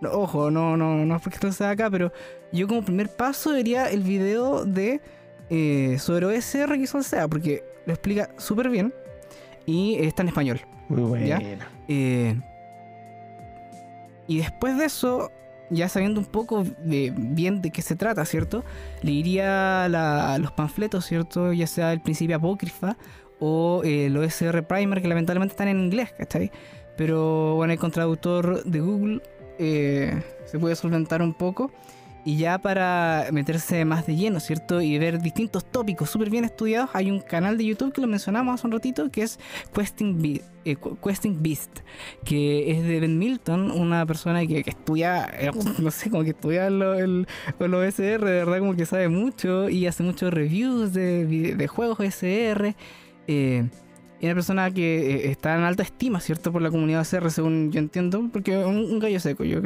[0.00, 2.12] no, ojo, no, no, no es porque esto sea acá, pero
[2.52, 5.00] yo como primer paso vería el video de
[5.48, 8.92] eh, sobre OSR que el SEA, porque lo explica súper bien
[9.64, 10.60] y está en español.
[10.88, 11.26] Muy bueno.
[11.26, 11.40] ¿Ya?
[11.86, 12.40] Eh,
[14.26, 15.30] y después de eso,
[15.72, 18.64] ya sabiendo un poco bien de qué se trata, ¿cierto?
[19.02, 21.52] Le iría la- los panfletos, ¿cierto?
[21.52, 22.96] Ya sea el principio apócrifa
[23.40, 26.52] o eh, el OSR Primer, que lamentablemente están en inglés, ¿cachai?
[26.96, 29.20] Pero bueno, con traductor de Google
[29.58, 31.70] eh, se puede solventar un poco.
[32.24, 34.80] Y ya para meterse más de lleno, ¿cierto?
[34.80, 38.54] Y ver distintos tópicos súper bien estudiados, hay un canal de YouTube que lo mencionamos
[38.54, 39.40] hace un ratito, que es
[39.74, 40.76] Questing, eh,
[41.40, 41.80] Beast,
[42.24, 45.50] que es de Ben Milton, una persona que, estudia, eh,
[45.82, 47.26] no sé, como que estudia lo- el,
[47.58, 51.26] el OSR, de verdad como que sabe mucho y hace muchos reviews de,
[51.56, 52.76] de juegos OSR.
[53.26, 53.68] Eh,
[54.20, 56.52] y una persona que eh, está en alta estima, ¿cierto?
[56.52, 59.60] Por la comunidad OSR, según yo entiendo, porque es un, gallo seco, yo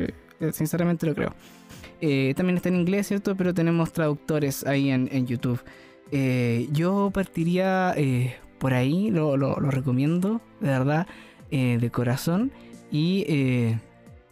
[0.53, 1.35] sinceramente lo creo.
[2.01, 3.37] Eh, también está en inglés, ¿cierto?
[3.37, 5.61] Pero tenemos traductores ahí en, en YouTube.
[6.13, 11.07] Eh, yo partiría eh, por ahí, lo, lo- lo recomiendo, de verdad,
[11.51, 12.53] eh, de corazón.
[12.93, 13.79] Y eh,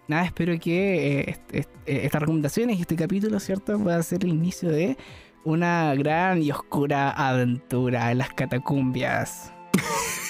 [0.09, 3.79] nada, espero que est- est- estas recomendaciones y este capítulo, ¿cierto?
[3.79, 4.97] Pueda ser el inicio de
[5.45, 9.51] una gran y oscura aventura en las catacumbias.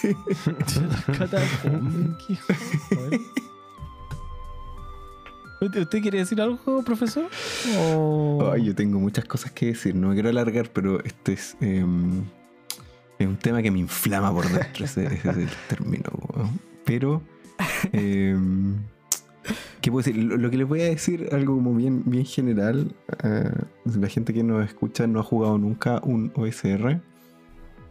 [5.67, 7.29] ¿Usted quiere decir algo, profesor?
[8.53, 12.25] Ay, yo tengo muchas cosas que decir, no me quiero alargar, pero este es, em,
[13.19, 16.11] es un tema que me inflama por dentro, ese, es el término.
[16.85, 17.23] Pero,
[17.93, 18.77] em,
[19.81, 20.23] ¿qué puedo decir?
[20.23, 23.51] Lo, que les voy a decir, algo como bien, bien general, eh,
[23.85, 27.01] la gente que nos escucha no ha jugado nunca un OSR,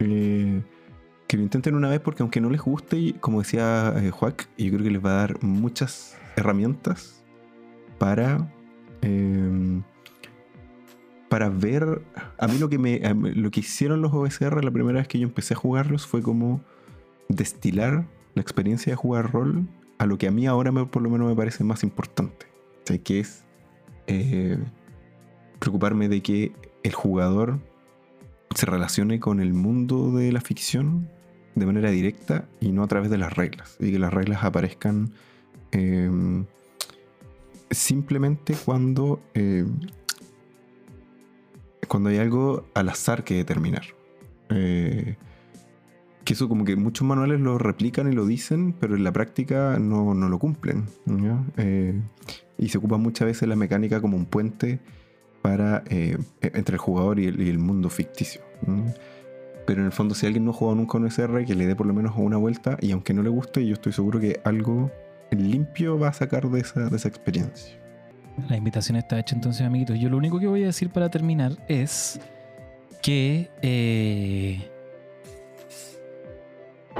[0.00, 0.62] eh,
[1.26, 4.70] que lo intenten una vez porque aunque no les guste, como decía eh, Juac, yo
[4.70, 7.23] creo que les va a dar muchas herramientas
[8.04, 8.46] para
[9.00, 9.82] em,
[11.30, 12.02] para ver
[12.38, 15.26] a mí lo que me lo que hicieron los OSR la primera vez que yo
[15.26, 16.60] empecé a jugarlos fue como
[17.30, 18.04] destilar
[18.34, 19.66] la experiencia de jugar rol
[19.98, 22.46] a lo que a mí ahora me- por lo menos me parece más importante
[22.82, 23.42] o sea, que es
[24.06, 24.58] eh,
[25.58, 26.52] preocuparme de que
[26.82, 27.58] el jugador
[28.54, 31.08] se relacione con el mundo de la ficción
[31.54, 33.76] de manera directa y no a través de las reglas.
[33.80, 35.12] Y que las reglas aparezcan
[35.72, 36.10] eh,
[37.74, 39.64] simplemente cuando, eh,
[41.88, 43.84] cuando hay algo al azar que determinar.
[44.50, 45.16] Eh,
[46.24, 49.78] que eso como que muchos manuales lo replican y lo dicen, pero en la práctica
[49.78, 50.86] no, no lo cumplen.
[51.58, 52.00] Eh,
[52.58, 54.80] y se ocupa muchas veces la mecánica como un puente
[55.42, 58.40] para eh, entre el jugador y el, mundo ficticio.
[59.66, 61.76] Pero en el fondo, si alguien no ha jugado nunca un SR, que le dé
[61.76, 64.90] por lo menos una vuelta, y aunque no le guste, yo estoy seguro que algo
[65.30, 67.76] limpio va a sacar de esa, de esa experiencia.
[68.48, 69.98] La invitación está hecha entonces, amiguitos.
[69.98, 72.18] Yo lo único que voy a decir para terminar es
[73.02, 73.50] que...
[73.62, 74.70] eh,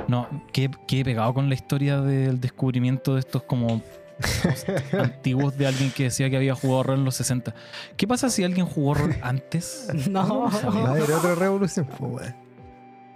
[0.09, 3.81] no, que, que he pegado con la historia del descubrimiento de estos como
[4.99, 7.55] antiguos de alguien que decía que había jugado rol en los 60.
[7.97, 9.89] ¿Qué pasa si alguien jugó rol antes?
[10.11, 10.51] No.
[10.51, 11.89] Va a haber otra revolución.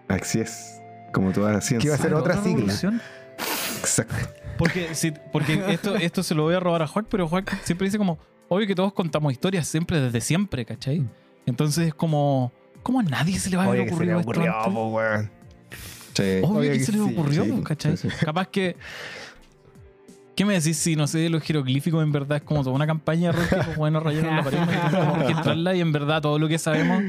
[0.09, 0.81] Así es.
[1.13, 1.91] Como toda la Que ciencia.
[1.91, 2.53] va a ser otra sigla.
[2.57, 3.01] revolución?
[3.81, 4.15] Exacto.
[4.59, 7.87] Porque, si- porque esto, esto se lo voy a robar a Juan, pero Juan siempre
[7.87, 8.19] dice como,
[8.49, 11.05] obvio que todos contamos historias siempre, desde siempre, ¿cachai?
[11.47, 12.53] Entonces es como,
[12.83, 14.73] ¿cómo a nadie se le va a haber que se le ocurrido esto ocurrió, antes?
[14.75, 15.31] po, weón.
[16.15, 16.23] Sí.
[16.43, 17.97] Obvio Obvio que que se le sí, ocurrió, sí, ¿cachai?
[17.97, 18.25] sí, sí.
[18.25, 18.77] Capaz que...
[20.35, 23.33] ¿Qué me decís si, no sé, los jeroglíficos en verdad es como toda una campaña
[23.33, 26.39] de que los buenos rayaron la pared y tenemos que registrarla y en verdad todo
[26.39, 27.03] lo que sabemos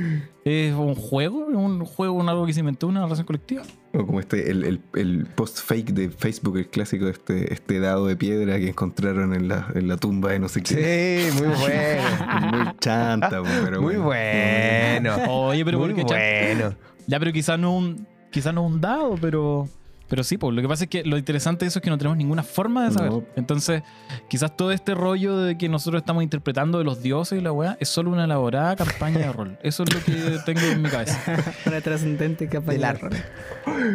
[0.43, 3.61] es un juego, un juego, un algo que se inventó, una narración colectiva?
[3.91, 7.79] O como este, el, el- el post fake de Facebook, el clásico de este, este
[7.79, 11.29] dado de piedra que encontraron en la, en la tumba de no sé qué.
[11.31, 12.47] Sí, muy bueno.
[12.51, 15.15] Muy chanta, po, pero Muy bueno.
[15.29, 16.75] Oye, pero Muy bueno.
[17.07, 19.67] Ya, pero quizás no un, quizás no un dado, pero.
[20.09, 21.97] Pero sí, pues lo que pasa es que lo interesante de eso es que no
[21.97, 23.11] tenemos ninguna forma de saber.
[23.11, 23.23] No.
[23.35, 23.83] Entonces,
[24.27, 27.77] quizás todo este rollo de que nosotros estamos interpretando de los dioses y la weá
[27.79, 29.59] es solo una elaborada campaña de rol.
[29.61, 31.21] Eso es lo que tengo en mi cabeza.
[31.65, 33.23] Una trascendente Del de arte.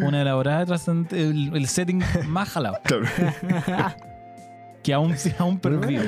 [0.03, 2.79] Una elaborada trascendente, el, el setting más jalado,
[4.85, 6.05] que aún, aún perdido.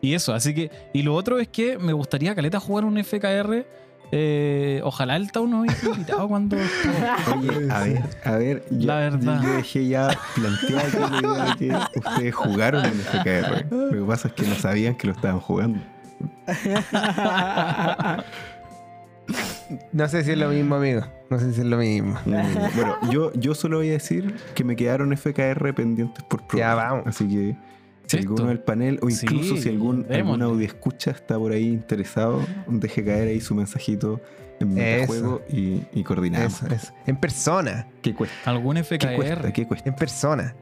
[0.00, 0.70] Y eso, así que.
[0.92, 3.64] Y lo otro es que me gustaría, Caleta, jugar un FKR.
[4.16, 6.56] Eh, ojalá el Tau nos hubiese invitado cuando.
[6.56, 8.64] Oye, a ver, a ver.
[8.70, 9.42] yo- La verdad.
[9.42, 13.66] Yo dejé ya planteada la idea de que ustedes jugaron en FKR.
[13.70, 15.80] Lo que pasa es que no sabían que lo estaban jugando.
[19.92, 21.02] No sé si es lo mismo, amigo.
[21.30, 22.14] No sé si es lo mismo.
[22.26, 26.58] Mm, Bueno, yo, yo solo voy a decir que me quedaron FKR pendientes por probar.
[26.58, 27.06] Ya, vamos.
[27.06, 27.56] Así que
[28.06, 31.68] si alguno del panel o Sí, incluso si algún, algún audio escucha está por ahí
[31.68, 34.20] interesado, deje caer ahí su mensajito
[34.60, 35.06] en Eso.
[35.06, 36.62] juego y, y coordinamos.
[36.62, 36.92] Eso, eso.
[37.06, 37.88] En persona.
[38.02, 38.36] ¿Qué cuesta?
[38.50, 38.82] Algún ¿Qué
[39.16, 39.36] cuesta?
[39.36, 39.52] FKR.
[39.52, 39.88] ¿Qué cuesta?
[39.88, 40.54] En persona.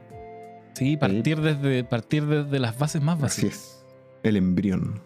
[0.73, 3.53] Sí, partir desde, partir desde las bases más Así básicas.
[3.53, 3.85] es.
[4.23, 5.01] El embrión.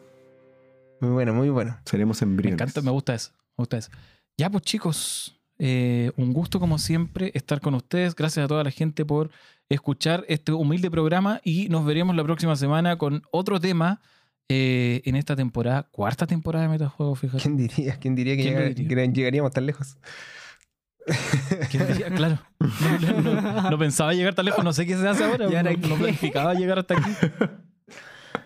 [1.01, 1.77] Muy bueno, muy bueno.
[1.85, 2.61] Seremos Me embriones.
[2.61, 3.31] encanta, me gusta eso.
[3.57, 3.89] Me gusta eso.
[4.38, 8.15] Ya, pues chicos, eh, un gusto como siempre estar con ustedes.
[8.15, 9.30] Gracias a toda la gente por
[9.69, 14.02] escuchar este humilde programa y nos veremos la próxima semana con otro tema
[14.49, 17.44] eh, en esta temporada, cuarta temporada de Metajuegos, fíjate.
[17.44, 17.98] ¿Quién diría?
[17.99, 19.06] ¿Quién diría que, ¿Quién lo llega- diría?
[19.07, 19.98] que llegaríamos tan lejos?
[21.72, 22.10] ¿Quién diría?
[22.10, 22.39] Claro.
[22.60, 25.48] No, no- no- no pensaba llegar tan lejos, no sé qué se hace ahora.
[25.52, 27.10] ¿Y ahora no, planificaba llegar hasta aquí.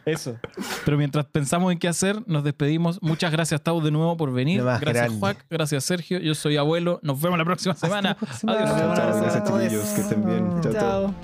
[0.06, 0.38] Eso.
[0.86, 3.02] Pero mientras pensamos en qué hacer, nos despedimos.
[3.02, 4.61] Muchas gracias, Tau, de nuevo por venir.
[4.61, 5.19] Gracias, grande.
[5.19, 5.45] Juac.
[5.49, 6.19] Gracias, Sergio.
[6.19, 6.99] Yo soy abuelo.
[7.03, 8.18] Nos vemos la próxima semana.
[8.19, 8.41] Adiós.
[8.41, 9.86] Chao, chao, gracias chiquillos.
[9.86, 10.61] Que estén bien.
[10.61, 10.73] Chao, chao.
[10.73, 11.15] Chao.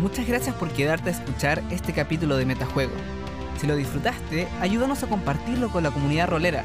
[0.00, 2.92] Muchas gracias por quedarte a escuchar este capítulo de Metajuego.
[3.58, 6.64] Si lo disfrutaste, ayúdanos a compartirlo con la comunidad rolera.